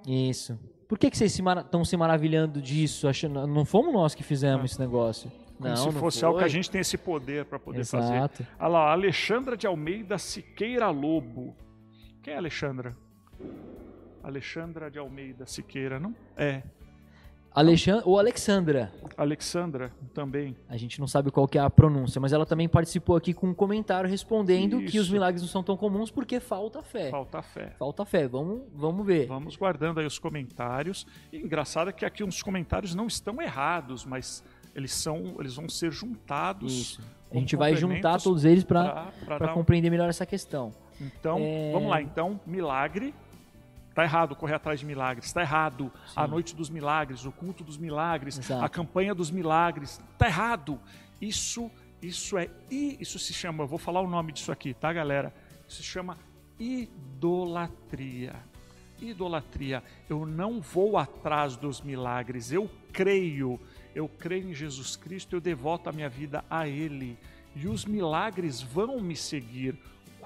Isso. 0.05 0.57
Por 0.87 0.97
que, 0.97 1.09
que 1.11 1.17
vocês 1.17 1.37
estão 1.37 1.83
se, 1.83 1.97
maravilhando 1.97 2.61
disso? 2.61 3.07
Achando, 3.07 3.45
não 3.45 3.65
fomos 3.65 3.93
nós 3.93 4.15
que 4.15 4.23
fizemos 4.23 4.71
esse 4.71 4.79
negócio. 4.79 5.29
Como 5.57 5.67
não, 5.69 5.75
se 5.75 5.85
não 5.85 5.91
fosse 5.91 6.19
foi. 6.19 6.27
algo 6.27 6.39
que 6.39 6.45
a 6.45 6.47
gente 6.47 6.69
tem 6.69 6.79
esse 6.79 6.97
poder 6.97 7.45
para 7.45 7.59
poder 7.59 7.83
fazer. 7.83 8.15
Exato. 8.15 8.47
Olha 8.59 8.67
lá, 8.69 8.91
Alexandra 8.91 9.57
de 9.57 9.67
Almeida 9.67 10.17
Siqueira 10.17 10.89
Lobo. 10.89 11.55
Quem 12.21 12.35
é 12.35 12.37
Alexandra? 12.37 12.95
Alexandra 14.23 14.89
de 14.89 14.99
Almeida 14.99 15.45
Siqueira, 15.45 15.99
não? 15.99 16.15
É. 16.37 16.61
Alexandra, 17.59 18.03
ou 18.05 18.19
Alexandra, 18.19 18.91
Alexandra 19.17 19.91
também. 20.13 20.55
a 20.69 20.77
gente 20.77 20.99
não 20.99 21.07
sabe 21.07 21.31
qual 21.31 21.47
que 21.47 21.57
é 21.57 21.61
a 21.61 21.69
pronúncia, 21.69 22.21
mas 22.21 22.31
ela 22.33 22.45
também 22.45 22.67
participou 22.69 23.15
aqui 23.15 23.33
com 23.33 23.47
um 23.47 23.53
comentário 23.53 24.09
respondendo 24.09 24.79
que 24.79 24.99
os 24.99 25.05
Isso. 25.05 25.11
milagres 25.11 25.41
não 25.41 25.49
são 25.49 25.63
tão 25.63 25.75
comuns 25.75 26.11
porque 26.11 26.39
falta 26.39 26.81
fé. 26.83 27.09
Falta 27.09 27.41
fé. 27.41 27.73
Falta 27.79 28.05
fé, 28.05 28.27
vamos, 28.27 28.61
vamos 28.75 29.05
ver. 29.05 29.25
Vamos 29.27 29.55
guardando 29.55 29.99
aí 29.99 30.05
os 30.05 30.19
comentários. 30.19 31.05
E 31.31 31.37
engraçado 31.37 31.89
é 31.89 31.93
que 31.93 32.05
aqui 32.05 32.23
os 32.23 32.41
comentários 32.43 32.93
não 32.93 33.07
estão 33.07 33.41
errados, 33.41 34.05
mas 34.05 34.43
eles 34.75 34.93
são, 34.93 35.35
eles 35.39 35.55
vão 35.55 35.67
ser 35.67 35.91
juntados. 35.91 36.71
Isso. 36.73 37.01
A 37.31 37.35
gente 37.35 37.55
vai 37.55 37.75
juntar 37.75 38.21
todos 38.21 38.45
eles 38.45 38.63
para 38.63 39.11
um- 39.49 39.53
compreender 39.53 39.89
melhor 39.89 40.07
essa 40.09 40.25
questão. 40.25 40.71
Então, 41.01 41.37
É. 41.39 41.71
vamos 41.73 41.89
lá. 41.89 42.01
Então, 42.01 42.39
milagre. 42.45 43.13
Tá 43.97 44.03
errado 44.03 44.35
correr 44.35 44.53
atrás 44.53 44.79
de 44.79 44.85
milagres. 44.85 45.33
Tá 45.33 45.41
errado 45.41 45.91
a 46.15 46.25
Sim. 46.25 46.29
noite 46.29 46.55
dos 46.55 46.69
milagres, 46.69 47.25
o 47.25 47.31
culto 47.31 47.63
dos 47.63 47.79
milagres, 47.79 48.37
Exato. 48.37 48.63
a 48.63 48.69
campanha 48.69 49.15
dos 49.15 49.31
milagres. 49.31 49.99
Tá 50.19 50.27
errado. 50.27 50.79
Isso, 51.19 51.71
isso 51.99 52.37
é 52.37 52.47
isso 52.69 53.17
se 53.17 53.33
chama. 53.33 53.63
Eu 53.63 53.67
vou 53.67 53.79
falar 53.79 54.01
o 54.01 54.07
nome 54.07 54.31
disso 54.31 54.51
aqui, 54.51 54.71
tá, 54.71 54.93
galera? 54.93 55.33
Isso 55.67 55.77
se 55.77 55.83
chama 55.83 56.15
idolatria. 56.59 58.35
Idolatria. 59.01 59.83
Eu 60.07 60.27
não 60.27 60.61
vou 60.61 60.95
atrás 60.95 61.55
dos 61.57 61.81
milagres. 61.81 62.51
Eu 62.51 62.69
creio. 62.93 63.59
Eu 63.95 64.07
creio 64.07 64.51
em 64.51 64.53
Jesus 64.53 64.95
Cristo. 64.95 65.35
Eu 65.35 65.41
devoto 65.41 65.89
a 65.89 65.91
minha 65.91 66.07
vida 66.07 66.45
a 66.51 66.67
Ele. 66.67 67.17
E 67.55 67.67
os 67.67 67.83
milagres 67.83 68.61
vão 68.61 69.01
me 69.01 69.15
seguir 69.15 69.75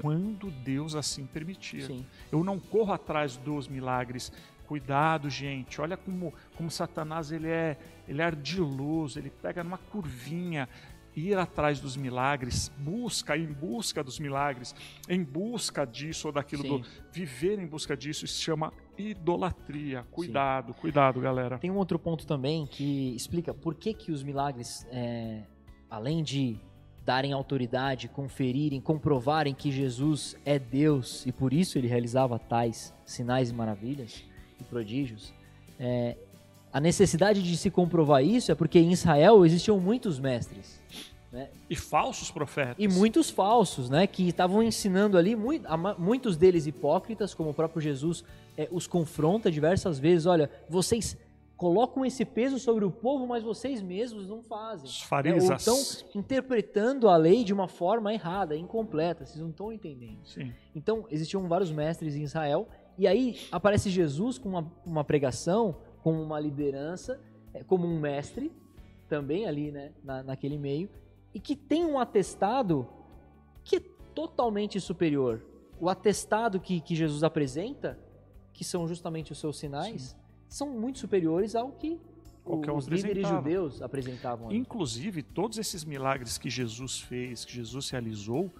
quando 0.01 0.49
Deus 0.49 0.95
assim 0.95 1.25
permitir. 1.25 1.83
Sim. 1.83 2.05
Eu 2.31 2.43
não 2.43 2.59
corro 2.59 2.93
atrás 2.93 3.37
dos 3.37 3.67
milagres. 3.67 4.31
Cuidado, 4.67 5.29
gente. 5.29 5.79
Olha 5.81 5.97
como, 5.97 6.33
como 6.55 6.71
Satanás 6.71 7.31
ele 7.31 7.47
é, 7.47 7.77
ele 8.07 8.21
é 8.21 8.25
ardiloso, 8.25 9.19
ele 9.19 9.29
pega 9.29 9.63
numa 9.63 9.77
curvinha. 9.77 10.67
Ir 11.13 11.37
atrás 11.37 11.81
dos 11.81 11.97
milagres, 11.97 12.71
busca, 12.77 13.35
em 13.35 13.47
busca 13.47 14.01
dos 14.01 14.17
milagres, 14.17 14.73
em 15.09 15.21
busca 15.21 15.85
disso 15.85 16.27
ou 16.29 16.33
daquilo, 16.33 16.63
Sim. 16.63 16.69
do, 16.69 16.85
viver 17.11 17.59
em 17.59 17.67
busca 17.67 17.97
disso, 17.97 18.23
isso 18.23 18.35
se 18.35 18.41
chama 18.41 18.71
idolatria. 18.97 20.05
Cuidado, 20.09 20.73
cuidado, 20.73 21.19
galera. 21.19 21.57
Tem 21.57 21.69
um 21.69 21.75
outro 21.75 21.99
ponto 21.99 22.25
também 22.25 22.65
que 22.65 23.13
explica 23.13 23.53
por 23.53 23.75
que, 23.75 23.93
que 23.93 24.09
os 24.09 24.23
milagres, 24.23 24.87
é, 24.89 25.43
além 25.89 26.23
de 26.23 26.57
darem 27.05 27.33
autoridade, 27.33 28.07
conferirem, 28.07 28.79
comprovarem 28.79 29.53
que 29.53 29.71
Jesus 29.71 30.35
é 30.45 30.59
Deus 30.59 31.25
e 31.25 31.31
por 31.31 31.51
isso 31.51 31.77
ele 31.77 31.87
realizava 31.87 32.37
tais 32.37 32.93
sinais 33.05 33.49
e 33.49 33.53
maravilhas 33.53 34.23
e 34.59 34.63
prodígios, 34.63 35.33
é, 35.79 36.15
a 36.71 36.79
necessidade 36.79 37.41
de 37.41 37.57
se 37.57 37.69
comprovar 37.69 38.23
isso 38.23 38.51
é 38.51 38.55
porque 38.55 38.79
em 38.79 38.91
Israel 38.91 39.45
existiam 39.45 39.79
muitos 39.79 40.19
mestres 40.19 40.79
E 41.69 41.75
falsos 41.75 42.29
profetas. 42.29 42.75
e 42.77 42.87
muitos 42.87 43.29
falsos, 43.29 43.89
né, 43.89 44.05
que 44.05 44.27
estavam 44.27 44.61
ensinando 44.61 45.17
ali, 45.17 45.35
muitos 45.97 46.35
deles 46.35 46.67
hipócritas, 46.67 47.33
como 47.33 47.51
o 47.51 47.53
próprio 47.53 47.81
Jesus 47.81 48.23
é, 48.57 48.67
os 48.71 48.85
confronta 48.85 49.49
diversas 49.49 49.97
vezes. 49.97 50.25
Olha, 50.25 50.49
vocês 50.69 51.17
colocam 51.61 52.03
esse 52.03 52.25
peso 52.25 52.57
sobre 52.57 52.83
o 52.83 52.89
povo, 52.89 53.27
mas 53.27 53.43
vocês 53.43 53.83
mesmos 53.83 54.27
não 54.27 54.41
fazem. 54.41 54.85
Os 54.85 54.99
né? 54.99 55.03
Ou 55.03 55.07
farisas. 55.07 55.59
estão 55.59 56.19
interpretando 56.19 57.07
a 57.07 57.15
lei 57.15 57.43
de 57.43 57.53
uma 57.53 57.67
forma 57.67 58.11
errada, 58.11 58.57
incompleta. 58.57 59.23
Vocês 59.27 59.39
não 59.39 59.51
estão 59.51 59.71
entendendo. 59.71 60.25
Sim. 60.25 60.51
Então, 60.73 61.05
existiam 61.11 61.47
vários 61.47 61.71
mestres 61.71 62.15
em 62.15 62.23
Israel, 62.23 62.67
e 62.97 63.07
aí 63.07 63.37
aparece 63.51 63.91
Jesus 63.91 64.39
com 64.39 64.49
uma, 64.49 64.71
uma 64.83 65.03
pregação, 65.03 65.77
como 66.01 66.19
uma 66.19 66.39
liderança, 66.39 67.21
é, 67.53 67.63
como 67.63 67.85
um 67.85 67.99
mestre, 67.99 68.51
também 69.07 69.45
ali, 69.45 69.71
né, 69.71 69.91
na, 70.03 70.23
naquele 70.23 70.57
meio, 70.57 70.89
e 71.31 71.39
que 71.39 71.55
tem 71.55 71.85
um 71.85 71.99
atestado 71.99 72.87
que 73.63 73.75
é 73.75 73.81
totalmente 74.15 74.79
superior. 74.79 75.45
O 75.79 75.89
atestado 75.89 76.59
que, 76.59 76.81
que 76.81 76.95
Jesus 76.95 77.23
apresenta, 77.23 77.99
que 78.51 78.63
são 78.63 78.87
justamente 78.87 79.31
os 79.31 79.37
seus 79.37 79.59
sinais, 79.59 80.19
são 80.51 80.69
muito 80.69 80.99
superiores 80.99 81.55
ao 81.55 81.71
que 81.71 81.97
Qualquer 82.43 82.71
os 82.71 82.87
líderes 82.87 83.27
judeus 83.27 83.81
apresentavam. 83.81 84.51
Inclusive, 84.51 85.21
todos 85.21 85.57
esses 85.57 85.85
milagres 85.85 86.37
que 86.37 86.49
Jesus 86.49 86.99
fez, 86.99 87.45
que 87.45 87.53
Jesus 87.53 87.89
realizou, 87.89 88.51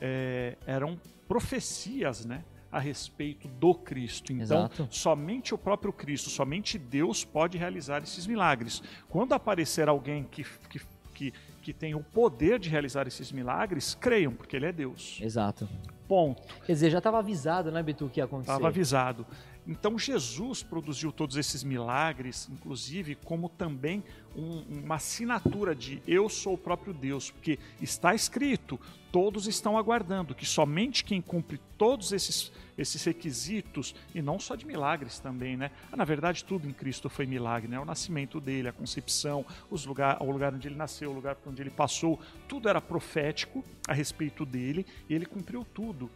é, 0.00 0.56
eram 0.66 1.00
profecias, 1.26 2.24
né? 2.24 2.44
A 2.70 2.78
respeito 2.78 3.48
do 3.48 3.74
Cristo. 3.74 4.32
Então, 4.32 4.66
Exato. 4.66 4.88
somente 4.90 5.54
o 5.54 5.58
próprio 5.58 5.92
Cristo, 5.92 6.28
somente 6.28 6.76
Deus 6.76 7.24
pode 7.24 7.56
realizar 7.56 8.02
esses 8.02 8.26
milagres. 8.26 8.82
Quando 9.08 9.32
aparecer 9.32 9.88
alguém 9.88 10.24
que, 10.24 10.44
que, 10.68 10.80
que, 11.14 11.32
que 11.62 11.72
tem 11.72 11.94
o 11.94 12.02
poder 12.02 12.58
de 12.58 12.68
realizar 12.68 13.06
esses 13.06 13.32
milagres, 13.32 13.94
creiam, 13.94 14.34
porque 14.34 14.54
Ele 14.56 14.66
é 14.66 14.72
Deus. 14.72 15.18
Exato. 15.22 15.66
Ponto. 16.06 16.42
Quer 16.66 16.72
dizer, 16.72 16.90
já 16.90 16.98
estava 16.98 17.18
avisado, 17.20 17.70
né, 17.70 17.82
Betu, 17.82 18.06
o 18.06 18.10
que 18.10 18.20
ia 18.20 18.24
acontecer. 18.24 18.50
Estava 18.50 18.68
avisado. 18.68 19.26
Então 19.68 19.98
Jesus 19.98 20.62
produziu 20.62 21.12
todos 21.12 21.36
esses 21.36 21.62
milagres, 21.62 22.48
inclusive 22.50 23.14
como 23.16 23.50
também 23.50 24.02
um- 24.34 24.62
uma 24.84 24.94
assinatura 24.94 25.74
de 25.74 26.02
eu 26.08 26.26
sou 26.30 26.54
o 26.54 26.58
próprio 26.58 26.94
Deus, 26.94 27.30
porque 27.30 27.58
está 27.80 28.14
escrito, 28.14 28.80
todos 29.12 29.46
estão 29.46 29.76
aguardando 29.76 30.34
que 30.34 30.46
somente 30.46 31.04
quem 31.04 31.20
cumpre 31.20 31.60
todos 31.76 32.12
esses, 32.12 32.50
esses 32.78 33.02
requisitos, 33.04 33.94
e 34.14 34.22
não 34.22 34.38
só 34.38 34.54
de 34.54 34.64
milagres 34.64 35.18
também, 35.18 35.56
né? 35.56 35.72
Ah, 35.92 35.96
Na 35.96 36.04
verdade, 36.04 36.44
tudo 36.44 36.68
em 36.68 36.72
Cristo 36.72 37.10
foi 37.10 37.26
milagre, 37.26 37.68
né? 37.68 37.78
O 37.80 37.84
nascimento 37.84 38.40
dele, 38.40 38.68
a 38.68 38.72
concepção, 38.72 39.44
os 39.68 39.84
lugar, 39.84 40.22
o 40.22 40.30
lugar 40.30 40.54
onde 40.54 40.68
ele 40.68 40.76
nasceu, 40.76 41.10
o 41.10 41.14
lugar 41.14 41.36
onde 41.44 41.60
ele 41.60 41.70
passou, 41.70 42.20
tudo 42.46 42.68
era 42.68 42.80
profético 42.80 43.64
a 43.88 43.92
respeito 43.92 44.46
dele, 44.46 44.86
e 45.08 45.14
ele 45.14 45.26
cumpriu 45.26 45.64
tudo. 45.64 46.08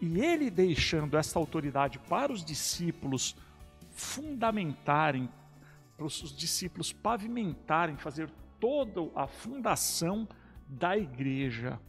E 0.00 0.20
ele 0.20 0.50
deixando 0.50 1.16
essa 1.16 1.38
autoridade 1.38 1.98
para 1.98 2.30
os 2.30 2.44
discípulos 2.44 3.34
fundamentarem, 3.90 5.28
para 5.96 6.04
os 6.04 6.36
discípulos 6.36 6.92
pavimentarem, 6.92 7.96
fazer 7.96 8.30
toda 8.60 9.10
a 9.14 9.26
fundação 9.26 10.28
da 10.68 10.96
igreja. 10.96 11.80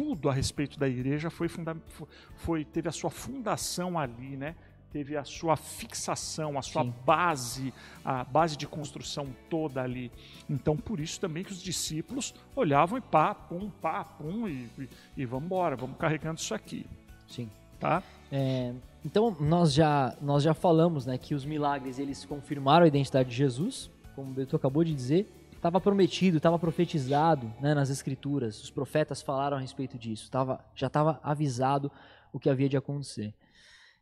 Tudo 0.00 0.30
a 0.30 0.32
respeito 0.32 0.78
da 0.78 0.88
igreja 0.88 1.28
foi, 1.28 1.46
funda 1.46 1.76
fo- 1.88 2.08
foi 2.36 2.64
teve 2.64 2.88
a 2.88 2.92
sua 2.92 3.10
fundação 3.10 3.98
ali, 3.98 4.34
né? 4.34 4.56
Teve 4.90 5.14
a 5.14 5.24
sua 5.24 5.56
fixação, 5.56 6.58
a 6.58 6.62
sua 6.62 6.84
Sim. 6.84 6.94
base, 7.04 7.74
a 8.02 8.24
base 8.24 8.56
de 8.56 8.66
construção 8.66 9.28
toda 9.50 9.82
ali. 9.82 10.10
Então, 10.48 10.74
por 10.74 10.98
isso 11.00 11.20
também 11.20 11.44
que 11.44 11.52
os 11.52 11.60
discípulos 11.62 12.34
olhavam 12.56 12.96
e 12.96 13.00
pá, 13.02 13.34
pum, 13.34 13.68
pá, 13.68 14.02
pum, 14.02 14.48
e, 14.48 14.68
e, 14.78 14.88
e 15.18 15.26
vamos 15.26 15.44
embora, 15.44 15.76
vamos 15.76 15.98
carregando 15.98 16.40
isso 16.40 16.54
aqui, 16.54 16.86
Sim. 17.28 17.50
tá? 17.78 18.02
É, 18.32 18.72
então 19.04 19.36
nós 19.38 19.74
já 19.74 20.16
nós 20.22 20.42
já 20.42 20.54
falamos, 20.54 21.04
né, 21.04 21.18
que 21.18 21.34
os 21.34 21.44
milagres 21.44 21.98
eles 21.98 22.24
confirmaram 22.24 22.84
a 22.84 22.88
identidade 22.88 23.28
de 23.28 23.36
Jesus, 23.36 23.90
como 24.16 24.30
o 24.30 24.34
Beto 24.34 24.56
acabou 24.56 24.82
de 24.82 24.94
dizer, 24.94 25.30
estava 25.60 25.78
prometido, 25.78 26.38
estava 26.38 26.58
profetizado, 26.58 27.52
né, 27.60 27.74
nas 27.74 27.90
escrituras. 27.90 28.62
Os 28.62 28.70
profetas 28.70 29.20
falaram 29.20 29.58
a 29.58 29.60
respeito 29.60 29.98
disso, 29.98 30.30
tava, 30.30 30.64
já 30.74 30.86
estava 30.86 31.20
avisado. 31.22 31.92
o 32.32 32.38
que 32.38 32.48
havia 32.48 32.68
de 32.68 32.76
acontecer. 32.76 33.34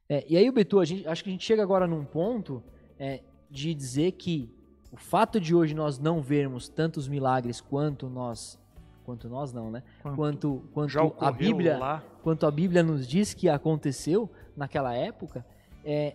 É, 0.08 0.24
e 0.28 0.36
aí, 0.36 0.50
Betu, 0.50 0.78
a 0.80 0.84
gente, 0.84 1.08
acho 1.08 1.24
que 1.24 1.30
a 1.30 1.32
gente 1.32 1.44
chega 1.44 1.62
agora 1.62 1.86
num 1.86 2.04
ponto 2.04 2.62
é, 2.98 3.22
de 3.50 3.74
dizer 3.74 4.12
que 4.12 4.54
o 4.92 4.96
fato 4.96 5.40
de 5.40 5.54
hoje 5.54 5.74
nós 5.74 5.98
não 5.98 6.20
vermos 6.20 6.68
tantos 6.68 7.08
milagres 7.08 7.60
quanto 7.60 8.08
nós 8.08 8.58
quanto 9.04 9.26
nós 9.26 9.54
não, 9.54 9.70
né? 9.70 9.82
Quanto 10.14 10.62
quanto, 10.74 11.14
a 11.18 11.32
Bíblia 11.32 11.78
lá. 11.78 12.04
quanto 12.22 12.44
a 12.44 12.50
Bíblia 12.50 12.82
nos 12.82 13.08
diz 13.08 13.32
que 13.32 13.48
aconteceu 13.48 14.30
naquela 14.54 14.94
época, 14.94 15.46
é, 15.82 16.14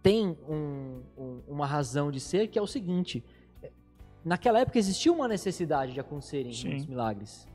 tem 0.00 0.36
um, 0.48 1.02
um, 1.18 1.42
uma 1.48 1.66
razão 1.66 2.12
de 2.12 2.20
ser 2.20 2.46
que 2.46 2.56
é 2.56 2.62
o 2.62 2.66
seguinte: 2.68 3.24
naquela 4.24 4.60
época 4.60 4.78
existia 4.78 5.12
uma 5.12 5.28
necessidade 5.28 5.92
de 5.92 6.00
acontecerem 6.00 6.50
os 6.50 6.86
milagres. 6.86 7.46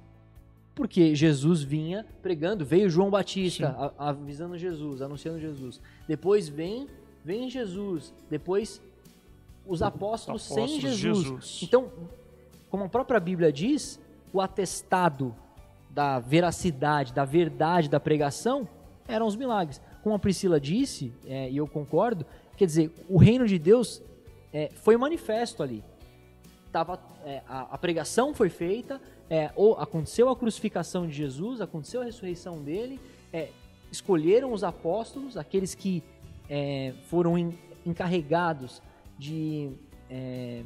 Porque 0.75 1.13
Jesus 1.13 1.61
vinha 1.61 2.05
pregando, 2.21 2.63
veio 2.63 2.89
João 2.89 3.09
Batista 3.09 3.93
a, 3.97 4.09
avisando 4.09 4.57
Jesus, 4.57 5.01
anunciando 5.01 5.39
Jesus. 5.39 5.81
Depois 6.07 6.47
vem, 6.47 6.87
vem 7.25 7.49
Jesus. 7.49 8.13
Depois 8.29 8.81
os 9.67 9.81
apóstolos, 9.81 10.45
os 10.45 10.51
apóstolos 10.51 10.69
sem 10.71 10.79
Jesus. 10.79 11.23
Jesus. 11.25 11.59
Então, 11.63 11.91
como 12.69 12.85
a 12.85 12.89
própria 12.89 13.19
Bíblia 13.19 13.51
diz, 13.51 13.99
o 14.31 14.39
atestado 14.39 15.35
da 15.89 16.19
veracidade, 16.19 17.11
da 17.11 17.25
verdade 17.25 17.89
da 17.89 17.99
pregação 17.99 18.67
eram 19.07 19.27
os 19.27 19.35
milagres. 19.35 19.81
Como 20.01 20.15
a 20.15 20.19
Priscila 20.19 20.61
disse, 20.61 21.11
é, 21.25 21.49
e 21.49 21.57
eu 21.57 21.67
concordo, 21.67 22.25
quer 22.55 22.65
dizer, 22.65 22.93
o 23.09 23.17
reino 23.17 23.45
de 23.45 23.59
Deus 23.59 24.01
é, 24.53 24.69
foi 24.75 24.95
manifesto 24.95 25.61
ali 25.61 25.83
tava, 26.71 26.99
é, 27.25 27.41
a, 27.47 27.61
a, 27.73 27.77
pregação 27.77 28.33
foi 28.33 28.49
feita, 28.49 29.01
é, 29.29 29.51
ou 29.55 29.75
aconteceu 29.75 30.29
a 30.29 30.35
crucificação 30.35 31.07
de 31.07 31.13
Jesus, 31.13 31.61
aconteceu 31.61 32.01
a 32.01 32.03
ressurreição 32.03 32.61
dele, 32.61 32.99
é, 33.33 33.49
escolheram 33.91 34.53
os 34.53 34.63
apóstolos, 34.63 35.37
aqueles 35.37 35.75
que 35.75 36.03
é, 36.49 36.93
foram 37.07 37.37
encarregados 37.85 38.81
de 39.17 39.71
é, 40.09 40.63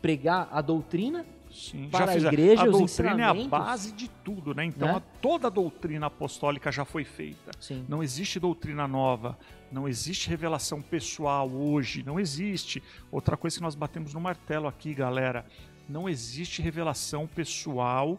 pregar 0.00 0.48
a 0.52 0.60
doutrina 0.60 1.24
Sim, 1.50 1.88
para 1.88 2.12
a 2.12 2.16
igreja, 2.16 2.62
a 2.62 2.66
doutrina 2.66 3.22
é 3.22 3.24
a 3.24 3.34
base 3.34 3.92
de 3.92 4.08
tudo, 4.08 4.54
né? 4.54 4.64
Então 4.64 4.94
né? 4.94 5.02
toda 5.22 5.46
a 5.46 5.50
doutrina 5.50 6.06
apostólica 6.06 6.70
já 6.70 6.84
foi 6.84 7.04
feita. 7.04 7.50
Sim. 7.60 7.84
Não 7.88 8.02
existe 8.02 8.38
doutrina 8.38 8.86
nova, 8.86 9.38
não 9.70 9.88
existe 9.88 10.28
revelação 10.28 10.82
pessoal 10.82 11.48
hoje, 11.50 12.02
não 12.04 12.20
existe. 12.20 12.82
Outra 13.10 13.36
coisa 13.36 13.56
que 13.56 13.62
nós 13.62 13.74
batemos 13.74 14.12
no 14.12 14.20
martelo 14.20 14.66
aqui, 14.66 14.94
galera, 14.94 15.46
não 15.88 16.08
existe 16.08 16.60
revelação 16.60 17.26
pessoal 17.26 18.18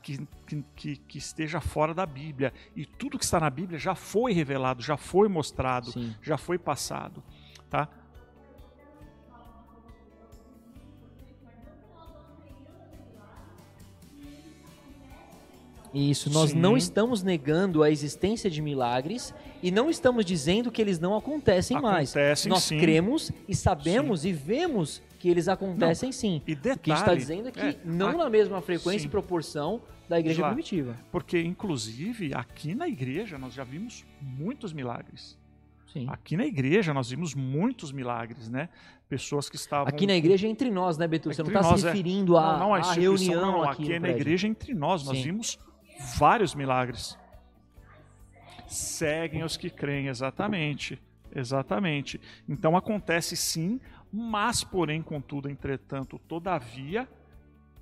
que, 0.00 0.26
que, 0.76 0.96
que, 0.96 1.18
esteja 1.18 1.60
fora 1.60 1.92
da 1.92 2.06
Bíblia. 2.06 2.52
E 2.76 2.86
tudo 2.86 3.18
que 3.18 3.24
está 3.24 3.40
na 3.40 3.50
Bíblia 3.50 3.78
já 3.78 3.94
foi 3.94 4.32
revelado, 4.32 4.82
já 4.82 4.96
foi 4.96 5.28
mostrado, 5.28 5.90
Sim. 5.90 6.14
já 6.22 6.38
foi 6.38 6.58
passado. 6.58 7.22
Tá? 7.68 7.88
Isso, 15.94 16.30
nós 16.30 16.50
Sim. 16.50 16.58
não 16.58 16.76
estamos 16.76 17.22
negando 17.22 17.82
a 17.82 17.90
existência 17.90 18.50
de 18.50 18.62
milagres 18.62 19.34
e 19.62 19.70
não 19.70 19.90
estamos 19.90 20.24
dizendo 20.24 20.70
que 20.70 20.80
eles 20.80 20.98
não 20.98 21.14
acontecem, 21.14 21.76
acontecem 21.76 22.22
mais. 22.22 22.46
Nós 22.46 22.62
sim. 22.62 22.78
cremos 22.78 23.30
e 23.46 23.54
sabemos 23.54 24.20
sim. 24.20 24.30
e 24.30 24.32
vemos 24.32 25.02
que 25.18 25.28
eles 25.28 25.48
acontecem 25.48 26.08
não. 26.08 26.12
sim. 26.12 26.42
E 26.46 26.54
detalhe, 26.54 26.76
o 26.76 26.78
que 26.80 26.90
a 26.90 26.94
gente 26.94 27.02
está 27.02 27.14
dizendo 27.14 27.48
é 27.48 27.50
que 27.52 27.60
é, 27.60 27.76
não 27.84 28.08
a... 28.08 28.24
na 28.24 28.30
mesma 28.30 28.60
frequência 28.62 29.00
sim. 29.00 29.06
e 29.06 29.10
proporção 29.10 29.82
da 30.08 30.18
igreja 30.18 30.40
Exato. 30.40 30.54
primitiva. 30.54 30.96
Porque, 31.10 31.40
inclusive, 31.40 32.34
aqui 32.34 32.74
na 32.74 32.88
igreja 32.88 33.38
nós 33.38 33.52
já 33.52 33.62
vimos 33.62 34.04
muitos 34.20 34.72
milagres. 34.72 35.38
Sim. 35.92 36.06
Aqui 36.08 36.38
na 36.38 36.46
igreja 36.46 36.94
nós 36.94 37.10
vimos 37.10 37.34
muitos 37.34 37.92
milagres, 37.92 38.48
né? 38.48 38.70
Pessoas 39.10 39.50
que 39.50 39.56
estavam. 39.56 39.88
Aqui 39.88 40.06
na 40.06 40.16
igreja 40.16 40.46
é 40.46 40.50
entre 40.50 40.70
nós, 40.70 40.96
né, 40.96 41.06
Beto? 41.06 41.32
Você 41.32 41.42
não 41.42 41.50
está 41.50 41.76
se 41.76 41.86
é. 41.86 41.90
referindo 41.90 42.34
é. 42.34 42.40
a, 42.40 42.52
não, 42.52 42.58
não, 42.60 42.74
a, 42.74 42.78
a 42.78 42.92
reunião. 42.94 43.42
Não, 43.42 43.62
aqui, 43.62 43.82
aqui 43.82 43.92
é 43.92 44.00
na 44.00 44.08
igreja 44.08 44.48
entre 44.48 44.72
nós. 44.72 45.04
Nós 45.04 45.20
vimos 45.20 45.58
vários 46.16 46.54
milagres. 46.54 47.18
Seguem 48.66 49.42
os 49.42 49.56
que 49.56 49.70
creem, 49.70 50.08
exatamente. 50.08 51.00
Exatamente. 51.34 52.20
Então 52.48 52.76
acontece 52.76 53.36
sim, 53.36 53.80
mas, 54.12 54.62
porém, 54.62 55.00
contudo, 55.00 55.48
entretanto, 55.48 56.18
todavia, 56.28 57.08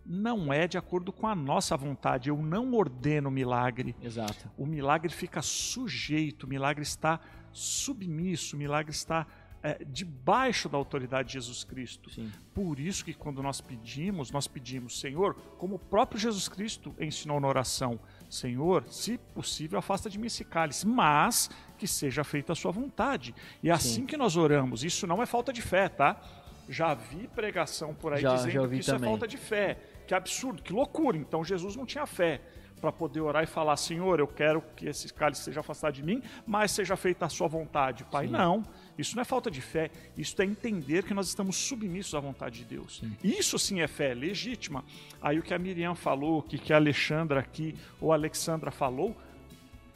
não 0.07 0.53
é 0.53 0.67
de 0.67 0.79
acordo 0.79 1.13
com 1.13 1.27
a 1.27 1.35
nossa 1.35 1.77
vontade. 1.77 2.29
Eu 2.29 2.37
não 2.37 2.73
ordeno 2.75 3.31
milagre. 3.31 3.95
Exato. 4.01 4.51
O 4.57 4.65
milagre 4.67 5.13
fica 5.13 5.43
sujeito, 5.43 6.45
o 6.45 6.49
milagre 6.49 6.83
está 6.83 7.21
submisso, 7.53 8.55
o 8.55 8.59
milagre 8.59 8.93
está 8.93 9.27
é, 9.63 9.85
debaixo 9.85 10.69
da 10.69 10.79
autoridade 10.79 11.29
de 11.29 11.35
Jesus 11.35 11.65
Cristo. 11.65 12.11
Sim. 12.11 12.31
Por 12.55 12.81
isso 12.81 13.05
que 13.05 13.13
quando 13.13 13.43
nós 13.43 13.61
pedimos, 13.61 14.31
nós 14.31 14.47
pedimos, 14.47 14.99
Senhor, 14.99 15.35
como 15.59 15.77
o 15.77 15.79
próprio 15.79 16.19
Jesus 16.19 16.49
Cristo 16.49 16.95
ensinou 16.99 17.39
na 17.41 17.49
oração, 17.49 17.99
Senhor, 18.29 18.85
se 18.89 19.19
possível, 19.35 19.79
afasta 19.79 20.09
de 20.09 20.19
mim 20.19 20.27
esse 20.27 20.45
cálice, 20.45 20.87
mas 20.87 21.51
que 21.77 21.87
seja 21.87 22.23
feita 22.25 22.53
a 22.53 22.57
sua 22.57 22.71
vontade. 22.71 23.35
E 23.63 23.69
é 23.69 23.73
assim 23.73 24.07
que 24.07 24.17
nós 24.17 24.37
oramos. 24.37 24.85
Isso 24.85 25.07
não 25.07 25.23
é 25.23 25.27
falta 25.27 25.53
de 25.53 25.61
fé, 25.61 25.89
tá? 25.89 26.21
Já 26.69 26.95
vi 26.95 27.27
pregação 27.27 27.93
por 27.95 28.13
aí 28.13 28.21
já, 28.21 28.37
dizendo 28.37 28.53
já 28.53 28.69
que 28.69 28.77
isso 28.77 28.91
é 28.91 28.95
também. 28.95 29.09
é 29.09 29.13
falta 29.13 29.27
de 29.27 29.37
fé. 29.37 29.79
Que 30.07 30.15
absurdo, 30.15 30.63
que 30.63 30.73
loucura. 30.73 31.17
Então 31.17 31.45
Jesus 31.45 31.75
não 31.75 31.85
tinha 31.85 32.07
fé 32.07 32.41
para 32.81 32.91
poder 32.91 33.21
orar 33.21 33.43
e 33.43 33.47
falar: 33.47 33.77
Senhor, 33.77 34.21
eu 34.21 34.27
quero 34.27 34.63
que 34.77 34.87
esse 34.87 35.13
cálice 35.13 35.43
seja 35.43 35.61
afastado 35.61 35.95
de 35.95 36.03
mim, 36.03 36.23
mas 36.47 36.71
seja 36.71 36.97
feita 36.97 37.27
a 37.27 37.29
sua 37.29 37.49
vontade. 37.49 38.05
Pai, 38.05 38.27
Sim. 38.27 38.33
não. 38.33 38.65
Isso 39.01 39.17
não 39.17 39.23
é 39.23 39.25
falta 39.25 39.51
de 39.51 39.61
fé, 39.61 39.91
isso 40.17 40.41
é 40.41 40.45
entender 40.45 41.05
que 41.05 41.15
nós 41.15 41.29
estamos 41.29 41.57
submissos 41.57 42.15
à 42.15 42.21
vontade 42.21 42.59
de 42.59 42.65
Deus. 42.65 42.99
Sim. 42.99 43.17
Isso 43.25 43.59
sim 43.59 43.81
é 43.81 43.89
fé 43.89 44.15
legítima. 44.15 44.85
Aí 45.21 45.39
o 45.39 45.43
que 45.43 45.55
a 45.55 45.59
Miriam 45.59 45.95
falou, 45.95 46.39
o 46.39 46.43
que 46.43 46.73
a 46.73 46.77
Alexandra 46.77 47.41
aqui 47.41 47.75
ou 48.01 48.13
a 48.13 48.15
Alexandra 48.15 48.71
falou, 48.71 49.17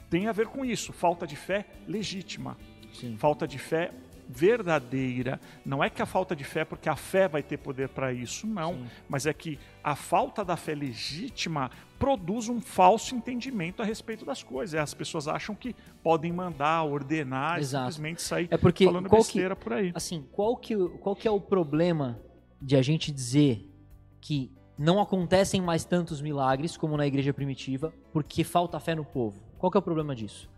tem 0.09 0.27
a 0.27 0.31
ver 0.31 0.47
com 0.47 0.65
isso. 0.65 0.91
Falta 0.93 1.27
de 1.27 1.35
fé 1.35 1.65
legítima. 1.87 2.57
Sim. 2.93 3.17
Falta 3.17 3.47
de 3.47 3.59
fé 3.59 3.91
verdadeira. 4.27 5.39
Não 5.65 5.83
é 5.83 5.89
que 5.89 6.01
a 6.01 6.05
falta 6.05 6.35
de 6.35 6.43
fé, 6.43 6.65
porque 6.65 6.89
a 6.89 6.95
fé 6.95 7.27
vai 7.27 7.43
ter 7.43 7.57
poder 7.57 7.89
para 7.89 8.11
isso, 8.13 8.47
não. 8.47 8.73
Sim. 8.73 8.85
Mas 9.07 9.25
é 9.25 9.33
que 9.33 9.59
a 9.83 9.95
falta 9.95 10.43
da 10.43 10.55
fé 10.57 10.73
legítima 10.73 11.69
produz 11.99 12.49
um 12.49 12.59
falso 12.59 13.15
entendimento 13.15 13.81
a 13.81 13.85
respeito 13.85 14.25
das 14.25 14.43
coisas. 14.43 14.79
As 14.79 14.93
pessoas 14.93 15.27
acham 15.27 15.55
que 15.55 15.75
podem 16.03 16.31
mandar, 16.31 16.83
ordenar, 16.83 17.59
Exato. 17.59 17.91
simplesmente 17.91 18.21
sair 18.21 18.47
é 18.51 18.57
porque 18.57 18.85
falando 18.85 19.09
besteira 19.09 19.55
que, 19.55 19.63
por 19.63 19.73
aí. 19.73 19.91
Assim, 19.93 20.25
qual 20.31 20.57
que, 20.57 20.75
qual 20.99 21.15
que 21.15 21.27
é 21.27 21.31
o 21.31 21.39
problema 21.39 22.19
de 22.61 22.75
a 22.75 22.81
gente 22.81 23.11
dizer 23.11 23.71
que 24.19 24.51
não 24.77 24.99
acontecem 24.99 25.61
mais 25.61 25.85
tantos 25.85 26.21
milagres 26.21 26.75
como 26.75 26.97
na 26.97 27.07
igreja 27.07 27.33
primitiva 27.33 27.93
porque 28.11 28.43
falta 28.43 28.79
fé 28.79 28.95
no 28.95 29.05
povo? 29.05 29.39
Qual 29.57 29.71
que 29.71 29.77
é 29.77 29.79
o 29.79 29.83
problema 29.83 30.15
disso? 30.15 30.49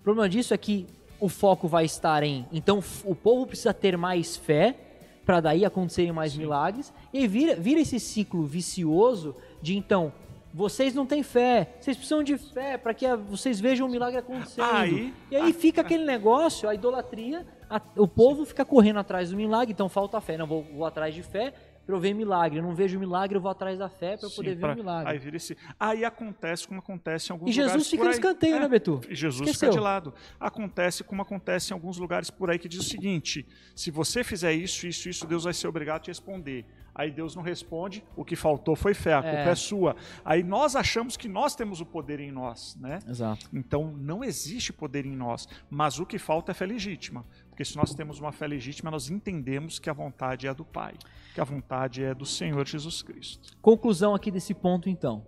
O 0.00 0.02
problema 0.02 0.28
disso 0.28 0.54
é 0.54 0.58
que 0.58 0.86
o 1.20 1.28
foco 1.28 1.66
vai 1.66 1.84
estar 1.84 2.22
em. 2.22 2.46
Então 2.52 2.82
o 3.04 3.14
povo 3.14 3.46
precisa 3.46 3.74
ter 3.74 3.96
mais 3.96 4.36
fé 4.36 4.76
para 5.24 5.40
daí 5.40 5.64
acontecerem 5.64 6.12
mais 6.12 6.32
Sim. 6.32 6.38
milagres. 6.38 6.92
E 7.12 7.26
vira, 7.26 7.54
vira 7.54 7.80
esse 7.80 8.00
ciclo 8.00 8.44
vicioso 8.44 9.36
de 9.60 9.76
então. 9.76 10.12
Vocês 10.54 10.94
não 10.94 11.04
têm 11.04 11.22
fé, 11.22 11.74
vocês 11.78 11.94
precisam 11.94 12.22
de 12.22 12.38
fé 12.38 12.78
para 12.78 12.94
que 12.94 13.06
vocês 13.14 13.60
vejam 13.60 13.86
o 13.86 13.90
milagre 13.90 14.18
acontecendo. 14.18 14.64
Aí, 14.64 15.12
e 15.30 15.36
aí 15.36 15.52
fica 15.52 15.82
aquele 15.82 16.06
negócio, 16.06 16.66
a 16.66 16.74
idolatria, 16.74 17.46
a, 17.68 17.78
o 17.96 18.08
povo 18.08 18.46
fica 18.46 18.64
correndo 18.64 18.98
atrás 18.98 19.30
do 19.30 19.36
milagre, 19.36 19.72
então 19.72 19.90
falta 19.90 20.18
fé. 20.22 20.38
Não, 20.38 20.46
vou, 20.46 20.64
vou 20.74 20.86
atrás 20.86 21.14
de 21.14 21.22
fé, 21.22 21.52
para 21.88 21.96
eu 21.96 22.00
ver 22.00 22.12
milagre. 22.12 22.58
Eu 22.58 22.62
não 22.62 22.74
vejo 22.74 22.98
milagre, 22.98 23.38
eu 23.38 23.40
vou 23.40 23.50
atrás 23.50 23.78
da 23.78 23.88
fé 23.88 24.18
para 24.18 24.28
poder 24.28 24.54
ver 24.54 24.60
pra, 24.60 24.72
o 24.74 24.76
milagre. 24.76 25.10
Aí, 25.10 25.18
vira 25.18 25.38
esse, 25.38 25.56
aí 25.80 26.04
acontece 26.04 26.68
como 26.68 26.80
acontece 26.80 27.30
em 27.30 27.32
alguns 27.32 27.48
lugares. 27.48 27.72
E 27.72 27.72
Jesus 27.72 27.90
fica 27.90 28.04
no 28.04 28.10
escanteio, 28.10 28.56
é, 28.56 28.60
né, 28.60 28.68
Betu? 28.68 29.00
Jesus 29.08 29.48
Esqueceu. 29.48 29.70
fica 29.70 29.80
de 29.80 29.82
lado. 29.82 30.12
Acontece 30.38 31.02
como 31.02 31.22
acontece 31.22 31.72
em 31.72 31.74
alguns 31.74 31.96
lugares 31.96 32.28
por 32.28 32.50
aí 32.50 32.58
que 32.58 32.68
diz 32.68 32.80
o 32.80 32.82
seguinte: 32.82 33.46
se 33.74 33.90
você 33.90 34.22
fizer 34.22 34.52
isso, 34.52 34.86
isso, 34.86 35.08
isso, 35.08 35.26
Deus 35.26 35.44
vai 35.44 35.54
ser 35.54 35.66
obrigado 35.66 35.96
a 35.96 36.00
te 36.00 36.08
responder. 36.08 36.66
Aí 36.94 37.10
Deus 37.10 37.36
não 37.36 37.44
responde, 37.44 38.04
o 38.16 38.24
que 38.24 38.34
faltou 38.34 38.74
foi 38.74 38.92
fé, 38.92 39.14
a 39.14 39.22
culpa 39.22 39.36
é. 39.36 39.50
é 39.50 39.54
sua. 39.54 39.94
Aí 40.24 40.42
nós 40.42 40.74
achamos 40.74 41.16
que 41.16 41.28
nós 41.28 41.54
temos 41.54 41.80
o 41.80 41.86
poder 41.86 42.18
em 42.18 42.32
nós, 42.32 42.76
né? 42.76 42.98
Exato. 43.08 43.48
Então 43.54 43.94
não 43.96 44.24
existe 44.24 44.72
poder 44.72 45.06
em 45.06 45.14
nós, 45.14 45.48
mas 45.70 46.00
o 46.00 46.04
que 46.04 46.18
falta 46.18 46.50
é 46.50 46.54
fé 46.54 46.66
legítima. 46.66 47.24
Porque 47.58 47.64
se 47.64 47.76
nós 47.76 47.92
temos 47.92 48.20
uma 48.20 48.30
fé 48.30 48.46
legítima, 48.46 48.88
nós 48.88 49.10
entendemos 49.10 49.80
que 49.80 49.90
a 49.90 49.92
vontade 49.92 50.46
é 50.46 50.54
do 50.54 50.64
Pai, 50.64 50.94
que 51.34 51.40
a 51.40 51.44
vontade 51.44 52.04
é 52.04 52.14
do 52.14 52.24
Senhor 52.24 52.64
Jesus 52.64 53.02
Cristo. 53.02 53.56
Conclusão 53.60 54.14
aqui 54.14 54.30
desse 54.30 54.54
ponto, 54.54 54.88
então. 54.88 55.26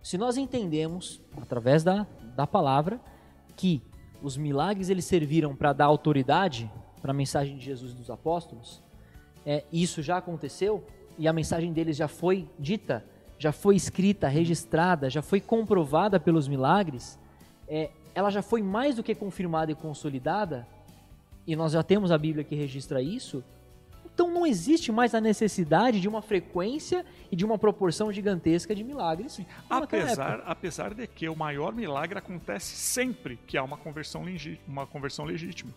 Se 0.00 0.16
nós 0.16 0.36
entendemos, 0.36 1.20
através 1.36 1.82
da, 1.82 2.06
da 2.36 2.46
palavra, 2.46 3.00
que 3.56 3.82
os 4.22 4.36
milagres 4.36 4.90
eles 4.90 5.06
serviram 5.06 5.56
para 5.56 5.72
dar 5.72 5.86
autoridade 5.86 6.70
para 7.02 7.10
a 7.10 7.14
mensagem 7.14 7.58
de 7.58 7.64
Jesus 7.64 7.90
e 7.90 7.96
dos 7.96 8.10
apóstolos, 8.10 8.80
é, 9.44 9.64
isso 9.72 10.02
já 10.02 10.18
aconteceu 10.18 10.86
e 11.18 11.26
a 11.26 11.32
mensagem 11.32 11.72
deles 11.72 11.96
já 11.96 12.06
foi 12.06 12.48
dita, 12.56 13.04
já 13.40 13.50
foi 13.50 13.74
escrita, 13.74 14.28
registrada, 14.28 15.10
já 15.10 15.20
foi 15.20 15.40
comprovada 15.40 16.20
pelos 16.20 16.46
milagres, 16.46 17.18
é, 17.66 17.90
ela 18.14 18.30
já 18.30 18.40
foi 18.40 18.62
mais 18.62 18.94
do 18.94 19.02
que 19.02 19.16
confirmada 19.16 19.72
e 19.72 19.74
consolidada, 19.74 20.64
e 21.46 21.54
nós 21.54 21.72
já 21.72 21.82
temos 21.82 22.10
a 22.10 22.18
Bíblia 22.18 22.44
que 22.44 22.54
registra 22.54 23.00
isso, 23.00 23.44
então 24.16 24.30
não 24.30 24.46
existe 24.46 24.90
mais 24.90 25.14
a 25.14 25.20
necessidade 25.20 26.00
de 26.00 26.08
uma 26.08 26.22
frequência 26.22 27.04
e 27.30 27.36
de 27.36 27.44
uma 27.44 27.58
proporção 27.58 28.10
gigantesca 28.10 28.74
de 28.74 28.82
milagres. 28.82 29.38
Apesar, 29.68 30.42
apesar 30.46 30.94
de 30.94 31.06
que 31.06 31.28
o 31.28 31.36
maior 31.36 31.74
milagre 31.74 32.18
acontece 32.18 32.74
sempre 32.76 33.36
que 33.46 33.58
há 33.58 33.62
uma 33.62 33.76
conversão, 33.76 34.24
uma 34.66 34.86
conversão 34.86 35.26
legítima. 35.26 35.70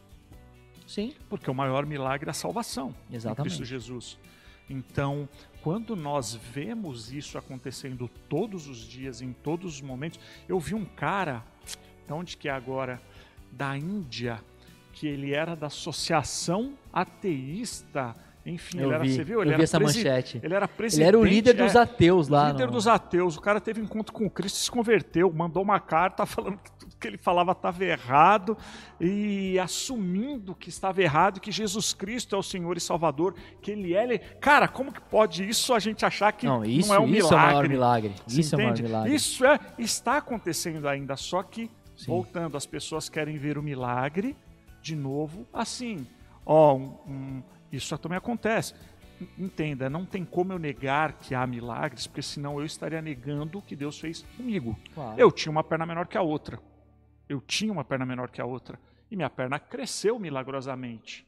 Sim. 0.87 1.13
Porque 1.29 1.51
o 1.51 1.53
maior 1.53 1.85
milagre 1.85 2.29
é 2.29 2.31
a 2.31 2.33
salvação 2.33 2.95
Exatamente. 3.11 3.39
em 3.39 3.43
Cristo 3.43 3.65
Jesus. 3.65 4.17
Então, 4.69 5.27
quando 5.61 5.95
nós 5.95 6.33
vemos 6.33 7.11
isso 7.11 7.37
acontecendo 7.37 8.09
todos 8.29 8.67
os 8.67 8.77
dias, 8.77 9.21
em 9.21 9.33
todos 9.33 9.75
os 9.75 9.81
momentos, 9.81 10.19
eu 10.47 10.59
vi 10.59 10.75
um 10.75 10.85
cara, 10.85 11.43
de 12.07 12.13
onde 12.13 12.37
que 12.37 12.47
é 12.47 12.51
agora? 12.51 13.01
Da 13.51 13.75
Índia, 13.75 14.41
que 14.99 15.07
ele 15.07 15.33
era 15.33 15.55
da 15.55 15.67
Associação 15.67 16.73
Ateísta 16.91 18.13
enfim, 18.45 18.79
eu 18.79 18.85
ele 18.85 18.93
era, 18.95 19.03
vi, 19.03 19.13
você 19.13 19.23
viu? 19.23 19.41
Ele 19.41 19.53
eu 19.53 19.57
vi 19.57 19.63
essa 19.63 19.79
manchete. 19.79 20.39
Ele 20.41 20.53
era 20.53 20.67
presidente. 20.67 21.07
Ele 21.07 21.07
era 21.07 21.19
o 21.19 21.23
líder 21.23 21.53
dos 21.53 21.75
é, 21.75 21.79
ateus 21.79 22.27
lá. 22.29 22.51
Líder 22.51 22.65
no... 22.65 22.71
dos 22.71 22.87
ateus. 22.87 23.37
O 23.37 23.41
cara 23.41 23.61
teve 23.61 23.79
encontro 23.79 24.11
com 24.11 24.29
Cristo, 24.29 24.57
se 24.57 24.71
converteu, 24.71 25.31
mandou 25.31 25.61
uma 25.61 25.79
carta 25.79 26.25
falando 26.27 26.57
que 26.57 26.71
tudo 26.71 26.95
que 26.97 27.07
ele 27.07 27.17
falava 27.17 27.51
estava 27.51 27.83
errado 27.83 28.57
e 28.99 29.59
assumindo 29.59 30.55
que 30.55 30.69
estava 30.69 31.01
errado, 31.01 31.39
que 31.39 31.51
Jesus 31.51 31.93
Cristo 31.93 32.35
é 32.35 32.39
o 32.39 32.43
Senhor 32.43 32.75
e 32.75 32.79
Salvador, 32.79 33.35
que 33.61 33.71
ele 33.71 33.93
é. 33.93 34.17
Cara, 34.17 34.67
como 34.67 34.91
que 34.91 35.01
pode 35.01 35.47
isso 35.47 35.73
a 35.73 35.79
gente 35.79 36.05
achar 36.05 36.31
que 36.31 36.45
não, 36.47 36.63
isso, 36.65 36.89
não 36.89 36.95
é 36.95 36.99
um 36.99 37.07
isso 37.07 37.29
milagre? 37.29 37.35
É 37.35 37.35
o 37.35 37.53
maior 37.53 37.69
milagre. 37.69 38.15
Isso 38.27 38.39
entende? 38.39 38.51
é 38.51 38.55
o 38.55 38.59
maior 38.59 38.81
milagre. 38.81 39.15
Isso 39.15 39.45
é, 39.45 39.59
está 39.77 40.17
acontecendo 40.17 40.87
ainda, 40.87 41.15
só 41.15 41.43
que 41.43 41.69
Sim. 41.95 42.07
voltando, 42.07 42.57
as 42.57 42.65
pessoas 42.65 43.09
querem 43.09 43.37
ver 43.37 43.57
o 43.57 43.61
milagre 43.61 44.35
de 44.81 44.95
novo 44.95 45.47
assim. 45.53 46.07
Ó, 46.45 46.75
um, 46.75 46.97
um, 47.07 47.43
isso 47.71 47.97
também 47.97 48.17
acontece 48.17 48.73
entenda, 49.37 49.89
não 49.89 50.05
tem 50.05 50.23
como 50.23 50.53
eu 50.53 50.59
negar 50.59 51.13
que 51.13 51.35
há 51.35 51.45
milagres, 51.45 52.07
porque 52.07 52.21
senão 52.21 52.59
eu 52.59 52.65
estaria 52.65 53.01
negando 53.01 53.59
o 53.59 53.61
que 53.61 53.75
Deus 53.75 53.99
fez 53.99 54.21
comigo. 54.37 54.77
Claro. 54.93 55.19
Eu 55.19 55.31
tinha 55.31 55.51
uma 55.51 55.63
perna 55.63 55.85
menor 55.85 56.07
que 56.07 56.17
a 56.17 56.21
outra. 56.21 56.59
Eu 57.27 57.41
tinha 57.41 57.71
uma 57.71 57.83
perna 57.83 58.05
menor 58.05 58.29
que 58.29 58.41
a 58.41 58.45
outra. 58.45 58.79
E 59.09 59.15
minha 59.15 59.29
perna 59.29 59.59
cresceu 59.59 60.19
milagrosamente. 60.19 61.27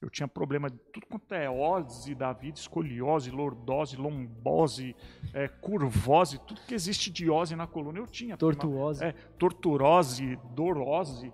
Eu 0.00 0.10
tinha 0.10 0.26
problema 0.26 0.68
de 0.68 0.76
tudo 0.92 1.06
quanto 1.06 1.32
é 1.32 1.48
ose 1.48 2.12
da 2.12 2.32
vida, 2.32 2.58
escoliose, 2.58 3.30
lordose, 3.30 3.96
lombose, 3.96 4.96
é, 5.32 5.46
curvose, 5.46 6.40
tudo 6.40 6.60
que 6.62 6.74
existe 6.74 7.08
de 7.08 7.30
ose 7.30 7.54
na 7.54 7.68
coluna 7.68 8.00
eu 8.00 8.06
tinha. 8.08 8.36
Tortuose. 8.36 9.04
É, 9.04 9.12
torturose, 9.38 10.36
dorose 10.50 11.32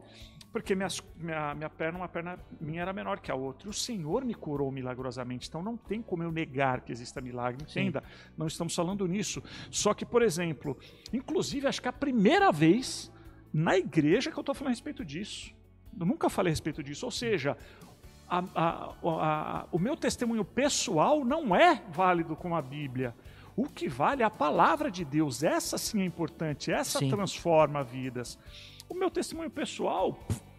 porque 0.61 0.75
minha, 0.75 0.89
minha, 1.17 1.55
minha 1.55 1.71
perna, 1.71 1.99
uma 1.99 2.09
perna 2.09 2.39
minha 2.61 2.83
era 2.83 2.93
menor 2.93 3.21
que 3.21 3.31
a 3.31 3.35
outra. 3.35 3.69
O 3.69 3.73
Senhor 3.73 4.25
me 4.25 4.35
curou 4.35 4.71
milagrosamente. 4.73 5.49
Então 5.49 5.63
não 5.63 5.77
tem 5.77 6.03
como 6.03 6.23
eu 6.23 6.33
negar 6.33 6.81
que 6.81 6.91
exista 6.91 7.21
milagre. 7.21 7.63
Entenda, 7.63 8.01
Sim. 8.01 8.33
não 8.37 8.47
estamos 8.47 8.75
falando 8.75 9.07
nisso. 9.07 9.43
Só 9.71 9.95
que, 9.95 10.05
por 10.05 10.21
exemplo, 10.21 10.77
inclusive, 11.13 11.67
acho 11.67 11.81
que 11.81 11.87
é 11.87 11.91
a 11.91 11.93
primeira 11.93 12.51
vez 12.51 13.13
na 13.53 13.79
igreja 13.79 14.33
que 14.33 14.37
eu 14.37 14.41
estou 14.41 14.55
falando 14.55 14.73
a 14.73 14.75
respeito 14.75 15.05
disso. 15.05 15.55
Eu 15.99 16.05
nunca 16.05 16.29
falei 16.29 16.51
a 16.51 16.55
respeito 16.55 16.83
disso. 16.83 17.07
Ou 17.07 17.13
seja, 17.13 17.57
a, 18.29 18.39
a, 18.55 18.95
a, 19.03 19.67
o 19.71 19.79
meu 19.79 19.97
testemunho 19.97 20.45
pessoal 20.45 21.25
não 21.25 21.55
é 21.55 21.83
válido 21.89 22.35
como 22.35 22.57
a 22.57 22.63
Bíblia. 22.63 23.15
O 23.57 23.65
que 23.65 23.89
vale 23.89 24.23
é 24.23 24.27
a 24.27 24.31
palavra 24.31 24.91
de 24.91 25.05
Deus. 25.05 25.43
Essa 25.43 25.79
sim 25.79 26.03
é 26.03 26.05
importante. 26.05 26.73
Essa 26.73 26.99
sim. 26.99 27.09
transforma 27.09 27.85
vidas. 27.85 28.39
O 28.89 28.95
meu 28.95 29.11
testemunho 29.11 29.51
pessoal, 29.51 30.19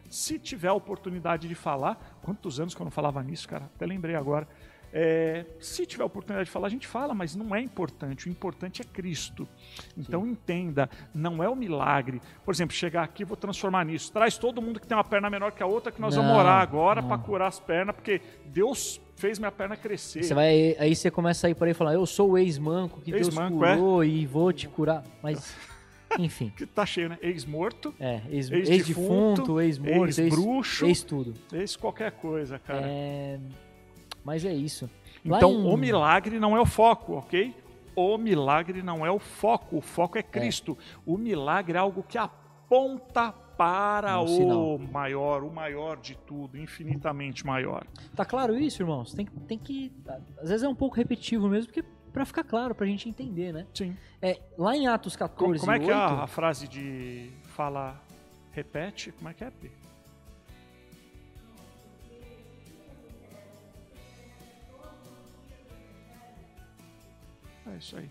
se 0.10 0.39
tiver 0.39 0.70
a 0.70 0.74
oportunidade 0.74 1.47
de 1.47 1.55
falar, 1.55 2.20
quantos 2.22 2.60
anos 2.60 2.74
que 2.74 2.82
eu 2.82 2.86
não 2.86 2.91
falava 2.91 3.22
nisso, 3.24 3.47
cara? 3.47 3.66
Até 3.76 3.86
lembrei 3.86 4.16
agora. 4.16 4.47
É, 4.91 5.45
se 5.60 5.86
tiver 5.86 6.01
a 6.01 6.05
oportunidade 6.05 6.45
de 6.45 6.51
falar, 6.51 6.68
a 6.68 6.70
gente 6.70 6.88
fala, 6.88 7.14
mas 7.14 7.36
não 7.36 7.53
é 7.55 7.62
importante. 7.62 8.28
O 8.28 8.30
importante 8.30 8.82
é 8.82 8.86
Cristo. 8.86 9.47
Então 9.95 10.24
Sim. 10.24 10.32
entenda, 10.32 10.89
não 11.14 11.43
é 11.43 11.49
o 11.49 11.55
milagre. 11.55 12.22
Por 12.43 12.53
exemplo, 12.53 12.76
chegar 12.76 13.03
aqui, 13.03 13.24
vou 13.24 13.38
transformar 13.38 13.86
nisso. 13.86 14.12
Traz 14.12 14.38
todo 14.38 14.62
mundo 14.62 14.80
que 14.80 14.88
tem 14.88 14.97
uma 14.97 15.03
perna 15.03 15.30
menor 15.30 15.51
que 15.51 15.62
a 15.62 15.66
outra, 15.68 15.91
que 15.91 16.01
nós 16.01 16.16
não, 16.16 16.24
vamos 16.24 16.39
orar 16.39 16.62
agora 16.62 17.03
para 17.03 17.18
curar 17.20 17.47
as 17.47 17.60
pernas, 17.60 17.95
porque 17.95 18.22
Deus 18.45 18.99
fez 19.16 19.38
minha 19.38 19.51
perna 19.51 19.78
crescer. 19.78 20.24
Você 20.24 20.34
vai, 20.34 20.76
aí 20.80 20.95
você 20.95 21.12
começa 21.12 21.45
a 21.45 21.49
ir 21.49 21.55
por 21.55 21.66
aí 21.66 21.72
e 21.72 21.76
falar, 21.76 21.93
eu 21.93 22.05
sou 22.05 22.32
o 22.32 22.38
ex-manco 22.38 22.99
que 23.01 23.12
ex 23.12 23.28
Deus 23.28 23.38
é. 23.38 23.49
curou 23.49 24.03
é? 24.03 24.07
e 24.07 24.26
vou 24.26 24.51
te 24.51 24.68
curar. 24.68 25.03
Mas 25.22 25.55
Enfim. 26.18 26.51
que 26.55 26.66
tá 26.66 26.86
cheio, 26.86 27.10
né? 27.10 27.18
Ex-morto. 27.22 27.93
É, 27.99 28.22
ex-defunto, 28.30 29.60
ex 29.60 29.78
ex-morto, 29.78 30.22
ex-bruxo. 30.22 30.86
Ex-tudo. 30.86 31.34
Ex 31.53 31.76
qualquer 31.76 32.12
coisa, 32.12 32.57
cara. 32.57 32.86
É... 32.86 33.39
Mas 34.24 34.45
é 34.45 34.53
isso. 34.53 34.89
Então, 35.24 35.51
em... 35.51 35.66
o 35.66 35.78
milagre 35.78 36.39
não 36.39 36.55
é 36.55 36.62
o 36.62 36.66
foco, 36.66 37.14
ok? 37.14 37.53
O 37.95 38.18
milagre 38.18 38.82
não 38.82 39.05
é 39.05 39.12
o 39.12 39.20
foco. 39.20 39.78
O 39.78 39.82
foco 39.82 40.18
é 40.18 40.24
Cristo. 40.24 40.78
É. 40.80 40.99
O 41.05 41.18
milagre 41.18 41.78
é 41.78 41.80
algo 41.80 42.03
que 42.03 42.18
aponta 42.18 43.34
para 43.60 44.12
é 44.12 44.18
um 44.18 44.76
o 44.76 44.80
maior, 44.80 45.43
o 45.43 45.51
maior 45.51 45.97
de 45.97 46.16
tudo, 46.16 46.57
infinitamente 46.57 47.45
maior. 47.45 47.86
Tá 48.16 48.24
claro 48.24 48.57
isso, 48.57 48.82
irmãos? 48.82 49.14
Tem, 49.14 49.26
tem 49.26 49.60
que. 49.60 49.91
Às 50.41 50.47
vezes 50.47 50.64
é 50.64 50.70
um 50.70 50.76
pouco 50.76 50.95
repetitivo 50.95 51.49
mesmo, 51.49 51.74
porque 51.74 51.84
para 52.12 52.26
ficar 52.26 52.43
claro, 52.43 52.74
para 52.76 52.86
a 52.86 52.89
gente 52.89 53.07
entender, 53.07 53.53
né? 53.53 53.68
Sim. 53.74 53.95
É, 54.22 54.39
lá 54.57 54.76
em 54.76 54.88
Atos 54.88 55.16
14, 55.16 55.60
Como, 55.60 55.72
é 55.72 55.80
que 55.80 55.86
8, 55.86 55.91
é 55.91 55.93
a, 55.93 56.24
a, 56.24 56.28
frase 56.28 56.68
de 56.68 57.32
fala, 57.55 58.01
repete? 58.51 59.12
Como 59.12 59.30
é 59.30 59.34
que 59.34 59.43
é, 59.43 59.51
P? 59.51 59.72
É 67.68 67.78
isso 67.78 67.97
aí. 67.97 68.10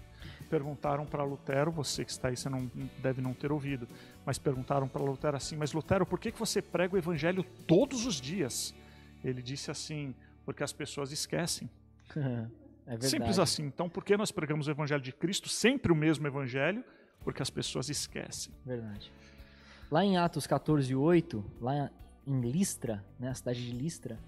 Perguntaram 0.48 1.04
para 1.04 1.24
Lutero, 1.24 1.70
você 1.70 2.04
que 2.04 2.10
está 2.10 2.28
aí, 2.28 2.36
você 2.36 2.48
não 2.48 2.70
deve 3.02 3.20
não 3.20 3.34
ter 3.34 3.52
ouvido, 3.52 3.86
mas 4.24 4.38
perguntaram 4.38 4.88
para 4.88 5.02
Lutero 5.02 5.36
assim: 5.36 5.56
Mas 5.56 5.72
Lutero, 5.72 6.06
por 6.06 6.18
que, 6.18 6.32
que 6.32 6.38
você 6.38 6.62
prega 6.62 6.94
o 6.94 6.98
evangelho 6.98 7.44
todos 7.66 8.06
os 8.06 8.20
dias? 8.20 8.74
Ele 9.22 9.42
disse 9.42 9.70
assim: 9.70 10.14
Porque 10.44 10.62
as 10.62 10.72
pessoas 10.72 11.12
esquecem. 11.12 11.68
É 12.88 12.98
Simples 13.00 13.38
assim. 13.38 13.64
Então, 13.64 13.88
por 13.88 14.02
que 14.02 14.16
nós 14.16 14.32
pregamos 14.32 14.66
o 14.66 14.70
Evangelho 14.70 15.02
de 15.02 15.12
Cristo, 15.12 15.48
sempre 15.48 15.92
o 15.92 15.94
mesmo 15.94 16.26
Evangelho? 16.26 16.82
Porque 17.22 17.42
as 17.42 17.50
pessoas 17.50 17.90
esquecem. 17.90 18.52
Verdade. 18.64 19.12
Lá 19.90 20.02
em 20.04 20.16
Atos 20.16 20.46
14, 20.46 20.94
8, 20.94 21.44
lá 21.60 21.90
em 22.26 22.40
Listra, 22.40 23.04
né, 23.20 23.28
a 23.28 23.34
cidade 23.34 23.64
de 23.64 23.72
Listra, 23.72 24.18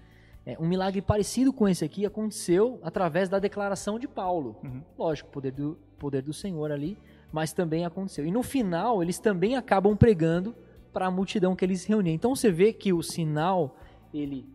é, 0.45 0.57
um 0.59 0.67
milagre 0.67 1.01
parecido 1.01 1.51
com 1.51 1.67
esse 1.67 1.83
aqui 1.83 2.05
aconteceu 2.05 2.79
através 2.83 3.29
da 3.29 3.39
declaração 3.39 3.97
de 3.97 4.07
Paulo. 4.07 4.57
Uhum. 4.63 4.81
Lógico, 4.97 5.29
poder 5.29 5.51
do, 5.51 5.77
poder 5.97 6.21
do 6.21 6.33
Senhor 6.33 6.71
ali, 6.71 6.97
mas 7.31 7.53
também 7.53 7.85
aconteceu. 7.85 8.25
E 8.25 8.31
no 8.31 8.43
final, 8.43 9.01
eles 9.01 9.19
também 9.19 9.55
acabam 9.55 9.95
pregando 9.95 10.55
para 10.91 11.07
a 11.07 11.11
multidão 11.11 11.55
que 11.55 11.63
eles 11.63 11.85
reuniam. 11.85 12.13
Então 12.13 12.35
você 12.35 12.51
vê 12.51 12.73
que 12.73 12.91
o 12.91 13.01
sinal, 13.01 13.77
ele 14.13 14.47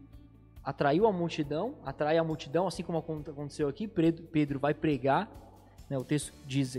atraiu 0.66 1.06
a 1.06 1.12
multidão, 1.12 1.76
atrai 1.84 2.18
a 2.18 2.24
multidão, 2.24 2.66
assim 2.66 2.82
como 2.82 2.98
aconteceu 2.98 3.68
aqui. 3.68 3.86
Pedro 3.86 4.58
vai 4.58 4.74
pregar, 4.74 5.30
né, 5.88 5.96
o 5.96 6.02
texto 6.02 6.32
diz 6.44 6.76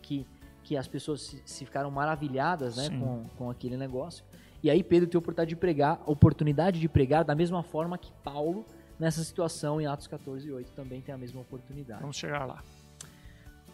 que, 0.00 0.26
que 0.64 0.78
as 0.78 0.88
pessoas 0.88 1.20
se, 1.20 1.42
se 1.44 1.66
ficaram 1.66 1.90
maravilhadas 1.90 2.78
né, 2.78 2.88
com, 2.88 3.26
com 3.36 3.50
aquele 3.50 3.76
negócio. 3.76 4.24
E 4.62 4.70
aí 4.70 4.82
Pedro 4.82 5.06
tem 5.06 5.18
a 5.18 5.20
oportunidade 5.20 5.50
de 5.50 5.56
pregar, 5.56 6.02
oportunidade 6.06 6.80
de 6.80 6.88
pregar 6.88 7.22
da 7.22 7.34
mesma 7.34 7.62
forma 7.62 7.98
que 7.98 8.10
Paulo, 8.24 8.64
nessa 8.98 9.22
situação, 9.22 9.78
em 9.78 9.86
Atos 9.86 10.06
14 10.06 10.48
e 10.48 10.50
8, 10.50 10.72
também 10.72 11.02
tem 11.02 11.14
a 11.14 11.18
mesma 11.18 11.42
oportunidade. 11.42 12.00
Vamos 12.00 12.16
chegar 12.16 12.46
lá. 12.46 12.64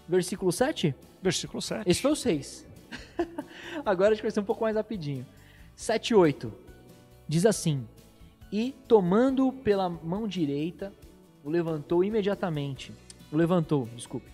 Versículo 0.08 0.50
7? 0.50 0.92
Versículo 1.22 1.62
7. 1.62 1.88
Esse 1.88 2.02
foi 2.02 2.10
o 2.10 2.16
6. 2.16 2.66
Agora 3.86 4.10
a 4.10 4.14
gente 4.14 4.22
vai 4.22 4.32
ser 4.32 4.40
um 4.40 4.44
pouco 4.44 4.64
mais 4.64 4.74
rapidinho. 4.74 5.24
7 5.76 6.10
e 6.10 6.14
8. 6.16 6.52
Diz 7.28 7.46
assim: 7.46 7.86
e, 8.50 8.74
tomando 8.86 9.52
pela 9.52 9.88
mão 9.88 10.26
direita, 10.26 10.92
o 11.44 11.50
levantou 11.50 12.02
imediatamente. 12.02 12.92
O 13.30 13.36
levantou, 13.36 13.88
desculpe. 13.94 14.28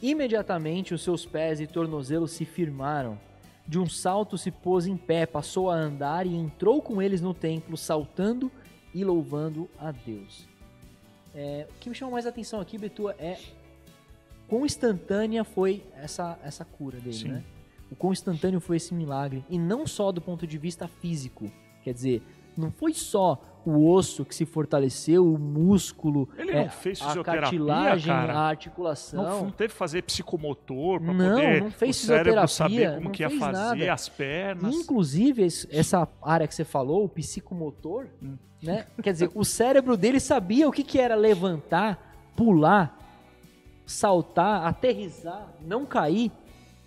Imediatamente 0.00 0.94
os 0.94 1.02
seus 1.02 1.26
pés 1.26 1.60
e 1.60 1.66
tornozelos 1.66 2.32
se 2.32 2.44
firmaram. 2.44 3.18
De 3.66 3.78
um 3.78 3.86
salto 3.86 4.38
se 4.38 4.50
pôs 4.50 4.86
em 4.86 4.96
pé, 4.96 5.26
passou 5.26 5.70
a 5.70 5.74
andar 5.74 6.26
e 6.26 6.34
entrou 6.34 6.80
com 6.80 7.00
eles 7.00 7.20
no 7.20 7.34
templo, 7.34 7.76
saltando 7.76 8.50
e 8.94 9.04
louvando 9.04 9.68
a 9.78 9.92
Deus. 9.92 10.48
É, 11.34 11.66
o 11.70 11.78
que 11.78 11.88
me 11.88 11.94
chama 11.94 12.12
mais 12.12 12.26
atenção 12.26 12.60
aqui, 12.60 12.78
Betua, 12.78 13.14
é 13.18 13.38
quão 14.48 14.66
instantânea 14.66 15.44
foi 15.44 15.84
essa, 15.94 16.38
essa 16.42 16.64
cura 16.64 16.98
dele, 16.98 17.14
Sim. 17.14 17.28
né? 17.28 17.44
O 17.90 17.96
quão 17.96 18.12
instantâneo 18.12 18.60
foi 18.60 18.76
esse 18.76 18.94
milagre. 18.94 19.44
E 19.48 19.58
não 19.58 19.86
só 19.86 20.10
do 20.10 20.20
ponto 20.20 20.46
de 20.46 20.58
vista 20.58 20.88
físico. 20.88 21.50
Quer 21.82 21.92
dizer, 21.92 22.22
não 22.60 22.70
foi 22.70 22.92
só 22.94 23.40
o 23.64 23.90
osso 23.92 24.24
que 24.24 24.34
se 24.34 24.46
fortaleceu, 24.46 25.22
o 25.34 25.38
músculo, 25.38 26.28
Ele 26.38 26.50
é, 26.52 26.62
não 26.62 26.70
fez 26.70 27.00
a 27.02 27.22
cartilagem, 27.22 28.06
cara? 28.12 28.32
a 28.32 28.48
articulação. 28.48 29.22
Não, 29.22 29.44
não 29.44 29.50
teve 29.50 29.72
que 29.72 29.78
fazer 29.78 30.02
psicomotor 30.02 30.98
para 31.00 31.12
Não, 31.12 31.30
poder 31.34 31.62
não 31.62 31.70
fez 31.70 32.02
o 32.02 32.06
cérebro 32.06 32.48
saber 32.48 32.90
como 32.94 33.04
não 33.04 33.10
que 33.10 33.22
ia 33.22 33.28
fazer, 33.30 33.52
nada. 33.52 33.92
as 33.92 34.08
pernas. 34.08 34.74
Inclusive, 34.74 35.44
es- 35.44 35.66
essa 35.70 36.08
área 36.22 36.46
que 36.48 36.54
você 36.54 36.64
falou, 36.64 37.04
o 37.04 37.08
psicomotor, 37.08 38.06
Hum. 38.22 38.36
né? 38.62 38.86
Quer 39.02 39.12
dizer, 39.12 39.30
o 39.34 39.44
cérebro 39.44 39.94
dele 39.96 40.20
sabia 40.20 40.66
o 40.66 40.72
que, 40.72 40.82
que 40.82 40.98
era 40.98 41.14
levantar, 41.14 42.16
pular, 42.34 42.96
saltar, 43.86 44.66
aterrissar, 44.66 45.48
não 45.60 45.84
cair, 45.84 46.30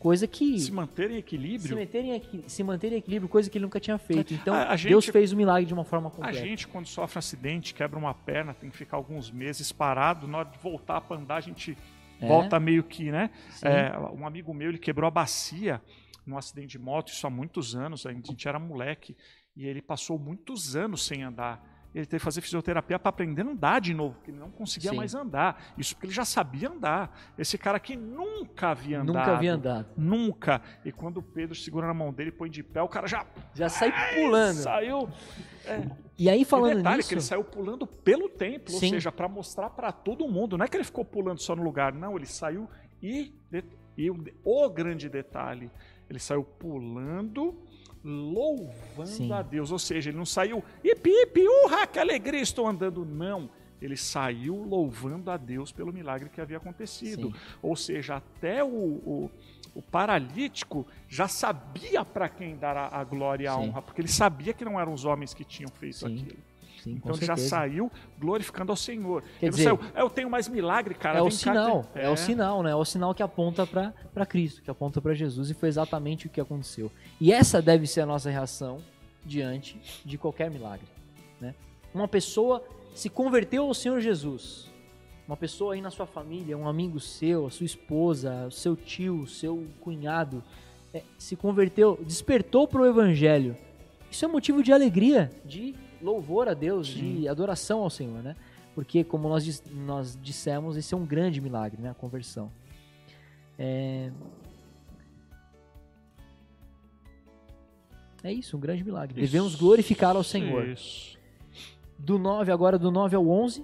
coisa 0.04 0.28
que 0.28 0.60
Se 0.60 0.72
manter 0.72 1.10
em 1.10 1.14
se 1.14 1.20
equilíbrio. 1.20 1.78
manter, 1.78 2.04
em, 2.04 2.12
equi- 2.14 2.43
se 2.47 2.62
manter 2.64 2.91
em 2.91 2.97
equilíbrio, 2.97 3.30
coisa 3.30 3.49
que 3.49 3.58
ele 3.58 3.64
nunca 3.64 3.80
tinha 3.80 3.97
feito. 3.97 4.34
Então, 4.34 4.54
A- 4.54 4.70
a 4.72 4.76
gente- 4.76 4.89
Deus 4.89 5.06
fez 5.06 5.32
o 5.32 5.38
milagre 5.38 5.66
de 5.66 5.74
uma 5.74 5.86
forma 5.86 6.10
A 6.10 6.12
completa. 6.12 6.38
gente, 6.38 6.68
quando 6.68 6.86
sofre 6.88 7.18
um 7.18 7.20
acidente, 7.20 7.74
quebra 7.74 7.97
uma 7.97 8.14
perna, 8.14 8.54
tem 8.54 8.70
que 8.70 8.76
ficar 8.78 8.97
alguns 8.97 9.32
meses 9.32 9.72
parado. 9.72 10.28
Na 10.28 10.39
hora 10.39 10.49
de 10.49 10.58
voltar 10.60 10.99
para 11.01 11.16
andar, 11.18 11.36
a 11.38 11.41
gente 11.41 11.78
É, 12.22 12.28
volta 12.28 12.60
meio 12.60 12.84
que, 12.84 13.12
né? 13.12 13.30
É, 13.62 13.97
um 14.14 14.28
amigo 14.28 14.54
meu, 14.54 14.70
ele 14.70 14.78
quebrou 14.78 15.08
a 15.08 15.12
bacia 15.12 15.82
num 16.26 16.38
acidente 16.38 16.78
de 16.78 16.80
moto, 16.80 17.08
isso 17.10 17.26
há 17.26 17.30
muitos 17.30 17.74
anos, 17.76 18.06
a 18.06 18.12
gente 18.12 18.47
era 18.47 18.60
moleque, 18.60 19.16
e 19.56 19.66
ele 19.66 19.82
passou 19.82 20.20
muitos 20.20 20.76
anos 20.76 21.06
sem 21.06 21.24
andar. 21.24 21.64
Ele 21.94 22.06
teve 22.08 22.20
que 22.20 22.26
fazer 22.26 22.41
fisioterapia 22.41 22.98
para 22.98 23.10
aprender 23.10 23.44
a 23.44 23.46
andar 23.46 23.80
de 23.80 23.94
novo, 23.94 24.16
porque 24.16 24.32
ele 24.32 24.39
não 24.39 24.50
conseguia 24.50 24.89
Sim. 24.89 24.98
mais 24.98 25.14
andar. 25.14 25.64
Isso 25.78 25.94
porque 25.94 26.08
ele 26.08 26.14
já 26.14 26.26
sabia 26.26 26.70
andar. 26.70 27.16
Esse 27.38 27.58
cara 27.58 27.78
aqui 27.78 27.96
nunca 27.96 28.70
havia 28.70 29.02
andado. 29.02 29.16
Nunca 29.16 29.32
havia 29.36 29.54
andado. 29.54 29.88
Nunca. 29.96 30.62
E 30.84 30.91
quando 30.91 31.18
o 31.18 31.22
Pedro 31.22 31.56
segura 31.56 31.86
na 31.86 31.94
mão 31.94 32.12
dele 32.12 32.30
e 32.30 32.32
põe 32.34 32.50
de 32.50 32.64
pé, 32.64 32.82
o 32.82 32.88
cara 32.88 33.06
já 33.08 33.26
Já 33.54 33.70
sai 33.70 33.94
pulando. 34.16 34.56
saiu. 34.56 35.08
E 36.18 36.30
aí, 36.30 36.41
E 36.41 36.46
falando 36.46 36.78
detalhe 36.78 36.98
nisso... 36.98 37.10
que 37.10 37.16
ele 37.16 37.22
saiu 37.22 37.44
pulando 37.44 37.86
pelo 37.88 38.28
templo, 38.30 38.74
ou 38.74 38.80
Sim. 38.80 38.89
seja, 38.89 39.12
para 39.12 39.28
mostrar 39.28 39.70
para 39.70 39.91
todo 39.91 40.28
mundo. 40.28 40.58
Não 40.58 40.66
é 40.66 40.68
que 40.68 40.76
ele 40.78 40.84
ficou 40.84 41.06
pulando 41.06 41.39
só 41.41 41.56
no 41.56 41.64
lugar, 41.64 41.94
não. 41.94 42.16
Ele 42.16 42.26
saiu 42.26 42.68
e, 43.02 43.34
e 43.98 44.10
o, 44.10 44.24
o 44.44 44.70
grande 44.70 45.08
detalhe, 45.10 45.70
ele 46.14 46.20
saiu 46.20 46.43
pulando, 46.43 47.55
louvando 48.03 49.09
Sim. 49.09 49.32
a 49.32 49.41
Deus. 49.41 49.72
Ou 49.72 49.80
seja, 49.80 50.11
ele 50.11 50.18
não 50.18 50.26
saiu 50.26 50.64
ipi, 50.84 51.09
ipi, 51.09 51.41
urra, 51.66 51.88
que 51.88 51.97
alegria, 51.97 52.39
estou 52.39 52.68
andando. 52.68 53.03
Não. 53.03 53.49
Ele 53.82 53.97
saiu 53.97 54.55
louvando 54.64 55.32
a 55.32 55.38
Deus 55.38 55.72
pelo 55.72 55.91
milagre 55.91 56.30
que 56.30 56.39
havia 56.39 56.57
acontecido. 56.57 57.32
Sim. 57.32 57.38
Ou 57.64 57.76
seja, 57.76 58.18
até 58.18 58.64
o, 58.64 58.68
o, 58.68 59.32
o 59.74 59.82
paralítico 59.82 60.86
já 61.09 61.28
sabia 61.28 62.05
para 62.05 62.30
quem 62.30 62.55
dar 62.55 62.78
a, 62.78 62.99
a 62.99 63.03
glória 63.03 63.45
e 63.45 63.47
a 63.47 63.55
Sim. 63.55 63.59
honra, 63.61 63.82
porque 63.82 63.99
ele 63.99 64.07
sabia 64.07 64.53
que 64.53 64.64
não 64.64 64.80
eram 64.80 64.93
os 64.93 65.03
homens 65.03 65.34
que 65.34 65.43
tinham 65.43 65.70
feito 65.72 66.05
aquilo. 66.05 66.38
Sim, 66.84 66.96
Então 66.96 67.14
já 67.16 67.38
saiu 67.38 67.90
glorificando 68.20 68.72
ao 68.72 68.76
Senhor. 68.76 69.24
Quer 69.40 69.46
ele 69.46 69.52
dizer, 69.52 69.64
saiu, 69.64 69.80
"É, 69.96 70.02
eu 70.02 70.10
tenho 70.10 70.30
mais 70.30 70.50
milagre, 70.50 70.94
cara. 70.94 71.20
é 71.20 71.22
o 71.22 71.30
vem 71.30 71.32
cá 71.32 71.38
sinal, 71.38 71.84
ter-" 71.94 72.04
é. 72.04 72.10
o 72.10 72.18
sinal, 72.18 72.62
né? 72.62 72.72
É 72.72 72.76
o 72.76 72.84
sinal 72.84 73.16
que 73.16 73.24
aponta 73.24 73.66
para 73.66 74.26
Cristo, 74.26 74.62
que 74.62 74.70
aponta 74.70 75.02
para 75.02 75.14
Jesus 75.14 75.50
e 75.50 75.54
foi 75.54 75.70
exatamente 75.70 76.28
o 76.28 76.30
que 76.30 76.42
aconteceu. 76.42 76.92
E 77.22 77.32
essa 77.32 77.62
deve 77.62 77.88
ser 77.88 78.02
a 78.02 78.06
nossa 78.06 78.30
reação 78.30 78.82
diante 79.24 79.80
de 80.04 80.18
qualquer 80.18 80.52
milagre, 80.52 80.86
né? 81.40 81.56
Uma 81.94 82.08
pessoa 82.08 82.62
se 82.94 83.10
converteu 83.10 83.64
ao 83.66 83.74
Senhor 83.74 84.02
Jesus. 84.02 84.70
Uma 85.26 85.38
pessoa 85.38 85.74
aí 85.74 85.82
na 85.82 85.90
sua 85.90 86.06
família, 86.06 86.58
um 86.58 86.68
amigo 86.68 87.00
seu, 87.00 87.46
a 87.46 87.50
sua 87.50 87.66
esposa, 87.66 88.46
o 88.48 88.52
seu 88.52 88.76
tio, 88.76 89.22
o 89.22 89.28
seu 89.28 89.66
cunhado, 89.80 90.44
é, 90.94 91.02
se 91.18 91.38
converteu, 91.38 91.98
despertou 92.06 92.68
para 92.68 92.82
o 92.82 92.86
evangelho. 92.86 93.56
Isso 94.12 94.26
é 94.26 94.28
motivo 94.28 94.62
de 94.62 94.74
alegria, 94.74 95.32
de 95.46 95.74
louvor 96.04 96.47
a 96.47 96.54
Deus, 96.54 96.88
de 96.88 97.28
adoração 97.28 97.82
ao 97.82 97.89
Senhor, 97.89 98.22
né? 98.22 98.36
Porque, 98.76 99.04
como 99.04 99.30
nós, 99.30 99.64
nós 99.72 100.18
dissemos, 100.22 100.76
esse 100.76 100.93
é 100.93 100.97
um 100.97 101.06
grande 101.06 101.39
milagre, 101.39 101.82
né? 101.82 101.89
A 101.91 101.93
conversão. 101.93 102.51
É... 103.58 104.12
é 108.24 108.34
isso, 108.34 108.58
um 108.58 108.60
grande 108.60 108.84
milagre. 108.84 109.22
Isso. 109.22 109.32
Devemos 109.32 109.56
glorificar 109.56 110.16
ao 110.16 110.24
Senhor. 110.24 110.68
Isso. 110.68 111.18
Do 111.97 112.18
9 112.18 112.51
agora, 112.51 112.78
do 112.78 112.91
9 112.91 113.16
ao 113.16 113.28
11. 113.28 113.64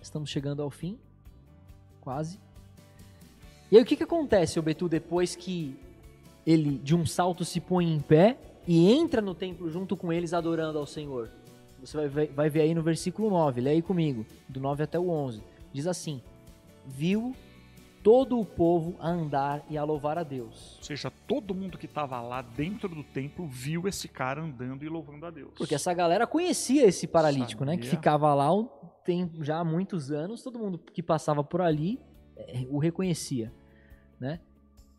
Estamos 0.00 0.30
chegando 0.30 0.62
ao 0.62 0.70
fim. 0.70 0.98
Quase. 2.00 2.38
E 3.70 3.76
aí 3.76 3.82
o 3.82 3.86
que, 3.86 3.96
que 3.96 4.02
acontece, 4.02 4.58
ô 4.58 4.62
Betu, 4.62 4.88
depois 4.88 5.36
que 5.36 5.76
ele 6.46 6.78
de 6.78 6.94
um 6.94 7.06
salto 7.06 7.44
se 7.44 7.60
põe 7.60 7.92
em 7.92 8.00
pé 8.00 8.36
e 8.66 8.92
entra 8.92 9.20
no 9.20 9.34
templo 9.34 9.70
junto 9.70 9.96
com 9.96 10.12
eles 10.12 10.32
adorando 10.32 10.78
ao 10.78 10.86
Senhor? 10.86 11.30
Você 11.80 12.08
vai 12.08 12.26
vai 12.26 12.50
ver 12.50 12.60
aí 12.62 12.74
no 12.74 12.82
versículo 12.82 13.30
9, 13.30 13.60
lê 13.60 13.70
aí 13.70 13.82
comigo, 13.82 14.26
do 14.48 14.60
9 14.60 14.82
até 14.82 14.98
o 14.98 15.08
11. 15.08 15.42
Diz 15.72 15.86
assim: 15.86 16.20
Viu 16.86 17.34
todo 18.02 18.38
o 18.38 18.44
povo 18.44 18.94
a 18.98 19.08
andar 19.10 19.64
e 19.68 19.76
a 19.76 19.84
louvar 19.84 20.18
a 20.18 20.22
Deus. 20.22 20.76
Ou 20.78 20.84
seja, 20.84 21.10
todo 21.26 21.54
mundo 21.54 21.76
que 21.78 21.86
estava 21.86 22.20
lá 22.20 22.40
dentro 22.42 22.88
do 22.88 23.02
templo 23.02 23.46
viu 23.46 23.86
esse 23.86 24.08
cara 24.08 24.42
andando 24.42 24.82
e 24.84 24.88
louvando 24.88 25.26
a 25.26 25.30
Deus. 25.30 25.52
Porque 25.56 25.74
essa 25.74 25.92
galera 25.92 26.26
conhecia 26.26 26.86
esse 26.86 27.06
paralítico, 27.06 27.64
né? 27.64 27.76
Que 27.76 27.84
Sabia. 27.84 27.98
ficava 27.98 28.32
lá 28.34 28.54
um- 28.54 28.68
tem 29.04 29.30
já 29.40 29.58
há 29.58 29.64
muitos 29.64 30.10
anos, 30.10 30.42
todo 30.42 30.58
mundo 30.58 30.78
que 30.78 31.02
passava 31.02 31.42
por 31.42 31.60
ali 31.62 31.98
eh, 32.36 32.66
o 32.70 32.78
reconhecia, 32.78 33.52
né? 34.18 34.40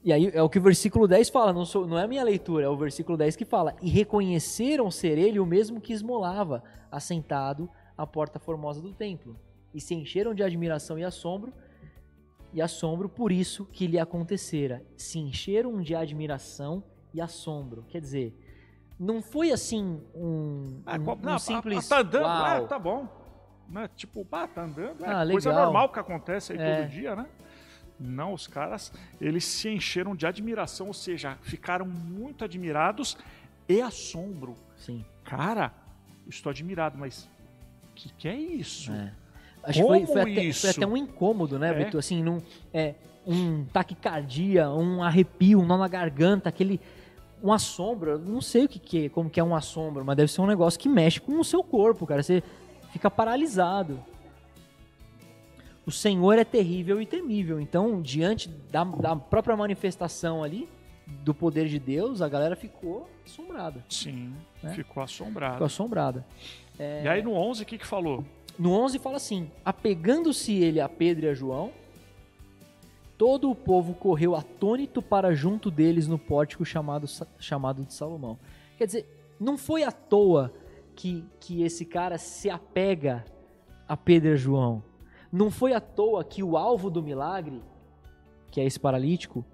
E 0.04 0.12
aí 0.12 0.32
é 0.34 0.42
o 0.42 0.50
que 0.50 0.58
o 0.58 0.62
versículo 0.62 1.08
10 1.08 1.30
fala, 1.30 1.54
não, 1.54 1.64
sou, 1.64 1.86
não 1.86 1.98
é 1.98 2.04
a 2.04 2.08
minha 2.08 2.24
leitura, 2.24 2.66
é 2.66 2.70
o 2.70 2.76
versículo 2.76 3.18
10 3.18 3.36
que 3.36 3.46
fala. 3.46 3.76
E 3.82 3.90
reconheceram 3.90 4.90
ser 4.90 5.18
ele 5.18 5.40
o 5.40 5.46
mesmo 5.46 5.80
que 5.80 5.94
esmolava, 5.94 6.64
assentado 6.92 7.70
à 7.98 8.08
porta 8.08 8.40
formosa 8.40 8.82
do 8.82 8.94
templo. 8.94 9.38
E 9.74 9.80
se 9.80 9.94
encheram 9.94 10.34
de 10.34 10.42
admiração 10.44 10.98
e 10.98 11.04
assombro, 11.04 11.54
e 12.52 12.62
assombro 12.62 13.08
por 13.08 13.32
isso 13.32 13.66
que 13.66 13.86
lhe 13.88 14.00
acontecera. 14.00 14.84
Se 14.98 15.20
encheram 15.20 15.80
de 15.82 15.94
admiração 15.96 16.84
e 17.14 17.22
assombro. 17.22 17.86
Quer 17.88 18.02
dizer, 18.02 18.36
não 19.00 19.22
foi 19.22 19.52
assim 19.52 20.02
um, 20.16 20.82
Ah, 20.86 20.96
um- 20.98 21.04
qual- 21.06 21.18
um 21.18 21.22
não, 21.22 21.40
simples. 21.40 21.88
tá 21.88 22.00
andando, 22.00 22.24
"Uau". 22.24 22.46
ah, 22.46 22.62
tá 22.68 22.80
bom. 22.80 23.08
Né? 23.70 23.88
Tipo, 23.96 24.28
ah, 24.32 24.48
tá 24.48 24.64
andando. 24.64 25.06
É 25.06 25.10
Ah, 25.10 25.26
coisa 25.30 25.50
legal. 25.50 25.66
normal 25.66 25.90
que 25.90 26.00
acontece 26.00 26.52
aí 26.54 26.60
É. 26.60 26.82
todo 26.82 26.90
dia, 26.90 27.16
né? 27.16 27.26
Não, 28.02 28.34
os 28.34 28.48
caras, 28.48 28.92
eles 29.20 29.44
se 29.46 29.70
encheram 29.70 30.16
de 30.16 30.26
admiração, 30.26 30.88
ou 30.88 30.94
seja, 30.94 31.38
ficaram 31.42 31.86
muito 31.86 32.44
admirados 32.44 33.18
e 33.70 33.82
assombro. 33.82 34.56
Sim. 34.76 35.06
Cara, 35.24 35.72
estou 36.28 36.50
admirado, 36.50 36.98
mas 36.98 37.30
o 37.92 37.94
que, 37.96 38.10
que 38.14 38.28
é 38.28 38.36
isso? 38.36 38.92
É. 38.92 39.14
Acho 39.64 39.80
que 39.82 39.88
foi, 39.88 40.00
Como 40.02 40.14
foi 40.14 40.22
até, 40.22 40.44
isso? 40.44 40.62
foi 40.62 40.70
até 40.72 40.88
um 40.88 40.98
incômodo, 40.98 41.60
né, 41.60 41.70
É. 41.70 41.74
Beto? 41.74 41.98
Assim, 41.98 42.24
num, 42.24 42.42
é, 42.74 42.96
um 43.26 43.64
taquicardia, 43.66 44.70
um 44.72 45.04
arrepio, 45.04 45.60
um 45.60 45.66
nó 45.66 45.78
na 45.78 45.88
garganta, 45.88 46.50
aquele. 46.50 46.80
Um 47.44 47.52
assombro. 47.52 48.20
Não 48.20 48.42
sei 48.42 48.66
o 48.66 48.70
que, 48.70 48.78
que 48.80 49.06
é, 49.06 49.10
como 49.10 49.30
que 49.30 49.40
é 49.40 49.44
um 49.44 49.56
assombro, 49.56 50.06
mas 50.06 50.16
deve 50.16 50.32
ser 50.32 50.42
um 50.42 50.48
negócio 50.48 50.80
que 50.80 50.88
mexe 50.90 51.20
com 51.20 51.40
o 51.40 51.44
seu 51.44 51.64
corpo, 51.64 52.06
cara. 52.06 52.22
Você 52.22 52.44
fica 52.92 53.10
paralisado. 53.10 54.00
O 55.86 55.92
Senhor 55.92 56.38
é 56.38 56.44
terrível 56.44 57.02
e 57.02 57.06
temível. 57.06 57.60
Então, 57.60 58.02
diante 58.02 58.48
da, 58.50 58.84
da 58.84 59.16
própria 59.16 59.56
manifestação 59.56 60.44
ali, 60.44 60.70
do 61.08 61.34
poder 61.34 61.68
de 61.68 61.80
Deus, 61.80 62.22
a 62.22 62.30
galera 62.30 62.56
ficou 62.56 63.10
assombrada. 63.26 63.84
Sim, 63.90 64.34
Né? 64.64 64.74
ficou 64.74 65.04
assombrado. 65.04 65.54
Ficou 65.54 65.66
assombrada. 65.66 66.26
E 66.80 67.08
aí 67.08 67.22
no 67.22 67.34
11, 67.34 67.64
o 67.64 67.66
que 67.66 67.78
que 67.78 67.86
falou? 67.86 68.24
No 68.58 68.72
11 68.72 69.00
fala 69.00 69.18
assim: 69.18 69.50
apegando-se 69.64 70.54
ele 70.54 70.80
a 70.80 70.88
Pedro 70.88 71.26
e 71.26 71.30
a 71.30 71.34
João, 71.34 71.72
todo 73.18 73.50
o 73.52 73.56
povo 73.56 73.94
correu 73.94 74.36
atônito 74.36 75.02
para 75.02 75.34
junto 75.34 75.70
deles 75.70 76.08
no 76.08 76.18
pórtico 76.18 76.64
chamado, 76.66 77.08
chamado 77.40 77.84
de 77.86 77.94
Salomão. 77.94 78.40
Quer 78.78 78.86
dizer, 78.86 79.06
não 79.40 79.58
foi 79.58 79.84
à 79.84 79.92
toa 79.92 80.54
que, 80.96 81.24
que 81.40 81.64
esse 81.64 81.86
cara 81.86 82.18
se 82.18 82.50
apega 82.50 83.26
a 83.88 83.96
Pedro 83.98 84.30
e 84.30 84.34
a 84.34 84.36
João. 84.36 84.84
Não 85.32 85.50
foi 85.50 85.74
à 85.74 85.80
toa 85.80 86.24
que 86.24 86.44
o 86.44 86.58
alvo 86.58 86.90
do 86.90 87.02
milagre, 87.02 87.62
que 88.50 88.60
é 88.60 88.66
esse 88.66 88.80
paralítico, 88.80 89.46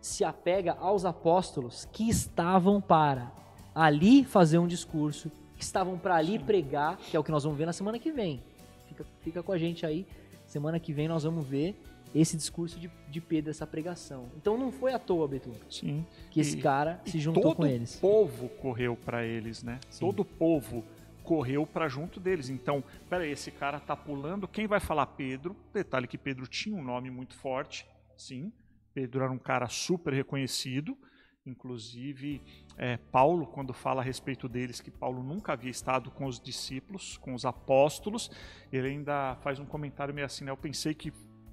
se 0.00 0.24
apega 0.24 0.72
aos 0.80 1.04
apóstolos 1.04 1.86
que 1.92 2.08
estavam 2.08 2.80
para 2.80 3.30
ali 3.74 4.24
fazer 4.24 4.58
um 4.58 4.66
discurso, 4.66 5.30
que 5.56 5.62
estavam 5.62 5.98
para 5.98 6.16
ali 6.16 6.38
pregar, 6.38 6.96
que 6.96 7.16
é 7.16 7.20
o 7.20 7.24
que 7.24 7.30
nós 7.30 7.44
vamos 7.44 7.58
ver 7.58 7.66
na 7.66 7.72
semana 7.72 7.98
que 7.98 8.10
vem. 8.10 8.42
Fica, 8.88 9.04
fica 9.20 9.42
com 9.42 9.52
a 9.52 9.58
gente 9.58 9.84
aí. 9.84 10.06
Semana 10.46 10.80
que 10.80 10.92
vem 10.92 11.06
nós 11.06 11.22
vamos 11.22 11.46
ver 11.46 11.80
esse 12.14 12.36
discurso 12.36 12.80
de, 12.80 12.90
de 13.08 13.20
Pedro, 13.20 13.50
essa 13.50 13.66
pregação. 13.66 14.24
Então 14.36 14.56
não 14.58 14.72
foi 14.72 14.92
à 14.92 14.98
toa, 14.98 15.30
Sim. 15.68 16.04
que 16.30 16.40
esse 16.40 16.56
E- 16.58 16.62
cara 16.62 17.00
se 17.04 17.18
juntou 17.20 17.42
todo 17.42 17.56
com 17.56 17.66
eles. 17.66 17.96
o 17.96 18.00
povo 18.00 18.48
correu 18.48 18.96
para 18.96 19.24
eles, 19.24 19.62
né? 19.62 19.78
Sim. 19.90 20.06
Todo 20.06 20.20
o 20.20 20.24
povo 20.24 20.82
correu 21.30 21.64
para 21.64 21.86
junto 21.86 22.18
deles. 22.18 22.48
Então, 22.48 22.82
peraí, 23.08 23.30
esse 23.30 23.52
cara 23.52 23.78
tá 23.78 23.94
pulando, 23.94 24.48
quem 24.48 24.66
vai 24.66 24.80
falar 24.80 25.06
Pedro? 25.06 25.54
Detalhe 25.72 26.08
que 26.08 26.18
Pedro 26.18 26.44
tinha 26.44 26.74
um 26.74 26.82
nome 26.82 27.08
muito 27.08 27.36
forte, 27.36 27.86
sim. 28.16 28.52
Pedro 28.92 29.22
era 29.22 29.30
um 29.30 29.38
cara 29.38 29.68
super 29.68 30.12
reconhecido. 30.12 30.98
Inclusive, 31.46 32.42
é, 32.76 32.96
Paulo, 32.96 33.46
quando 33.46 33.72
fala 33.72 34.00
a 34.00 34.04
respeito 34.04 34.48
deles, 34.48 34.80
que 34.80 34.90
Paulo 34.90 35.22
nunca 35.22 35.52
havia 35.52 35.70
estado 35.70 36.10
com 36.10 36.26
os 36.26 36.40
discípulos, 36.40 37.16
com 37.18 37.32
os 37.32 37.44
apóstolos, 37.44 38.28
ele 38.72 38.88
ainda 38.88 39.36
faz 39.36 39.60
um 39.60 39.64
comentário 39.64 40.12
meio 40.12 40.26
assim, 40.26 40.44
né? 40.44 40.50
Eu 40.50 40.56
pensei 40.56 40.94
que 40.94 41.12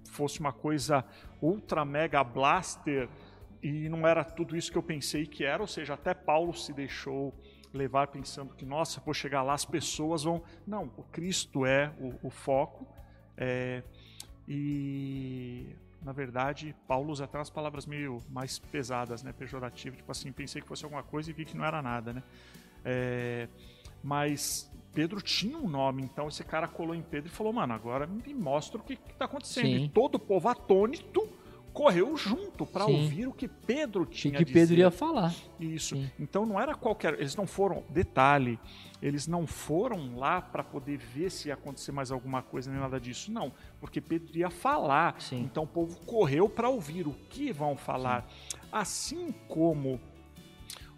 fosse 0.09 0.39
uma 0.39 0.51
coisa 0.51 1.05
ultra 1.39 1.86
mega 1.86 2.23
blaster 2.23 3.07
e 3.61 3.88
não 3.89 4.07
era 4.07 4.23
tudo 4.23 4.57
isso 4.57 4.71
que 4.71 4.78
eu 4.78 4.84
pensei 4.84 5.28
que 5.28 5.43
era, 5.43 5.61
ou 5.61 5.67
seja, 5.67 5.93
até 5.93 6.15
Paulo 6.15 6.51
se 6.55 6.73
deixou 6.73 7.32
levar 7.78 8.07
pensando 8.07 8.53
que, 8.53 8.65
nossa, 8.65 8.99
vou 8.99 9.13
chegar 9.13 9.43
lá, 9.43 9.53
as 9.53 9.65
pessoas 9.65 10.23
vão. 10.23 10.43
Não, 10.65 10.91
o 10.97 11.03
Cristo 11.03 11.65
é 11.65 11.93
o, 11.99 12.28
o 12.28 12.30
foco. 12.30 12.88
É, 13.38 13.84
e 14.47 15.75
na 16.01 16.11
verdade, 16.11 16.75
Paulo 16.88 17.11
usa 17.11 17.25
até 17.25 17.38
umas 17.38 17.49
palavras 17.49 17.86
meio 17.86 18.23
mais 18.30 18.59
pesadas, 18.59 19.23
né, 19.23 19.34
pejorativas, 19.34 19.97
tipo 19.97 20.11
assim, 20.11 20.32
pensei 20.32 20.61
que 20.61 20.67
fosse 20.67 20.84
alguma 20.84 21.03
coisa 21.03 21.30
e 21.30 21.34
vi 21.34 21.45
que 21.45 21.57
não 21.57 21.65
era 21.65 21.82
nada, 21.82 22.13
né? 22.13 22.23
É, 22.86 23.49
mas 24.03 24.71
Pedro 24.93 25.21
tinha 25.21 25.57
um 25.57 25.67
nome, 25.67 26.03
então 26.03 26.28
esse 26.28 26.43
cara 26.43 26.67
colou 26.67 26.95
em 26.95 27.01
Pedro 27.01 27.30
e 27.30 27.32
falou, 27.32 27.51
mano, 27.51 27.73
agora 27.73 28.07
me 28.07 28.34
mostra 28.34 28.80
o 28.80 28.84
que 28.84 28.93
está 28.93 29.25
acontecendo. 29.25 29.65
Sim. 29.65 29.84
E 29.86 29.89
todo 29.89 30.15
o 30.15 30.19
povo 30.19 30.47
atônito 30.47 31.28
correu 31.78 32.17
junto 32.17 32.65
para 32.65 32.88
ouvir 32.88 33.28
o 33.28 33.32
que 33.32 33.47
Pedro 33.47 34.03
tinha 34.03 34.41
o 34.41 34.43
que 34.43 34.51
Pedro 34.51 34.73
ia 34.73 34.89
falar. 34.89 35.32
Isso. 35.59 35.95
Sim. 35.95 36.09
Então 36.19 36.43
não 36.43 36.59
era 36.59 36.73
qualquer, 36.73 37.13
eles 37.13 37.36
não 37.36 37.45
foram, 37.45 37.84
detalhe, 37.88 38.59
eles 38.99 39.28
não 39.28 39.45
foram 39.45 40.17
lá 40.17 40.41
para 40.41 40.63
poder 40.63 40.97
ver 40.97 41.30
se 41.30 41.49
ia 41.49 41.53
acontecer 41.53 41.91
mais 41.91 42.11
alguma 42.11 42.41
coisa 42.41 42.71
nem 42.71 42.80
nada 42.80 42.99
disso, 42.99 43.32
não, 43.32 43.53
porque 43.80 44.01
Pedro 44.01 44.36
ia 44.36 44.49
falar. 44.49 45.21
Sim. 45.21 45.43
Então 45.43 45.65
o 45.65 45.67
povo 45.67 45.99
correu 46.03 46.49
para 46.49 46.67
ouvir 46.67 47.05
o 47.07 47.13
que 47.30 47.53
vão 47.53 47.78
falar. 47.78 48.28
Sim. 48.28 48.57
Assim 48.71 49.32
como 49.47 50.01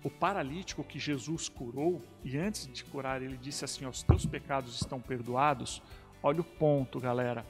o 0.01 0.09
paralítico 0.09 0.81
que 0.81 0.97
Jesus 0.97 1.49
curou, 1.49 2.01
e 2.23 2.37
antes 2.37 2.71
de 2.71 2.85
curar 2.85 3.21
ele 3.21 3.35
disse 3.35 3.65
assim: 3.65 3.85
Os 3.85 4.01
teus 4.01 4.25
pecados 4.25 4.79
estão 4.79 5.01
perdoados. 5.01 5.81
Olha 6.23 6.39
o 6.39 6.43
ponto, 6.45 7.01
galera. 7.01 7.45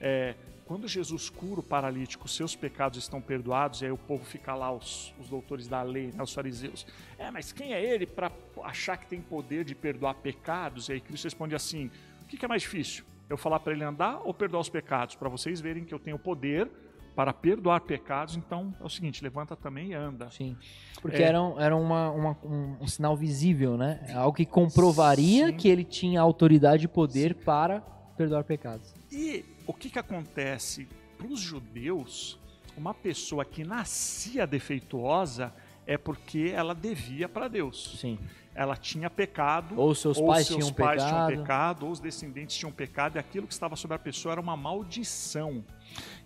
É, 0.00 0.34
quando 0.64 0.88
Jesus 0.88 1.28
cura 1.28 1.60
o 1.60 1.62
paralítico, 1.62 2.26
seus 2.26 2.56
pecados 2.56 2.98
estão 2.98 3.20
perdoados, 3.20 3.82
e 3.82 3.86
aí 3.86 3.92
o 3.92 3.98
povo 3.98 4.24
fica 4.24 4.54
lá, 4.54 4.72
os, 4.72 5.14
os 5.20 5.28
doutores 5.28 5.68
da 5.68 5.82
lei, 5.82 6.10
né, 6.14 6.22
os 6.22 6.32
fariseus. 6.32 6.86
É, 7.18 7.30
mas 7.30 7.52
quem 7.52 7.74
é 7.74 7.84
ele 7.84 8.06
para 8.06 8.32
achar 8.62 8.96
que 8.96 9.06
tem 9.06 9.20
poder 9.20 9.64
de 9.64 9.74
perdoar 9.74 10.14
pecados? 10.14 10.88
E 10.88 10.92
aí 10.92 11.00
Cristo 11.00 11.24
responde 11.24 11.54
assim: 11.54 11.90
o 12.22 12.26
que, 12.26 12.36
que 12.36 12.44
é 12.44 12.48
mais 12.48 12.62
difícil? 12.62 13.04
Eu 13.28 13.36
falar 13.36 13.60
para 13.60 13.72
ele 13.72 13.84
andar 13.84 14.20
ou 14.24 14.32
perdoar 14.32 14.60
os 14.60 14.68
pecados? 14.68 15.14
Para 15.14 15.28
vocês 15.28 15.60
verem 15.60 15.84
que 15.84 15.92
eu 15.92 15.98
tenho 15.98 16.18
poder 16.18 16.70
para 17.14 17.32
perdoar 17.32 17.80
pecados, 17.82 18.36
então 18.36 18.74
é 18.80 18.84
o 18.84 18.88
seguinte, 18.88 19.22
levanta 19.22 19.54
também 19.54 19.90
e 19.90 19.94
anda. 19.94 20.30
Sim, 20.30 20.56
porque 21.00 21.22
é, 21.22 21.26
era, 21.26 21.38
era 21.58 21.76
uma, 21.76 22.10
uma 22.10 22.38
um, 22.42 22.76
um, 22.80 22.86
sinal 22.88 23.16
visível, 23.16 23.76
né? 23.76 24.04
É 24.08 24.14
algo 24.14 24.36
que 24.36 24.44
comprovaria 24.44 25.48
sim. 25.48 25.56
que 25.56 25.68
ele 25.68 25.84
tinha 25.84 26.20
autoridade 26.20 26.86
e 26.86 26.88
poder 26.88 27.34
sim. 27.34 27.44
para 27.44 27.80
perdoar 28.16 28.42
pecados. 28.44 28.92
E 29.12 29.44
o 29.66 29.72
que, 29.72 29.90
que 29.90 29.98
acontece? 29.98 30.88
Para 31.16 31.26
os 31.26 31.40
judeus, 31.40 32.38
uma 32.76 32.92
pessoa 32.92 33.44
que 33.44 33.64
nascia 33.64 34.46
defeituosa 34.46 35.52
é 35.86 35.96
porque 35.96 36.52
ela 36.54 36.74
devia 36.74 37.28
para 37.28 37.48
Deus. 37.48 37.98
Sim. 38.00 38.18
Ela 38.54 38.76
tinha 38.76 39.10
pecado, 39.10 39.78
ou 39.78 39.94
seus 39.94 40.16
ou 40.16 40.28
pais, 40.28 40.46
seus 40.46 40.58
tinham, 40.58 40.72
pais 40.74 41.02
pecado. 41.02 41.26
tinham 41.26 41.40
pecado, 41.40 41.86
ou 41.86 41.92
os 41.92 42.00
descendentes 42.00 42.56
tinham 42.56 42.72
pecado, 42.72 43.16
e 43.16 43.18
aquilo 43.18 43.46
que 43.46 43.52
estava 43.52 43.74
sobre 43.74 43.96
a 43.96 43.98
pessoa 43.98 44.32
era 44.32 44.40
uma 44.40 44.56
maldição. 44.56 45.64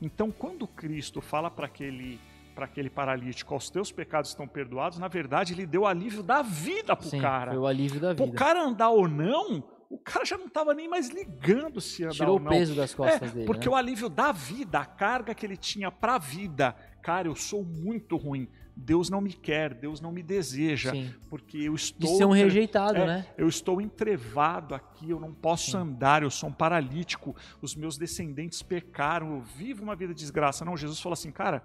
Então, 0.00 0.30
quando 0.30 0.66
Cristo 0.66 1.20
fala 1.20 1.50
para 1.50 1.66
aquele 1.66 2.20
para 2.54 2.64
aquele 2.64 2.90
paralítico, 2.90 3.54
os 3.54 3.70
teus 3.70 3.92
pecados 3.92 4.30
estão 4.30 4.48
perdoados, 4.48 4.98
na 4.98 5.06
verdade, 5.06 5.52
ele 5.52 5.64
deu 5.64 5.86
alívio 5.86 6.24
da 6.24 6.42
vida 6.42 6.96
pro 6.96 7.08
Sim, 7.08 7.20
cara. 7.20 7.52
Foi 7.52 7.60
o 7.60 7.68
alívio 7.68 8.00
da 8.00 8.12
vida. 8.12 8.24
O 8.24 8.32
cara 8.32 8.60
andar 8.60 8.88
ou 8.88 9.06
não, 9.06 9.62
o 9.90 9.98
cara 9.98 10.24
já 10.24 10.36
não 10.36 10.46
estava 10.46 10.74
nem 10.74 10.86
mais 10.86 11.08
ligando 11.08 11.80
se 11.80 12.04
andar 12.04 12.14
Tirou 12.14 12.34
ou 12.34 12.40
não. 12.40 12.46
o 12.46 12.50
peso 12.50 12.74
das 12.74 12.92
costas 12.94 13.30
é, 13.30 13.34
dele. 13.34 13.46
Porque 13.46 13.68
né? 13.68 13.74
o 13.74 13.76
alívio 13.76 14.08
da 14.08 14.32
vida, 14.32 14.80
a 14.80 14.84
carga 14.84 15.34
que 15.34 15.46
ele 15.46 15.56
tinha 15.56 15.90
para 15.90 16.16
a 16.16 16.18
vida, 16.18 16.76
cara, 17.02 17.26
eu 17.26 17.34
sou 17.34 17.64
muito 17.64 18.16
ruim. 18.16 18.48
Deus 18.76 19.10
não 19.10 19.20
me 19.20 19.32
quer, 19.32 19.74
Deus 19.74 20.00
não 20.00 20.12
me 20.12 20.22
deseja, 20.22 20.92
Sim. 20.92 21.12
porque 21.28 21.56
eu 21.58 21.74
estou. 21.74 22.08
De 22.08 22.16
ser 22.16 22.26
um 22.26 22.30
rejeitado, 22.30 22.98
é, 22.98 23.06
né? 23.06 23.26
Eu 23.36 23.48
estou 23.48 23.80
entrevado 23.80 24.72
aqui, 24.74 25.10
eu 25.10 25.18
não 25.18 25.32
posso 25.34 25.72
Sim. 25.72 25.78
andar, 25.78 26.22
eu 26.22 26.30
sou 26.30 26.48
um 26.50 26.52
paralítico, 26.52 27.34
os 27.60 27.74
meus 27.74 27.98
descendentes 27.98 28.62
pecaram, 28.62 29.34
eu 29.34 29.40
vivo 29.40 29.82
uma 29.82 29.96
vida 29.96 30.14
de 30.14 30.20
desgraça. 30.20 30.64
Não, 30.64 30.76
Jesus 30.76 31.00
falou 31.00 31.14
assim, 31.14 31.32
cara, 31.32 31.60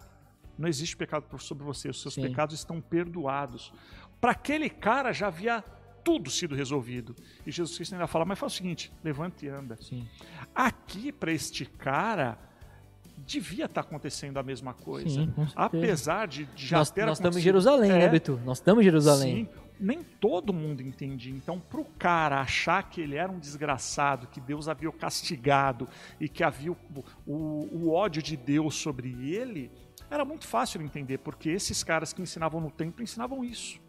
não 0.57 0.67
existe 0.67 0.97
pecado 0.97 1.25
sobre 1.39 1.63
você, 1.63 1.89
os 1.89 2.01
seus 2.01 2.15
Sim. 2.15 2.23
pecados 2.23 2.55
estão 2.55 2.81
perdoados. 2.81 3.71
Para 4.19 4.31
aquele 4.31 4.69
cara 4.69 5.11
já 5.11 5.27
havia 5.27 5.63
tudo 6.03 6.29
sido 6.29 6.55
resolvido. 6.55 7.15
E 7.45 7.51
Jesus 7.51 7.75
Cristo 7.75 7.93
ainda 7.93 8.07
fala, 8.07 8.25
mas 8.25 8.37
faz 8.37 8.53
o 8.53 8.55
seguinte, 8.55 8.91
levante 9.03 9.45
e 9.45 9.49
anda. 9.49 9.77
Sim. 9.81 10.07
Aqui, 10.53 11.11
para 11.11 11.31
este 11.31 11.65
cara, 11.65 12.37
devia 13.17 13.65
estar 13.65 13.81
tá 13.81 13.87
acontecendo 13.87 14.37
a 14.37 14.43
mesma 14.43 14.73
coisa. 14.73 15.09
Sim, 15.09 15.33
Apesar 15.55 16.27
de, 16.27 16.45
de 16.45 16.67
já 16.67 16.79
nós, 16.79 16.91
ter 16.91 17.05
Nós 17.05 17.17
estamos 17.17 17.37
em 17.37 17.41
Jerusalém, 17.41 17.91
né, 17.91 17.97
é, 17.97 18.01
né, 18.01 18.09
Beto? 18.09 18.39
Nós 18.45 18.57
estamos 18.57 18.81
em 18.81 18.85
Jerusalém. 18.85 19.45
Sim, 19.45 19.49
nem 19.79 20.03
todo 20.03 20.53
mundo 20.53 20.81
entendia. 20.81 21.33
Então, 21.33 21.59
para 21.59 21.81
o 21.81 21.85
cara 21.85 22.39
achar 22.41 22.83
que 22.89 23.01
ele 23.01 23.15
era 23.15 23.31
um 23.31 23.39
desgraçado, 23.39 24.27
que 24.27 24.39
Deus 24.39 24.67
havia 24.67 24.89
o 24.89 24.93
castigado 24.93 25.87
e 26.19 26.29
que 26.29 26.43
havia 26.43 26.71
o, 26.71 26.77
o, 27.25 27.33
o 27.71 27.91
ódio 27.91 28.21
de 28.21 28.37
Deus 28.37 28.75
sobre 28.75 29.09
ele, 29.09 29.71
era 30.09 30.23
muito 30.23 30.45
fácil 30.47 30.81
entender, 30.81 31.17
porque 31.19 31.49
esses 31.49 31.83
caras 31.83 32.13
que 32.13 32.21
ensinavam 32.21 32.61
no 32.61 32.69
templo 32.69 33.03
ensinavam 33.03 33.43
isso 33.43 33.82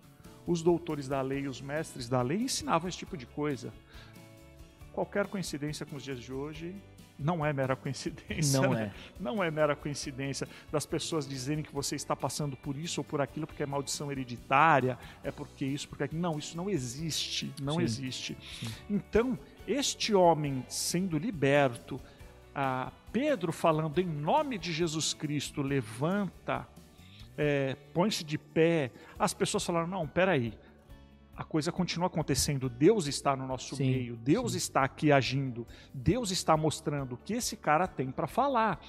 os 0.46 0.62
doutores 0.62 1.08
da 1.08 1.20
lei, 1.20 1.46
os 1.46 1.60
mestres 1.60 2.08
da 2.08 2.22
lei 2.22 2.42
ensinavam 2.42 2.88
esse 2.88 2.98
tipo 2.98 3.16
de 3.16 3.26
coisa. 3.26 3.72
Qualquer 4.92 5.26
coincidência 5.26 5.84
com 5.84 5.96
os 5.96 6.02
dias 6.02 6.20
de 6.20 6.32
hoje 6.32 6.74
não 7.18 7.44
é 7.44 7.52
mera 7.52 7.76
coincidência. 7.76 8.60
Não 8.60 8.72
né? 8.72 8.92
é. 8.94 9.22
Não 9.22 9.42
é 9.42 9.50
mera 9.50 9.76
coincidência 9.76 10.48
das 10.70 10.84
pessoas 10.84 11.28
dizerem 11.28 11.62
que 11.62 11.72
você 11.72 11.96
está 11.96 12.14
passando 12.14 12.56
por 12.56 12.76
isso 12.76 13.00
ou 13.00 13.04
por 13.04 13.20
aquilo 13.20 13.46
porque 13.46 13.62
é 13.62 13.66
maldição 13.66 14.10
hereditária, 14.10 14.98
é 15.22 15.30
porque 15.30 15.64
isso, 15.64 15.88
porque 15.88 16.04
aquilo. 16.04 16.20
Não, 16.20 16.38
isso 16.38 16.56
não 16.56 16.68
existe. 16.68 17.52
Não 17.60 17.74
Sim. 17.74 17.82
existe. 17.82 18.36
Sim. 18.60 18.68
Então, 18.90 19.38
este 19.66 20.14
homem 20.14 20.64
sendo 20.68 21.18
liberto, 21.18 22.00
ah, 22.54 22.92
Pedro 23.12 23.52
falando 23.52 24.00
em 24.00 24.06
nome 24.06 24.58
de 24.58 24.72
Jesus 24.72 25.14
Cristo, 25.14 25.62
levanta 25.62 26.66
é, 27.36 27.76
põe-se 27.92 28.24
de 28.24 28.38
pé. 28.38 28.90
As 29.18 29.34
pessoas 29.34 29.64
falaram: 29.64 29.86
não, 29.86 30.06
peraí, 30.06 30.54
a 31.36 31.44
coisa 31.44 31.72
continua 31.72 32.06
acontecendo. 32.06 32.68
Deus 32.68 33.06
está 33.06 33.36
no 33.36 33.46
nosso 33.46 33.76
sim, 33.76 33.90
meio, 33.90 34.16
Deus 34.16 34.52
sim. 34.52 34.58
está 34.58 34.84
aqui 34.84 35.10
agindo, 35.10 35.66
Deus 35.92 36.30
está 36.30 36.56
mostrando 36.56 37.14
o 37.14 37.18
que 37.18 37.34
esse 37.34 37.56
cara 37.56 37.86
tem 37.86 38.10
para 38.10 38.26
falar. 38.26 38.80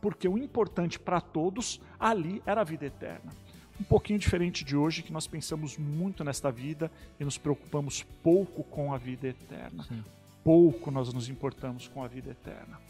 Porque 0.00 0.26
o 0.26 0.36
importante 0.36 0.98
para 0.98 1.20
todos 1.20 1.80
ali 1.98 2.42
era 2.44 2.60
a 2.60 2.64
vida 2.64 2.86
eterna. 2.86 3.32
Um 3.80 3.84
pouquinho 3.84 4.18
diferente 4.18 4.64
de 4.64 4.76
hoje, 4.76 5.02
que 5.02 5.12
nós 5.12 5.26
pensamos 5.26 5.78
muito 5.78 6.22
nesta 6.22 6.50
vida 6.50 6.90
e 7.18 7.24
nos 7.24 7.38
preocupamos 7.38 8.02
pouco 8.22 8.62
com 8.64 8.92
a 8.92 8.98
vida 8.98 9.28
eterna. 9.28 9.84
Sim. 9.84 10.04
Pouco 10.44 10.90
nós 10.90 11.12
nos 11.12 11.28
importamos 11.28 11.88
com 11.88 12.02
a 12.02 12.08
vida 12.08 12.30
eterna. 12.30 12.80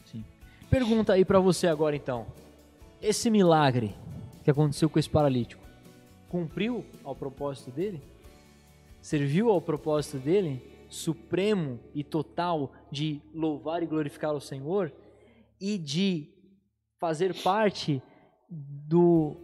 Pergunta 0.69 1.13
aí 1.13 1.25
para 1.25 1.39
você 1.39 1.67
agora 1.67 1.95
então. 1.95 2.27
Esse 3.01 3.31
milagre 3.31 3.95
que 4.43 4.51
aconteceu 4.51 4.91
com 4.91 4.99
esse 4.99 5.09
paralítico? 5.09 5.63
Cumpriu 6.29 6.85
ao 7.05 7.15
propósito 7.15 7.71
dele? 7.71 8.03
Serviu 9.01 9.51
ao 9.51 9.61
propósito 9.61 10.19
dele, 10.19 10.63
supremo 10.89 11.79
e 11.95 12.03
total, 12.05 12.73
de 12.91 13.21
louvar 13.35 13.83
e 13.83 13.87
glorificar 13.87 14.33
o 14.33 14.41
Senhor 14.41 14.93
e 15.61 15.79
de 15.79 16.29
fazer 16.99 17.35
parte 17.43 18.03
do 18.49 19.37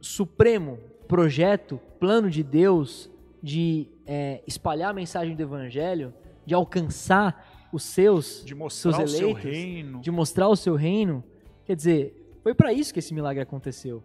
supremo 0.00 0.78
projeto, 1.06 1.80
plano 1.98 2.30
de 2.30 2.42
Deus 2.42 3.10
de 3.42 3.88
é, 4.06 4.42
espalhar 4.46 4.90
a 4.90 4.94
mensagem 4.94 5.36
do 5.36 5.42
Evangelho, 5.42 6.14
de 6.46 6.54
alcançar 6.54 7.68
os 7.72 7.82
seus, 7.82 8.42
de 8.44 8.54
mostrar 8.54 8.94
seus 8.94 9.14
eleitos, 9.14 9.38
o 9.38 9.42
seu 9.42 9.52
reino, 9.52 10.00
de 10.00 10.10
mostrar 10.10 10.48
o 10.48 10.56
seu 10.56 10.74
reino. 10.74 11.22
Quer 11.64 11.76
dizer, 11.76 12.38
foi 12.42 12.54
para 12.54 12.72
isso 12.72 12.92
que 12.92 12.98
esse 12.98 13.12
milagre 13.12 13.42
aconteceu 13.42 14.02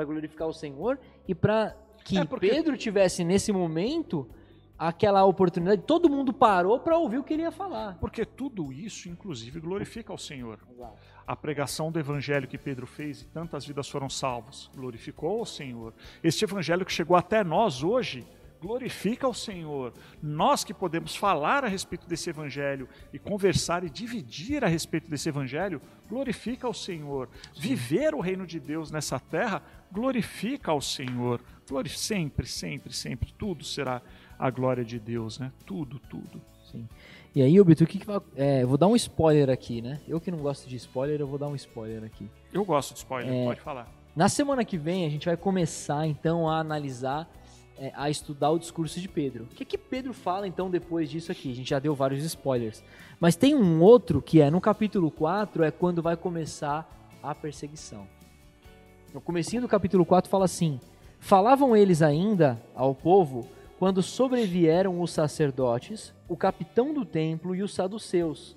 para 0.00 0.06
glorificar 0.06 0.48
o 0.48 0.52
Senhor 0.52 0.98
e 1.28 1.34
para 1.34 1.76
que 2.04 2.18
é 2.18 2.24
porque... 2.24 2.48
Pedro 2.48 2.76
tivesse 2.76 3.22
nesse 3.22 3.52
momento 3.52 4.26
aquela 4.78 5.24
oportunidade. 5.24 5.82
Todo 5.82 6.08
mundo 6.08 6.32
parou 6.32 6.80
para 6.80 6.96
ouvir 6.96 7.18
o 7.18 7.22
que 7.22 7.34
ele 7.34 7.42
ia 7.42 7.52
falar. 7.52 7.98
Porque 8.00 8.24
tudo 8.24 8.72
isso, 8.72 9.08
inclusive, 9.08 9.60
glorifica 9.60 10.12
ao 10.12 10.18
Senhor. 10.18 10.58
Exato. 10.70 10.96
A 11.26 11.36
pregação 11.36 11.92
do 11.92 11.98
evangelho 11.98 12.48
que 12.48 12.58
Pedro 12.58 12.86
fez 12.86 13.20
e 13.20 13.26
tantas 13.26 13.66
vidas 13.66 13.88
foram 13.88 14.08
salvas, 14.08 14.70
glorificou 14.74 15.40
ao 15.40 15.46
Senhor. 15.46 15.92
Este 16.24 16.44
evangelho 16.44 16.84
que 16.84 16.92
chegou 16.92 17.16
até 17.16 17.44
nós 17.44 17.84
hoje, 17.84 18.26
glorifica 18.60 19.26
ao 19.26 19.34
Senhor. 19.34 19.92
Nós 20.22 20.62
que 20.64 20.74
podemos 20.74 21.16
falar 21.16 21.64
a 21.64 21.68
respeito 21.68 22.06
desse 22.06 22.30
evangelho 22.30 22.88
e 23.12 23.18
conversar 23.18 23.84
e 23.84 23.90
dividir 23.90 24.64
a 24.64 24.68
respeito 24.68 25.08
desse 25.08 25.28
evangelho, 25.28 25.80
glorifica 26.08 26.66
ao 26.66 26.74
Senhor. 26.74 27.28
Sim. 27.54 27.60
Viver 27.60 28.14
o 28.14 28.20
reino 28.20 28.46
de 28.46 28.60
Deus 28.60 28.90
nessa 28.90 29.18
terra 29.18 29.62
glorifica 29.92 30.70
ao 30.70 30.80
Senhor. 30.80 31.40
Glori 31.68 31.88
sempre, 31.88 32.46
sempre, 32.46 32.92
sempre. 32.92 33.32
Tudo 33.32 33.64
será 33.64 34.02
a 34.38 34.50
glória 34.50 34.84
de 34.84 34.98
Deus, 34.98 35.38
né? 35.38 35.52
Tudo, 35.64 35.98
tudo. 35.98 36.40
Sim. 36.70 36.88
E 37.34 37.42
aí, 37.42 37.60
Obito, 37.60 37.84
o 37.84 37.86
que, 37.86 37.98
que 37.98 38.06
vai. 38.06 38.20
É, 38.34 38.64
vou 38.64 38.76
dar 38.76 38.88
um 38.88 38.96
spoiler 38.96 39.50
aqui, 39.50 39.80
né? 39.80 40.00
Eu 40.08 40.20
que 40.20 40.30
não 40.30 40.38
gosto 40.38 40.68
de 40.68 40.74
spoiler, 40.76 41.20
eu 41.20 41.26
vou 41.26 41.38
dar 41.38 41.46
um 41.46 41.54
spoiler 41.54 42.02
aqui. 42.02 42.28
Eu 42.52 42.64
gosto 42.64 42.92
de 42.92 42.98
spoiler, 42.98 43.32
é, 43.32 43.44
pode 43.44 43.60
falar. 43.60 43.88
Na 44.16 44.28
semana 44.28 44.64
que 44.64 44.76
vem, 44.76 45.06
a 45.06 45.08
gente 45.08 45.26
vai 45.26 45.36
começar, 45.36 46.06
então, 46.06 46.48
a 46.48 46.58
analisar, 46.58 47.30
é, 47.78 47.92
a 47.94 48.10
estudar 48.10 48.50
o 48.50 48.58
discurso 48.58 49.00
de 49.00 49.06
Pedro. 49.08 49.44
O 49.44 49.54
que, 49.54 49.64
que 49.64 49.78
Pedro 49.78 50.12
fala, 50.12 50.48
então, 50.48 50.68
depois 50.68 51.08
disso 51.08 51.30
aqui? 51.30 51.52
A 51.52 51.54
gente 51.54 51.70
já 51.70 51.78
deu 51.78 51.94
vários 51.94 52.24
spoilers. 52.24 52.82
Mas 53.20 53.36
tem 53.36 53.54
um 53.54 53.80
outro 53.80 54.20
que 54.20 54.40
é 54.40 54.50
no 54.50 54.60
capítulo 54.60 55.10
4, 55.10 55.62
é 55.62 55.70
quando 55.70 56.02
vai 56.02 56.16
começar 56.16 57.18
a 57.22 57.32
perseguição. 57.32 58.08
No 59.12 59.20
comecinho 59.20 59.62
do 59.62 59.68
capítulo 59.68 60.04
4 60.06 60.30
fala 60.30 60.44
assim: 60.44 60.78
Falavam 61.18 61.76
eles 61.76 62.00
ainda 62.00 62.60
ao 62.74 62.94
povo 62.94 63.48
quando 63.78 64.02
sobrevieram 64.02 65.00
os 65.00 65.10
sacerdotes, 65.10 66.14
o 66.28 66.36
capitão 66.36 66.94
do 66.94 67.04
templo 67.04 67.54
e 67.54 67.62
os 67.62 67.74
saduceus, 67.74 68.56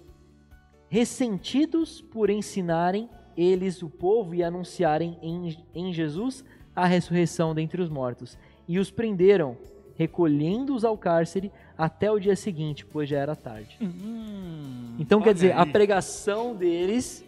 ressentidos 0.89 2.01
por 2.01 2.30
ensinarem 2.30 3.09
eles 3.35 3.81
o 3.81 3.89
povo 3.89 4.35
e 4.35 4.43
anunciarem 4.43 5.17
em, 5.21 5.57
em 5.73 5.91
Jesus 5.91 6.43
a 6.75 6.85
ressurreição 6.85 7.55
dentre 7.55 7.81
os 7.81 7.89
mortos. 7.89 8.38
E 8.67 8.77
os 8.77 8.91
prenderam, 8.91 9.57
recolhendo-os 9.95 10.85
ao 10.85 10.97
cárcere 10.97 11.51
até 11.77 12.11
o 12.11 12.19
dia 12.19 12.35
seguinte, 12.35 12.85
pois 12.85 13.09
já 13.09 13.17
era 13.17 13.35
tarde. 13.35 13.77
Hum, 13.81 14.95
então, 14.99 15.21
quer 15.21 15.34
dizer, 15.34 15.53
aí. 15.53 15.59
a 15.59 15.65
pregação 15.65 16.55
deles. 16.55 17.25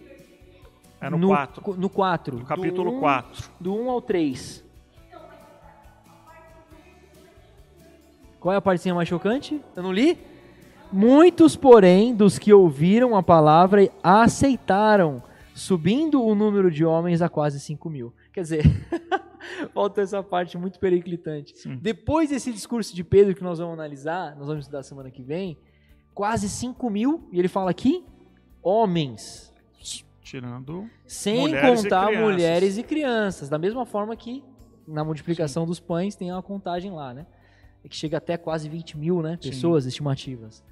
É 1.02 1.10
no 1.10 1.28
4. 1.28 1.78
No 1.78 1.90
4. 1.90 2.38
No 2.40 2.46
capítulo 2.46 3.00
4. 3.00 3.50
Do 3.60 3.74
1 3.74 3.86
um 3.86 3.90
ao 3.90 4.02
3. 4.02 4.64
Qual 8.40 8.54
é 8.54 8.58
a 8.58 8.62
partezinha 8.62 8.94
mais 8.94 9.10
chocante? 9.10 9.60
Eu 9.76 9.82
não 9.82 9.92
li? 9.92 10.20
Muitos, 10.92 11.56
porém, 11.56 12.14
dos 12.14 12.38
que 12.38 12.54
ouviram 12.54 13.16
a 13.16 13.24
palavra 13.24 13.90
aceitaram, 14.04 15.24
subindo 15.54 16.24
o 16.24 16.36
número 16.36 16.70
de 16.70 16.86
homens 16.86 17.22
a 17.22 17.30
quase 17.30 17.60
5 17.60 17.90
mil. 17.90 18.14
Quer 18.32 18.42
dizer, 18.42 18.64
falta 19.74 20.02
essa 20.02 20.22
parte 20.22 20.58
muito 20.58 20.80
periclitante. 20.80 21.58
Sim. 21.58 21.80
Depois 21.82 22.30
desse 22.30 22.52
discurso 22.52 22.96
de 22.96 23.04
Pedro 23.04 23.34
que 23.34 23.44
nós 23.44 23.58
vamos 23.58 23.74
analisar, 23.74 24.36
nós 24.36 24.48
vamos 24.48 24.66
estudar 24.66 24.84
semana 24.84 25.10
que 25.10 25.24
vem, 25.24 25.58
quase 26.14 26.48
5 26.48 26.90
mil, 26.90 27.28
e 27.32 27.40
ele 27.40 27.48
fala 27.48 27.72
aqui, 27.72 28.06
homens. 28.62 29.55
Tirando. 30.26 30.90
Sem 31.06 31.42
mulheres 31.42 31.84
contar 31.84 32.12
e 32.12 32.18
mulheres 32.18 32.78
e 32.80 32.84
crianças. 32.84 33.48
Da 33.48 33.60
mesma 33.60 33.86
forma 33.86 34.16
que 34.16 34.44
na 34.88 35.04
multiplicação 35.04 35.64
Sim. 35.64 35.68
dos 35.68 35.80
pães 35.80 36.16
tem 36.16 36.32
uma 36.32 36.42
contagem 36.42 36.92
lá, 36.92 37.14
né? 37.14 37.28
É 37.84 37.88
que 37.88 37.96
chega 37.96 38.18
até 38.18 38.36
quase 38.36 38.68
20 38.68 38.98
mil 38.98 39.22
né, 39.22 39.38
pessoas 39.38 39.84
Sim. 39.84 39.90
estimativas. 39.90 40.64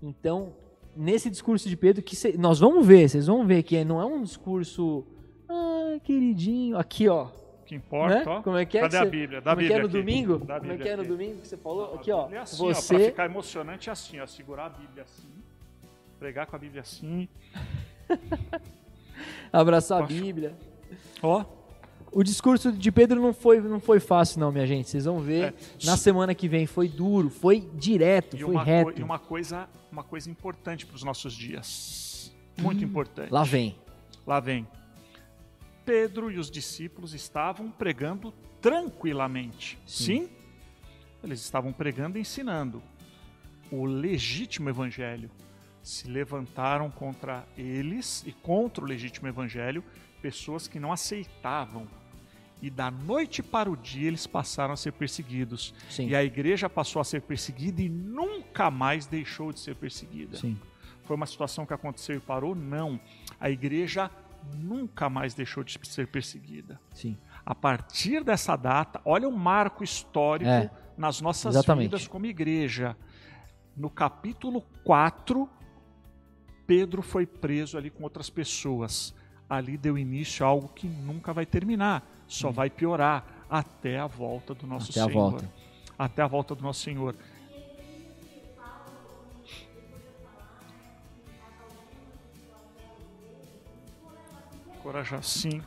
Então, 0.00 0.54
nesse 0.96 1.28
discurso 1.28 1.68
de 1.68 1.76
Pedro, 1.76 2.04
que 2.04 2.14
cê, 2.14 2.36
nós 2.38 2.60
vamos 2.60 2.86
ver, 2.86 3.08
vocês 3.08 3.26
vão 3.26 3.44
ver 3.44 3.64
que 3.64 3.84
não 3.84 4.00
é 4.00 4.04
um 4.04 4.22
discurso, 4.22 5.04
ah, 5.48 5.98
queridinho, 6.04 6.78
aqui 6.78 7.08
ó. 7.08 7.30
Que 7.66 7.74
importa, 7.74 8.14
né? 8.14 8.24
ó. 8.24 8.42
Como 8.42 8.56
é 8.56 8.64
que 8.64 8.78
é? 8.78 8.82
Cadê 8.82 8.96
que 8.96 9.02
a 9.02 9.06
Bíblia? 9.06 9.40
Da 9.40 9.50
como 9.50 9.62
Bíblia 9.62 9.66
é 9.66 9.74
que 9.74 9.78
é 9.78 9.82
no 9.82 9.88
aqui. 9.88 9.98
domingo? 9.98 10.38
Da 10.38 10.60
como 10.60 10.72
é 10.72 10.76
que 10.76 10.88
é 10.88 10.96
no 10.96 11.04
domingo 11.04 11.40
que 11.40 11.48
você 11.48 11.56
falou? 11.56 11.96
Aqui, 11.96 12.12
ó. 12.12 12.28
É 12.30 12.38
assim, 12.38 12.56
você... 12.56 12.94
ó, 12.94 12.98
pra 12.98 13.06
ficar 13.06 13.24
emocionante 13.24 13.88
é 13.88 13.92
assim, 13.92 14.20
ó. 14.20 14.26
Segurar 14.26 14.66
a 14.66 14.68
Bíblia 14.68 15.02
assim, 15.02 15.28
pregar 16.20 16.46
com 16.46 16.54
a 16.54 16.58
Bíblia 16.60 16.82
assim. 16.82 17.28
Abraçar 19.52 20.02
a 20.02 20.06
Bíblia. 20.06 20.56
Ó. 21.22 21.44
O 22.12 22.24
discurso 22.24 22.72
de 22.72 22.90
Pedro 22.90 23.22
não 23.22 23.32
foi, 23.32 23.60
não 23.60 23.78
foi 23.78 24.00
fácil, 24.00 24.40
não, 24.40 24.50
minha 24.50 24.66
gente. 24.66 24.88
Vocês 24.90 25.04
vão 25.04 25.20
ver. 25.20 25.54
É. 25.54 25.86
Na 25.86 25.96
semana 25.96 26.34
que 26.34 26.48
vem 26.48 26.66
foi 26.66 26.88
duro, 26.88 27.30
foi 27.30 27.60
direto, 27.74 28.36
e 28.36 28.40
foi 28.40 28.56
reto. 28.56 29.00
e 29.00 29.02
uma 29.02 29.18
coisa, 29.18 29.68
uma 29.92 30.02
coisa 30.02 30.28
importante 30.28 30.84
para 30.84 30.96
os 30.96 31.04
nossos 31.04 31.32
dias. 31.32 32.34
Muito 32.58 32.82
hum, 32.82 32.88
importante. 32.88 33.30
Lá 33.30 33.44
vem. 33.44 33.76
Lá 34.26 34.40
vem. 34.40 34.66
Pedro 35.84 36.30
e 36.30 36.38
os 36.38 36.50
discípulos 36.50 37.14
estavam 37.14 37.70
pregando 37.70 38.32
tranquilamente. 38.60 39.78
Sim. 39.86 40.04
Sim? 40.04 40.28
Eles 41.22 41.40
estavam 41.40 41.72
pregando 41.72 42.18
e 42.18 42.22
ensinando 42.22 42.82
o 43.70 43.84
legítimo 43.84 44.68
evangelho. 44.68 45.30
Se 45.90 46.06
levantaram 46.06 46.88
contra 46.88 47.44
eles 47.58 48.22
e 48.24 48.32
contra 48.32 48.84
o 48.84 48.86
legítimo 48.86 49.26
evangelho 49.26 49.82
pessoas 50.22 50.68
que 50.68 50.78
não 50.78 50.92
aceitavam 50.92 51.88
e 52.62 52.70
da 52.70 52.92
noite 52.92 53.42
para 53.42 53.68
o 53.68 53.76
dia 53.76 54.06
eles 54.06 54.24
passaram 54.24 54.72
a 54.74 54.76
ser 54.76 54.92
perseguidos. 54.92 55.74
Sim. 55.88 56.06
E 56.06 56.14
a 56.14 56.22
igreja 56.22 56.70
passou 56.70 57.00
a 57.00 57.04
ser 57.04 57.22
perseguida 57.22 57.82
e 57.82 57.88
nunca 57.88 58.70
mais 58.70 59.04
deixou 59.06 59.52
de 59.52 59.58
ser 59.58 59.74
perseguida. 59.74 60.36
Sim. 60.36 60.56
Foi 61.04 61.16
uma 61.16 61.26
situação 61.26 61.66
que 61.66 61.74
aconteceu 61.74 62.16
e 62.16 62.20
parou? 62.20 62.54
Não. 62.54 63.00
A 63.40 63.50
igreja 63.50 64.08
nunca 64.54 65.10
mais 65.10 65.34
deixou 65.34 65.64
de 65.64 65.76
ser 65.88 66.06
perseguida. 66.06 66.80
Sim. 66.94 67.18
A 67.44 67.52
partir 67.52 68.22
dessa 68.22 68.54
data, 68.54 69.00
olha 69.04 69.28
um 69.28 69.36
marco 69.36 69.82
histórico 69.82 70.48
é, 70.48 70.70
nas 70.96 71.20
nossas 71.20 71.56
exatamente. 71.56 71.86
vidas 71.86 72.06
como 72.06 72.26
igreja. 72.26 72.96
No 73.76 73.90
capítulo 73.90 74.62
4, 74.84 75.48
Pedro 76.70 77.02
foi 77.02 77.26
preso 77.26 77.76
ali 77.76 77.90
com 77.90 78.04
outras 78.04 78.30
pessoas. 78.30 79.12
Ali 79.48 79.76
deu 79.76 79.98
início 79.98 80.46
a 80.46 80.48
algo 80.48 80.68
que 80.68 80.86
nunca 80.86 81.32
vai 81.32 81.44
terminar 81.44 82.08
só 82.28 82.50
hum. 82.50 82.52
vai 82.52 82.70
piorar 82.70 83.26
até 83.50 83.98
a 83.98 84.06
volta 84.06 84.54
do 84.54 84.68
nosso 84.68 84.92
até 84.92 85.02
Senhor. 85.04 85.10
A 85.10 85.30
volta. 85.30 85.52
Até 85.98 86.22
a 86.22 86.28
volta 86.28 86.54
do 86.54 86.62
nosso 86.62 86.80
Senhor. 86.82 87.16
Corajar, 94.80 95.24
sim. 95.24 95.60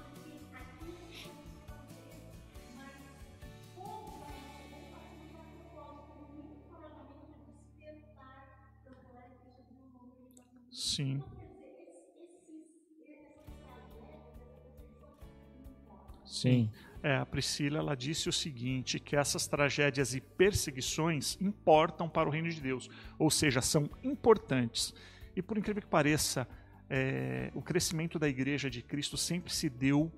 Sim. 10.96 11.24
Sim. 16.24 16.70
É, 17.02 17.18
a 17.18 17.26
Priscila 17.26 17.80
ela 17.80 17.96
disse 17.96 18.30
o 18.30 18.34
seguinte, 18.34 19.00
que 19.00 19.16
essas 19.16 19.48
tragédias 19.48 20.14
e 20.14 20.22
perseguições 20.22 21.38
importam 21.42 22.08
para 22.08 22.30
o 22.30 22.32
reino 22.32 22.50
de 22.50 22.62
Deus, 22.62 22.90
ou 23.18 23.30
seja, 23.30 23.62
são 23.62 23.90
importantes. 24.04 24.94
E 25.36 25.42
por 25.42 25.58
incrível 25.58 25.82
que 25.82 25.88
pareça, 25.88 26.48
é, 26.90 27.52
o 27.56 27.62
crescimento 27.62 28.20
da 28.20 28.30
igreja 28.30 28.70
de 28.70 28.82
Cristo 28.82 29.18
sempre 29.18 29.52
se 29.52 29.70
deu 29.70 30.12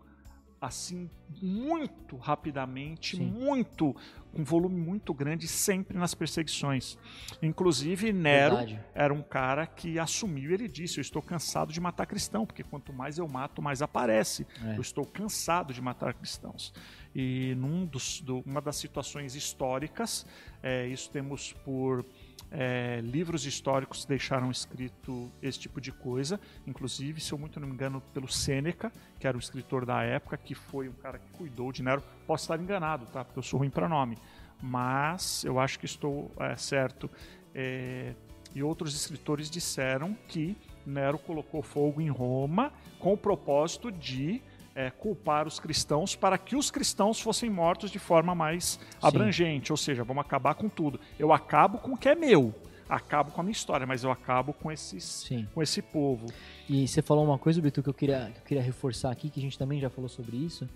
assim 0.66 1.10
muito 1.42 2.16
rapidamente, 2.18 3.18
Sim. 3.18 3.26
muito 3.26 3.96
com 4.32 4.44
volume 4.44 4.76
muito 4.76 5.14
grande, 5.14 5.48
sempre 5.48 5.98
nas 5.98 6.14
perseguições. 6.14 6.98
Inclusive 7.42 8.12
Nero 8.12 8.58
Verdade. 8.58 8.80
era 8.94 9.14
um 9.14 9.22
cara 9.22 9.66
que 9.66 9.98
assumiu, 9.98 10.52
ele 10.52 10.68
disse: 10.68 10.98
"Eu 10.98 11.02
estou 11.02 11.22
cansado 11.22 11.72
de 11.72 11.80
matar 11.80 12.06
cristão, 12.06 12.46
porque 12.46 12.64
quanto 12.64 12.92
mais 12.92 13.18
eu 13.18 13.28
mato, 13.28 13.62
mais 13.62 13.82
aparece. 13.82 14.46
É. 14.64 14.76
Eu 14.76 14.82
estou 14.82 15.06
cansado 15.06 15.74
de 15.74 15.82
matar 15.82 16.14
cristãos." 16.14 16.74
E 17.16 17.56
num 17.56 17.86
dos, 17.86 18.20
do, 18.20 18.44
das 18.62 18.76
situações 18.76 19.36
históricas, 19.36 20.26
é, 20.62 20.86
isso 20.88 21.10
temos 21.10 21.54
por 21.64 22.06
é, 22.52 23.02
livros 23.02 23.46
históricos 23.46 24.06
deixaram 24.06 24.50
escrito 24.50 25.32
esse 25.42 25.60
tipo 25.60 25.82
de 25.82 25.92
coisa, 25.92 26.40
inclusive, 26.66 27.20
se 27.20 27.32
eu 27.32 27.38
muito 27.38 27.60
não 27.60 27.68
me 27.68 27.74
engano, 27.74 28.02
pelo 28.14 28.28
Sêneca, 28.28 28.92
que 29.20 29.28
era 29.28 29.36
o 29.36 29.40
escritor 29.40 29.86
da 29.86 30.04
época, 30.04 30.38
que 30.38 30.56
foi 30.56 30.88
um 30.88 30.94
cara 30.94 31.20
que 31.20 31.30
cuidou 31.32 31.72
de 31.72 31.84
Nero. 31.84 32.04
Posso 32.26 32.44
estar 32.46 32.62
enganado, 32.62 33.06
tá? 33.08 33.26
Porque 33.26 33.40
eu 33.40 33.44
sou 33.44 33.60
ruim 33.60 33.70
para 33.70 33.90
nome, 33.90 34.18
mas 34.62 35.44
eu 35.44 35.60
acho 35.60 35.80
que 35.80 35.86
estou 35.86 36.32
é, 36.40 36.56
certo. 36.56 37.10
É, 37.54 38.14
e 38.54 38.64
outros 38.64 38.96
escritores 38.96 39.50
disseram 39.50 40.16
que 40.28 40.56
Nero 40.86 41.18
colocou 41.18 41.62
fogo 41.62 42.00
em 42.00 42.10
Roma 42.10 42.72
com 43.00 43.14
o 43.14 43.18
propósito 43.18 43.92
de 43.92 44.42
é, 44.76 44.92
culpar 44.92 45.48
os 45.48 45.58
cristãos 45.58 46.16
para 46.16 46.38
que 46.38 46.56
os 46.56 46.70
cristãos 46.70 47.20
fossem 47.22 47.50
mortos 47.50 47.90
de 47.90 47.98
forma 47.98 48.36
mais 48.36 48.74
Sim. 48.74 48.80
abrangente, 49.02 49.72
ou 49.72 49.78
seja, 49.78 50.04
vamos 50.04 50.22
acabar 50.22 50.54
com 50.54 50.68
tudo. 50.68 51.00
Eu 51.18 51.32
acabo 51.32 51.78
com 51.78 51.94
o 51.94 51.98
que 51.98 52.10
é 52.10 52.14
meu, 52.14 52.54
acabo 52.90 53.32
com 53.32 53.40
a 53.40 53.44
minha 53.44 53.54
história, 53.54 53.88
mas 53.88 54.04
eu 54.04 54.12
acabo 54.12 54.52
com, 54.52 54.70
esses, 54.70 55.28
com 55.54 55.64
esse 55.64 55.82
povo. 55.82 56.28
E 56.70 56.86
você 56.86 57.02
falou 57.02 57.24
uma 57.24 57.38
coisa, 57.38 57.62
Bitu, 57.62 57.82
que 57.82 57.90
eu 57.90 57.94
queria, 57.94 58.30
que 58.34 58.40
eu 58.40 58.44
queria 58.44 58.64
reforçar 58.64 59.12
aqui, 59.12 59.30
que 59.30 59.40
a 59.40 59.44
gente 59.44 59.58
também 59.58 59.80
já 59.80 59.90
falou 59.90 60.10
sobre 60.10 60.36
isso, 60.36 60.68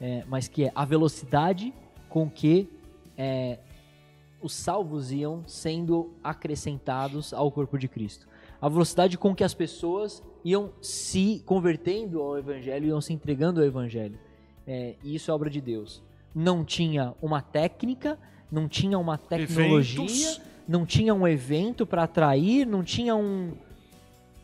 é, 0.00 0.24
mas 0.28 0.46
que 0.46 0.66
é 0.66 0.72
a 0.74 0.84
velocidade 0.84 1.74
com 2.08 2.30
que 2.30 2.70
é, 3.18 3.58
os 4.40 4.54
salvos 4.54 5.10
iam 5.10 5.42
sendo 5.48 6.14
acrescentados 6.22 7.34
ao 7.34 7.50
corpo 7.50 7.76
de 7.76 7.88
Cristo. 7.88 8.28
A 8.60 8.68
velocidade 8.68 9.18
com 9.18 9.34
que 9.34 9.42
as 9.42 9.54
pessoas 9.54 10.22
iam 10.44 10.70
se 10.80 11.42
convertendo 11.46 12.20
ao 12.20 12.38
evangelho, 12.38 12.86
iam 12.86 13.00
se 13.00 13.12
entregando 13.12 13.60
ao 13.60 13.66
evangelho. 13.66 14.18
é, 14.66 14.94
e 15.02 15.14
isso 15.14 15.30
é 15.30 15.34
obra 15.34 15.50
de 15.50 15.60
Deus. 15.60 16.02
Não 16.34 16.64
tinha 16.64 17.14
uma 17.20 17.42
técnica, 17.42 18.18
não 18.50 18.68
tinha 18.68 18.98
uma 18.98 19.18
tecnologia, 19.18 20.04
Eventos. 20.04 20.40
não 20.68 20.86
tinha 20.86 21.14
um 21.14 21.26
evento 21.26 21.86
para 21.86 22.04
atrair, 22.04 22.66
não 22.66 22.82
tinha 22.82 23.14
um. 23.16 23.52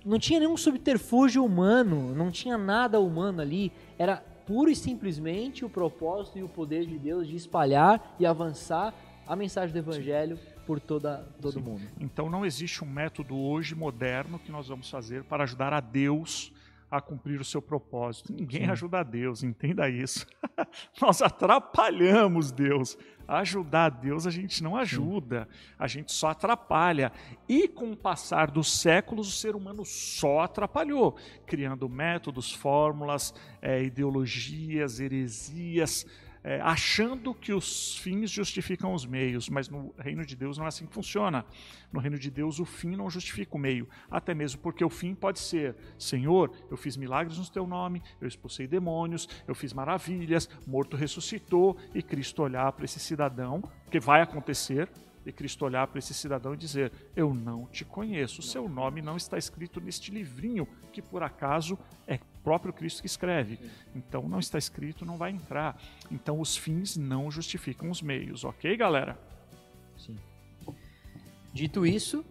Não 0.05 0.19
tinha 0.19 0.41
nenhum 0.41 0.57
subterfúgio 0.57 1.45
humano, 1.45 2.15
não 2.15 2.31
tinha 2.31 2.57
nada 2.57 2.99
humano 3.01 3.43
ali. 3.43 3.71
Era 3.99 4.23
puro 4.47 4.71
e 4.71 4.77
simplesmente 4.77 5.65
o 5.65 5.69
propósito 5.69 6.39
e 6.39 6.43
o 6.43 6.49
poder 6.49 6.87
de 6.87 6.99
Deus 6.99 7.29
de 7.29 7.37
espalhar 7.37 8.17
e 8.19 8.25
avançar 8.25 8.95
a 9.27 9.37
mensagem 9.37 9.73
do 9.73 9.79
Evangelho 9.79 10.39
por 10.69 10.79
toda, 10.79 11.27
todo 11.41 11.55
Sim. 11.55 11.61
mundo. 11.63 11.83
Então 11.99 12.29
não 12.29 12.45
existe 12.45 12.85
um 12.85 12.87
método 12.87 13.35
hoje 13.35 13.75
moderno 13.75 14.39
que 14.39 14.53
nós 14.53 14.69
vamos 14.69 14.91
fazer 14.91 15.25
para 15.25 15.45
ajudar 15.45 15.73
a 15.73 15.81
Deus 15.81 16.53
a 16.91 17.01
cumprir 17.01 17.41
o 17.41 17.45
seu 17.45 17.63
propósito. 17.63 18.35
Ninguém 18.35 18.67
Sim. 18.67 18.71
ajuda 18.71 19.01
a 19.01 19.03
Deus, 19.03 19.43
entenda 19.43 19.89
isso. 19.89 20.27
nós 21.01 21.23
atrapalhamos 21.23 22.53
Deus. 22.53 22.99
Ajudar 23.27 23.87
a 23.87 23.89
Deus 23.89 24.27
a 24.27 24.31
gente 24.31 24.63
não 24.63 24.77
ajuda, 24.77 25.49
a 25.79 25.87
gente 25.87 26.13
só 26.13 26.29
atrapalha. 26.29 27.13
E 27.49 27.67
com 27.67 27.93
o 27.93 27.97
passar 27.97 28.51
dos 28.51 28.71
séculos, 28.79 29.27
o 29.29 29.33
ser 29.33 29.57
humano 29.57 29.87
só 29.87 30.41
atrapalhou, 30.41 31.17
criando 31.47 31.89
métodos, 31.89 32.53
fórmulas, 32.53 33.35
eh, 33.63 33.85
ideologias, 33.85 35.01
heresias, 35.01 36.07
é, 36.49 36.63
achando 36.63 37.35
que 37.35 37.53
os 37.53 37.99
fins 37.99 38.31
justificam 38.31 38.95
os 38.95 39.05
meios, 39.05 39.51
mas 39.51 39.69
no 39.69 39.95
reino 39.99 40.25
de 40.25 40.35
Deus 40.35 40.57
não 40.57 40.65
é 40.65 40.69
assim 40.69 40.87
que 40.87 40.95
funciona. 40.95 41.45
No 41.93 42.01
reino 42.01 42.19
de 42.19 42.31
Deus, 42.31 42.59
o 42.59 42.65
fim 42.65 42.97
não 42.97 43.11
justifica 43.11 43.55
o 43.55 43.59
meio, 43.59 43.87
até 44.11 44.33
mesmo 44.33 44.59
porque 44.63 44.83
o 44.83 44.89
fim 44.89 45.15
pode 45.15 45.41
ser: 45.41 45.77
Senhor, 45.99 46.51
eu 46.71 46.77
fiz 46.79 46.97
milagres 46.97 47.37
no 47.37 47.47
teu 47.51 47.67
nome, 47.67 48.03
eu 48.19 48.27
expulsei 48.27 48.67
demônios, 48.67 49.29
eu 49.47 49.55
fiz 49.55 49.75
maravilhas, 49.75 50.49
morto 50.67 50.97
ressuscitou, 50.97 51.77
e 51.95 52.03
Cristo 52.03 52.43
olhar 52.43 52.73
para 52.73 52.87
esse 52.87 52.99
cidadão, 52.99 53.63
que 53.91 54.01
vai 54.01 54.23
acontecer, 54.23 54.89
e 55.25 55.33
Cristo 55.33 55.65
olhar 55.65 55.87
para 55.87 55.99
esse 55.99 56.15
cidadão 56.15 56.55
e 56.55 56.57
dizer: 56.57 56.93
Eu 57.15 57.35
não 57.35 57.67
te 57.67 57.85
conheço, 57.85 58.41
o 58.41 58.45
seu 58.45 58.69
nome 58.69 59.03
não 59.03 59.17
está 59.17 59.37
escrito 59.39 59.81
neste 59.81 60.11
livrinho, 60.11 60.67
que 60.93 61.03
por 61.03 61.23
acaso 61.23 61.79
é 62.07 62.19
próprio 62.43 62.73
Cristo 62.73 63.03
que 63.03 63.07
escreve. 63.07 63.59
Então 63.95 64.27
não 64.27 64.39
está 64.39 64.57
escrito, 64.57 65.05
não 65.05 65.19
vai 65.19 65.31
entrar. 65.31 65.79
Então 66.11 66.41
os 66.41 66.57
fins 66.57 66.97
não 66.97 67.31
justificam 67.31 67.91
os 67.91 68.01
meios, 68.01 68.43
ok, 68.43 68.75
galera? 68.77 69.19
Sim. 69.97 70.17
Dito 71.53 71.87
isso, 71.87 72.25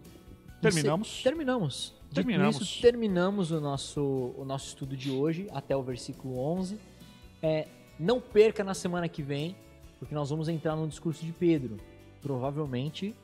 Terminamos? 0.60 1.22
terminamos. 1.22 1.94
Dito 2.08 2.14
Terminamos. 2.14 2.60
isso, 2.60 2.82
terminamos 2.82 3.50
o 3.52 3.60
nosso, 3.60 4.34
o 4.36 4.44
nosso 4.44 4.68
estudo 4.68 4.96
de 4.96 5.10
hoje 5.10 5.46
até 5.52 5.76
o 5.76 5.82
versículo 5.82 6.38
11. 6.38 6.78
É, 7.42 7.68
não 7.98 8.20
perca 8.20 8.64
na 8.64 8.74
semana 8.74 9.08
que 9.08 9.22
vem, 9.22 9.54
porque 9.98 10.14
nós 10.14 10.30
vamos 10.30 10.48
entrar 10.48 10.74
no 10.74 10.88
discurso 10.88 11.24
de 11.24 11.32
Pedro. 11.32 11.76
Provavelmente, 12.22 13.14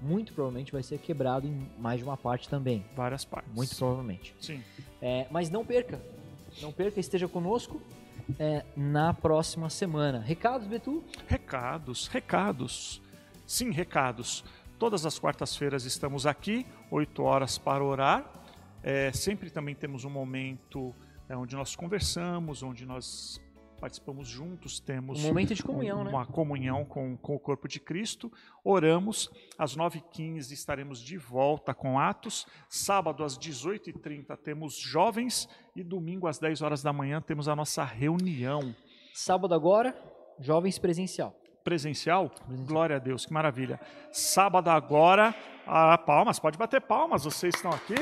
muito 0.00 0.32
provavelmente, 0.32 0.72
vai 0.72 0.82
ser 0.82 0.98
quebrado 0.98 1.46
em 1.46 1.68
mais 1.78 1.98
de 1.98 2.04
uma 2.04 2.16
parte 2.16 2.48
também. 2.48 2.84
Várias 2.94 3.24
partes. 3.24 3.52
Muito 3.54 3.74
provavelmente. 3.76 4.34
Sim. 4.40 4.62
É, 5.00 5.26
mas 5.30 5.48
não 5.48 5.64
perca. 5.64 6.00
Não 6.60 6.72
perca, 6.72 7.00
esteja 7.00 7.28
conosco 7.28 7.80
é, 8.38 8.64
na 8.76 9.14
próxima 9.14 9.70
semana. 9.70 10.20
Recados, 10.20 10.66
Betu? 10.66 11.02
Recados, 11.26 12.06
recados. 12.08 13.00
Sim, 13.46 13.70
recados. 13.70 14.44
Todas 14.78 15.06
as 15.06 15.18
quartas-feiras 15.18 15.84
estamos 15.84 16.26
aqui, 16.26 16.66
8 16.90 17.22
horas 17.22 17.58
para 17.58 17.84
orar. 17.84 18.24
É, 18.82 19.12
sempre 19.12 19.48
também 19.50 19.74
temos 19.74 20.04
um 20.04 20.10
momento 20.10 20.94
é, 21.28 21.36
onde 21.36 21.54
nós 21.54 21.76
conversamos, 21.76 22.62
onde 22.62 22.84
nós 22.84 23.40
participamos 23.82 24.28
juntos, 24.28 24.78
temos 24.78 25.18
Um 25.24 25.26
momento 25.26 25.52
de 25.56 25.62
comunhão, 25.62 26.04
né? 26.04 26.10
uma 26.10 26.24
comunhão 26.24 26.84
com, 26.84 27.16
com 27.16 27.34
o 27.34 27.38
corpo 27.38 27.66
de 27.66 27.80
Cristo. 27.80 28.32
Oramos. 28.62 29.28
Às 29.58 29.76
9h15 29.76 30.52
estaremos 30.52 31.00
de 31.00 31.18
volta 31.18 31.74
com 31.74 31.98
Atos. 31.98 32.46
Sábado, 32.68 33.24
às 33.24 33.36
18h30, 33.36 34.36
temos 34.36 34.76
jovens. 34.78 35.48
E 35.74 35.82
domingo, 35.82 36.28
às 36.28 36.38
10 36.38 36.62
horas 36.62 36.80
da 36.80 36.92
manhã, 36.92 37.20
temos 37.20 37.48
a 37.48 37.56
nossa 37.56 37.82
reunião 37.82 38.72
Sábado 39.12 39.52
agora, 39.52 39.96
jovens 40.38 40.78
presencial. 40.78 41.34
presencial. 41.64 42.28
Presencial. 42.28 42.66
Glória 42.66 42.96
a 42.96 42.98
Deus, 43.00 43.26
que 43.26 43.32
maravilha. 43.32 43.80
Sábado 44.12 44.68
agora. 44.70 45.34
Ah, 45.66 45.98
palmas, 45.98 46.38
pode 46.38 46.56
bater 46.56 46.80
palmas, 46.80 47.24
vocês 47.24 47.54
estão 47.56 47.72
aqui. 47.72 47.94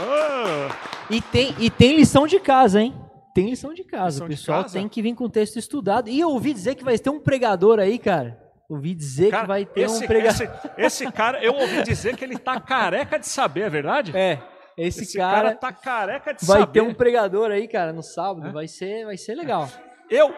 Ah, 0.00 1.06
E 1.08 1.20
tem, 1.22 1.54
e 1.60 1.70
tem 1.70 1.96
lição 1.96 2.26
de 2.26 2.40
casa, 2.40 2.82
hein? 2.82 2.92
Tem 3.34 3.50
lição 3.50 3.74
de 3.74 3.82
casa. 3.84 4.24
Lição 4.24 4.26
o 4.26 4.30
pessoal 4.30 4.62
casa? 4.62 4.78
tem 4.78 4.88
que 4.88 5.02
vir 5.02 5.14
com 5.14 5.24
o 5.24 5.30
texto 5.30 5.58
estudado. 5.58 6.08
E 6.08 6.20
eu 6.20 6.30
ouvi 6.30 6.54
dizer 6.54 6.76
que 6.76 6.84
vai 6.84 6.96
ter 6.98 7.10
um 7.10 7.20
pregador 7.20 7.80
aí, 7.80 7.98
cara. 7.98 8.40
Ouvi 8.68 8.94
dizer 8.94 9.30
cara, 9.30 9.42
que 9.42 9.48
vai 9.48 9.66
ter 9.66 9.80
esse, 9.82 10.04
um 10.04 10.06
pregador. 10.06 10.42
esse, 10.42 11.04
esse 11.04 11.12
cara, 11.12 11.44
eu 11.44 11.54
ouvi 11.54 11.82
dizer 11.82 12.16
que 12.16 12.24
ele 12.24 12.38
tá 12.38 12.58
careca 12.60 13.18
de 13.18 13.26
saber, 13.26 13.62
é 13.62 13.70
verdade? 13.70 14.16
É, 14.16 14.40
esse, 14.76 15.02
Esse 15.02 15.18
cara, 15.18 15.48
cara, 15.48 15.54
tá 15.56 15.72
careca 15.72 16.34
de 16.34 16.44
vai 16.44 16.60
saber. 16.60 16.72
ter 16.72 16.80
um 16.80 16.92
pregador 16.92 17.50
aí, 17.50 17.68
cara, 17.68 17.92
no 17.92 18.02
sábado. 18.02 18.48
É? 18.48 18.52
Vai 18.52 18.66
ser, 18.66 19.04
vai 19.04 19.16
ser 19.16 19.34
legal. 19.34 19.68
Eu, 20.10 20.34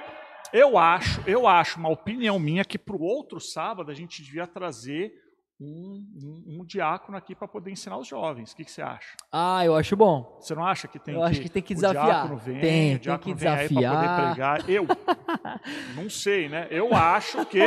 eu 0.52 0.76
acho, 0.76 1.22
eu 1.26 1.46
acho, 1.46 1.78
uma 1.78 1.88
opinião 1.88 2.38
minha, 2.38 2.64
que 2.64 2.78
pro 2.78 3.00
outro 3.00 3.40
sábado 3.40 3.90
a 3.90 3.94
gente 3.94 4.22
devia 4.22 4.46
trazer 4.46 5.12
um, 5.58 6.04
um, 6.22 6.58
um 6.60 6.64
diácono 6.64 7.16
aqui 7.16 7.34
para 7.34 7.48
poder 7.48 7.70
ensinar 7.70 7.96
os 7.96 8.06
jovens. 8.06 8.52
O 8.52 8.56
que, 8.56 8.64
que 8.64 8.70
você 8.70 8.82
acha? 8.82 9.16
Ah, 9.32 9.64
eu 9.64 9.74
acho 9.74 9.96
bom. 9.96 10.36
Você 10.40 10.54
não 10.54 10.64
acha 10.64 10.86
que 10.86 10.98
tem 10.98 11.14
Eu 11.14 11.20
que, 11.22 11.26
acho 11.26 11.40
que 11.40 11.48
tem 11.48 11.62
que 11.62 11.72
o 11.72 11.76
desafiar. 11.76 12.04
diácono 12.04 12.36
vem, 12.36 12.60
Tem, 12.60 12.86
o 12.88 12.90
tem 12.90 12.98
diácono 12.98 13.34
que 13.34 13.40
vem 13.40 13.48
aí 13.48 13.68
para 13.68 13.74
poder 13.74 13.80
desafiar. 13.80 14.32
pregar? 14.62 14.70
Eu 14.70 14.86
não 15.96 16.10
sei, 16.10 16.48
né? 16.48 16.66
Eu 16.70 16.94
acho 16.94 17.44
que 17.46 17.60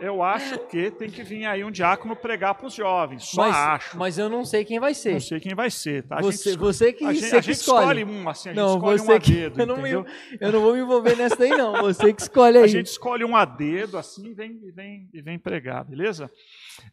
eu 0.00 0.22
acho 0.22 0.58
que 0.66 0.90
tem 0.90 1.10
que 1.10 1.22
vir 1.22 1.44
aí 1.44 1.64
um 1.64 1.70
diácono 1.70 2.16
pregar 2.16 2.54
para 2.54 2.66
os 2.66 2.74
jovens. 2.74 3.24
Só 3.24 3.42
mas, 3.42 3.56
acho. 3.56 3.98
mas 3.98 4.18
eu 4.18 4.28
não 4.28 4.44
sei 4.44 4.64
quem 4.64 4.80
vai 4.80 4.94
ser. 4.94 5.12
Não 5.12 5.20
sei 5.20 5.40
quem 5.40 5.54
vai 5.54 5.70
ser, 5.70 6.02
tá? 6.04 6.18
A 6.18 6.22
Você, 6.22 6.50
gente, 6.50 6.58
você 6.58 6.92
que, 6.92 7.04
a 7.04 7.12
gente, 7.12 7.24
a 7.24 7.40
gente 7.40 7.50
escolhe. 7.52 8.00
escolhe 8.00 8.04
um, 8.04 8.28
assim, 8.28 8.48
a 8.50 8.52
gente 8.52 8.60
não, 8.60 8.74
escolhe 8.76 8.98
você 8.98 9.12
um 9.12 9.14
a 9.14 9.20
que 9.20 9.32
dedo, 9.32 9.60
eu 9.60 9.66
não, 9.66 9.76
me, 9.76 9.90
eu 9.90 10.52
não 10.52 10.60
vou 10.60 10.74
me 10.74 10.80
envolver 10.80 11.16
nessa 11.16 11.36
daí 11.36 11.50
não. 11.50 11.72
Você 11.82 12.12
que 12.12 12.22
escolhe 12.22 12.58
aí. 12.58 12.64
A 12.64 12.66
gente 12.66 12.86
escolhe 12.86 13.24
um 13.24 13.36
a 13.36 13.44
dedo 13.44 13.96
assim 13.96 14.28
e 14.28 14.34
vem, 14.34 14.60
e 14.62 14.70
vem, 14.70 15.08
e 15.12 15.22
vem 15.22 15.38
pregar, 15.38 15.84
beleza? 15.84 16.30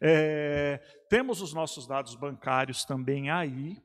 É, 0.00 0.80
temos 1.08 1.42
os 1.42 1.52
nossos 1.52 1.86
dados 1.86 2.14
bancários 2.14 2.84
também 2.84 3.30
aí. 3.30 3.76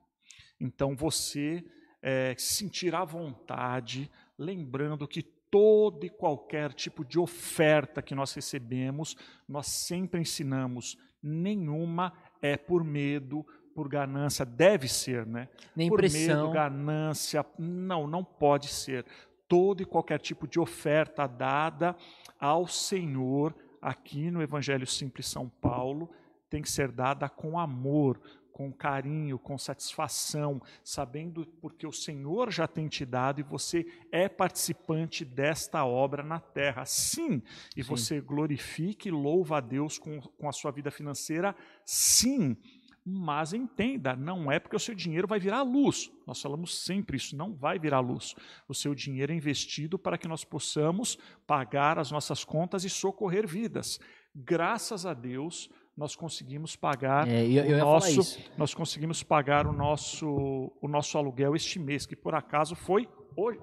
Então 0.60 0.95
você 0.95 1.64
é, 2.02 2.34
se 2.38 2.56
sentir 2.56 2.95
à 2.95 3.03
vontade, 3.03 4.10
lembrando 4.38 5.07
que 5.07 5.23
todo 5.58 6.06
e 6.06 6.10
qualquer 6.10 6.72
tipo 6.72 7.04
de 7.04 7.18
oferta 7.18 8.00
que 8.00 8.14
nós 8.14 8.32
recebemos, 8.32 9.18
nós 9.50 9.66
sempre 9.66 10.22
ensinamos, 10.22 11.00
nenhuma 11.22 12.14
é 12.40 12.56
por 12.56 12.84
medo, 12.84 13.44
por 13.74 13.90
ganância, 13.90 14.46
deve 14.46 14.88
ser, 14.88 15.26
né? 15.26 15.50
Nem 15.76 15.90
por 15.90 15.98
pressão. 15.98 16.44
medo, 16.44 16.54
ganância, 16.54 17.44
não, 17.58 18.06
não 18.06 18.24
pode 18.24 18.68
ser. 18.68 19.04
Todo 19.48 19.82
e 19.82 19.86
qualquer 19.86 20.20
tipo 20.20 20.48
de 20.48 20.60
oferta 20.60 21.26
dada 21.26 21.96
ao 22.40 22.68
Senhor 22.68 23.56
aqui 23.82 24.30
no 24.30 24.44
Evangelho 24.44 24.86
Simples 24.86 25.26
São 25.26 25.50
Paulo 25.50 26.08
tem 26.52 26.62
que 26.62 26.70
ser 26.70 26.92
dada 26.92 27.28
com 27.28 27.58
amor, 27.58 28.22
com 28.58 28.74
carinho, 28.74 29.38
com 29.38 29.56
satisfação, 29.56 30.60
sabendo 30.84 31.46
porque 31.62 31.86
o 31.86 31.92
Senhor 31.92 32.52
já 32.52 32.68
tem 32.68 32.88
te 32.88 33.06
dado 33.06 33.40
e 33.40 33.44
você 33.44 33.86
é 34.12 34.28
participante 34.28 35.24
desta 35.24 35.86
obra 35.86 36.24
na 36.24 36.40
terra. 36.40 36.84
Sim, 36.84 37.44
e 37.76 37.84
Sim. 37.84 37.88
você 37.88 38.20
glorifique 38.20 39.10
e 39.10 39.12
louva 39.12 39.60
a 39.60 39.62
Deus 39.62 40.00
com, 40.00 40.20
com 40.20 40.50
a 40.50 40.52
sua 40.52 40.72
vida 40.72 40.90
financeira. 40.90 41.56
Sim, 41.86 42.58
mas 43.06 43.54
entenda, 43.54 44.16
não 44.16 44.52
é 44.52 44.58
porque 44.58 44.76
o 44.76 44.80
seu 44.80 44.96
dinheiro 44.96 45.28
vai 45.28 45.40
virar 45.40 45.62
luz. 45.62 46.12
Nós 46.26 46.42
falamos 46.42 46.84
sempre 46.84 47.16
isso, 47.16 47.38
não 47.38 47.54
vai 47.54 47.78
virar 47.78 48.00
luz. 48.00 48.34
O 48.68 48.74
seu 48.74 48.96
dinheiro 48.96 49.32
é 49.32 49.36
investido 49.36 50.00
para 50.00 50.18
que 50.18 50.28
nós 50.28 50.44
possamos 50.44 51.16
pagar 51.46 52.00
as 52.00 52.10
nossas 52.10 52.44
contas 52.44 52.84
e 52.84 52.90
socorrer 52.90 53.48
vidas. 53.48 54.00
Graças 54.34 55.06
a 55.06 55.14
Deus, 55.14 55.70
nós 55.98 56.15
conseguimos 56.15 56.76
pagar 56.76 57.28
É, 57.28 57.44
eu, 57.45 57.64
eu 57.65 57.78
o 57.78 57.80
nosso, 57.80 58.40
nós 58.57 58.74
conseguimos 58.74 59.24
pagar 59.24 59.65
o 59.65 59.74
nosso, 59.74 60.72
o 60.82 60.88
nosso 60.88 61.18
aluguel 61.18 61.56
este 61.56 61.80
mês, 61.80 62.06
que 62.06 62.15
por 62.15 62.36
acaso 62.36 62.76
foi 62.76 63.07
hoje. 63.36 63.60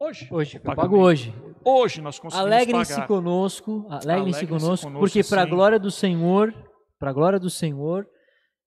Hoje. 0.00 0.28
Hoje, 0.30 0.56
eu 0.64 0.74
pago 0.74 0.96
hoje. 0.98 1.34
Hoje 1.64 2.00
nós 2.00 2.18
conseguimos 2.18 2.52
Alegrem-se 2.52 2.94
pagar. 2.94 3.06
conosco, 3.08 3.86
alegrem-se 3.90 4.46
conosco, 4.46 4.86
conosco, 4.86 4.98
porque 5.00 5.24
para 5.24 5.42
a 5.42 5.46
glória 5.46 5.78
do 5.78 5.90
Senhor, 5.90 6.54
para 6.98 7.10
a 7.10 7.12
glória 7.12 7.38
do 7.38 7.50
Senhor, 7.50 8.06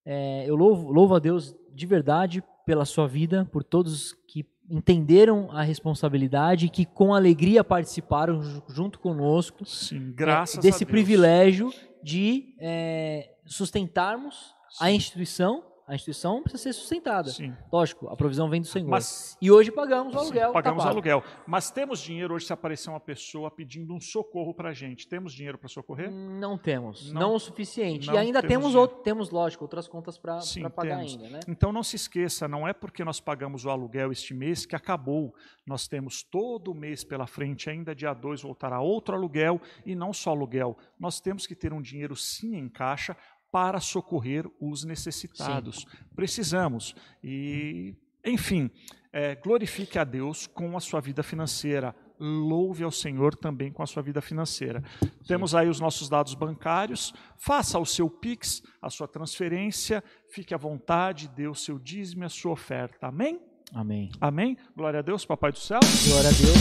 é, 0.06 0.44
eu 0.50 0.56
louvo, 0.56 0.92
louvo 0.92 1.16
a 1.16 1.20
Deus 1.20 1.56
de 1.74 1.86
verdade 1.86 2.44
pela 2.66 2.84
sua 2.86 3.08
vida, 3.08 3.48
por 3.52 3.64
todos 3.64 4.14
que 4.28 4.46
entenderam 4.70 5.50
a 5.52 5.64
responsabilidade 5.64 6.66
e 6.66 6.70
que 6.70 6.86
com 6.86 7.14
alegria 7.14 7.64
participaram 7.64 8.42
ju- 8.42 8.64
junto 8.70 9.00
conosco 9.00 9.66
Sim, 9.66 10.10
é, 10.10 10.14
graças 10.14 10.58
desse 10.64 10.84
a 10.84 10.86
Deus. 10.86 10.92
privilégio 10.92 11.74
de 12.04 12.56
é, 12.60 13.34
sustentarmos 13.46 14.56
a 14.80 14.88
Sim. 14.88 14.96
instituição, 14.96 15.71
A 15.92 15.96
instituição 15.96 16.42
precisa 16.42 16.64
ser 16.64 16.74
sustentada. 16.74 17.30
Sim. 17.30 17.54
Lógico, 17.70 18.08
a 18.08 18.16
provisão 18.16 18.50
vem 18.50 18.62
do 18.62 18.68
Senhor. 18.68 18.88
Mas 18.88 19.38
E 19.42 19.52
hoje 19.52 19.70
pagamos 19.74 20.16
o 20.16 20.20
Sim, 20.20 20.24
aluguel. 20.24 20.48
tá 20.48 20.54
pagamos 20.54 20.78
o 20.80 20.88
pago. 20.88 20.94
aluguel. 20.96 21.24
Mas 21.46 21.70
temos 21.70 22.00
dinheiro 22.00 22.34
hoje 22.34 22.46
se 22.46 22.54
aparecer 22.54 22.90
uma 22.90 23.00
pessoa 23.00 23.52
pedindo 23.52 23.94
um 23.94 24.00
socorro 24.00 24.54
pra 24.54 24.72
gente. 24.72 25.06
Temos 25.06 25.34
dinheiro 25.34 25.58
para 25.58 25.68
socorrer? 25.68 26.10
Não 26.10 26.58
temos, 26.58 27.12
Não- 27.12 27.22
não, 27.22 27.36
o 27.36 27.40
suficiente. 27.40 28.08
não 28.08 28.14
e 28.14 28.18
ainda 28.18 28.40
temos 28.42 28.52
temos, 28.72 28.76
outro, 28.76 28.98
temos 29.04 29.30
lógico, 29.32 29.66
outras 29.66 29.86
contas 29.86 30.18
para 30.18 30.40
Sim, 30.40 30.64
pagar 30.70 31.00
temos. 31.00 31.12
ainda, 31.14 31.30
né? 31.30 31.40
Então 31.46 31.74
não 31.74 31.84
se 31.84 31.98
esqueça, 31.98 32.48
não 32.48 32.66
é 32.66 32.72
porque 32.72 33.04
nós 33.04 33.20
pagamos 33.20 33.66
o 33.66 33.70
aluguel 33.70 34.14
este 34.14 34.34
mês 34.34 34.66
que 34.66 34.78
acabou. 34.78 35.36
Nós 35.66 35.90
temos 35.90 36.24
todo 36.24 36.72
o 36.72 36.74
mês 36.74 37.04
pela 37.04 37.28
frente, 37.28 37.70
ainda 37.70 37.94
dia 37.94 38.14
2 38.14 38.42
voltará 38.44 38.80
outro 38.80 39.14
aluguel 39.14 39.60
e 39.86 39.94
não 39.94 40.14
só 40.14 40.30
aluguel. 40.30 40.78
Nós 40.98 41.20
temos 41.20 41.46
que 41.46 41.54
ter 41.54 41.74
um 41.74 41.82
dinheiro 41.82 42.16
sim 42.16 42.56
em 42.56 42.70
caixa 42.70 43.18
para 43.52 43.80
socorrer 43.80 44.46
os 44.60 44.84
necessitados. 44.84 45.86
Precisamos. 46.16 46.96
E, 47.24 47.96
enfim, 48.26 48.72
é, 49.12 49.36
glorifique 49.36 50.00
a 50.00 50.04
Deus 50.04 50.48
com 50.48 50.78
a 50.78 50.80
sua 50.80 51.02
vida 51.02 51.22
financeira. 51.22 51.96
Louve 52.20 52.84
ao 52.84 52.92
Senhor 52.92 53.36
também 53.36 53.72
com 53.72 53.82
a 53.82 53.88
sua 53.88 54.04
vida 54.04 54.22
financeira. 54.22 54.84
Temos 55.28 55.56
aí 55.56 55.68
os 55.68 55.80
nossos 55.80 56.08
dados 56.08 56.36
bancários. 56.36 57.14
Faça 57.36 57.80
o 57.80 57.86
seu 57.86 58.10
Pix, 58.10 58.62
a 58.82 58.90
sua 58.90 59.08
transferência. 59.08 60.04
Fique 60.30 60.54
à 60.54 60.58
vontade, 60.58 61.28
dê 61.28 61.48
o 61.48 61.56
seu 61.56 61.80
dízimo 61.80 62.24
e 62.24 62.26
a 62.26 62.30
sua 62.30 62.52
oferta. 62.52 63.08
Amém? 63.08 63.40
Amém. 63.74 64.12
Amém? 64.20 64.58
Glória 64.76 65.00
a 65.00 65.02
Deus, 65.02 65.26
Papai 65.26 65.52
do 65.52 65.60
céu. 65.60 65.80
Glória 66.08 66.30
a 66.30 66.34
Deus. 66.34 66.58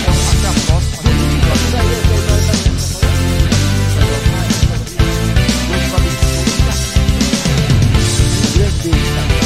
Então, 0.00 0.14
até 0.38 0.48
a 0.48 0.52
próxima. 0.66 1.10
Dios 8.60 9.39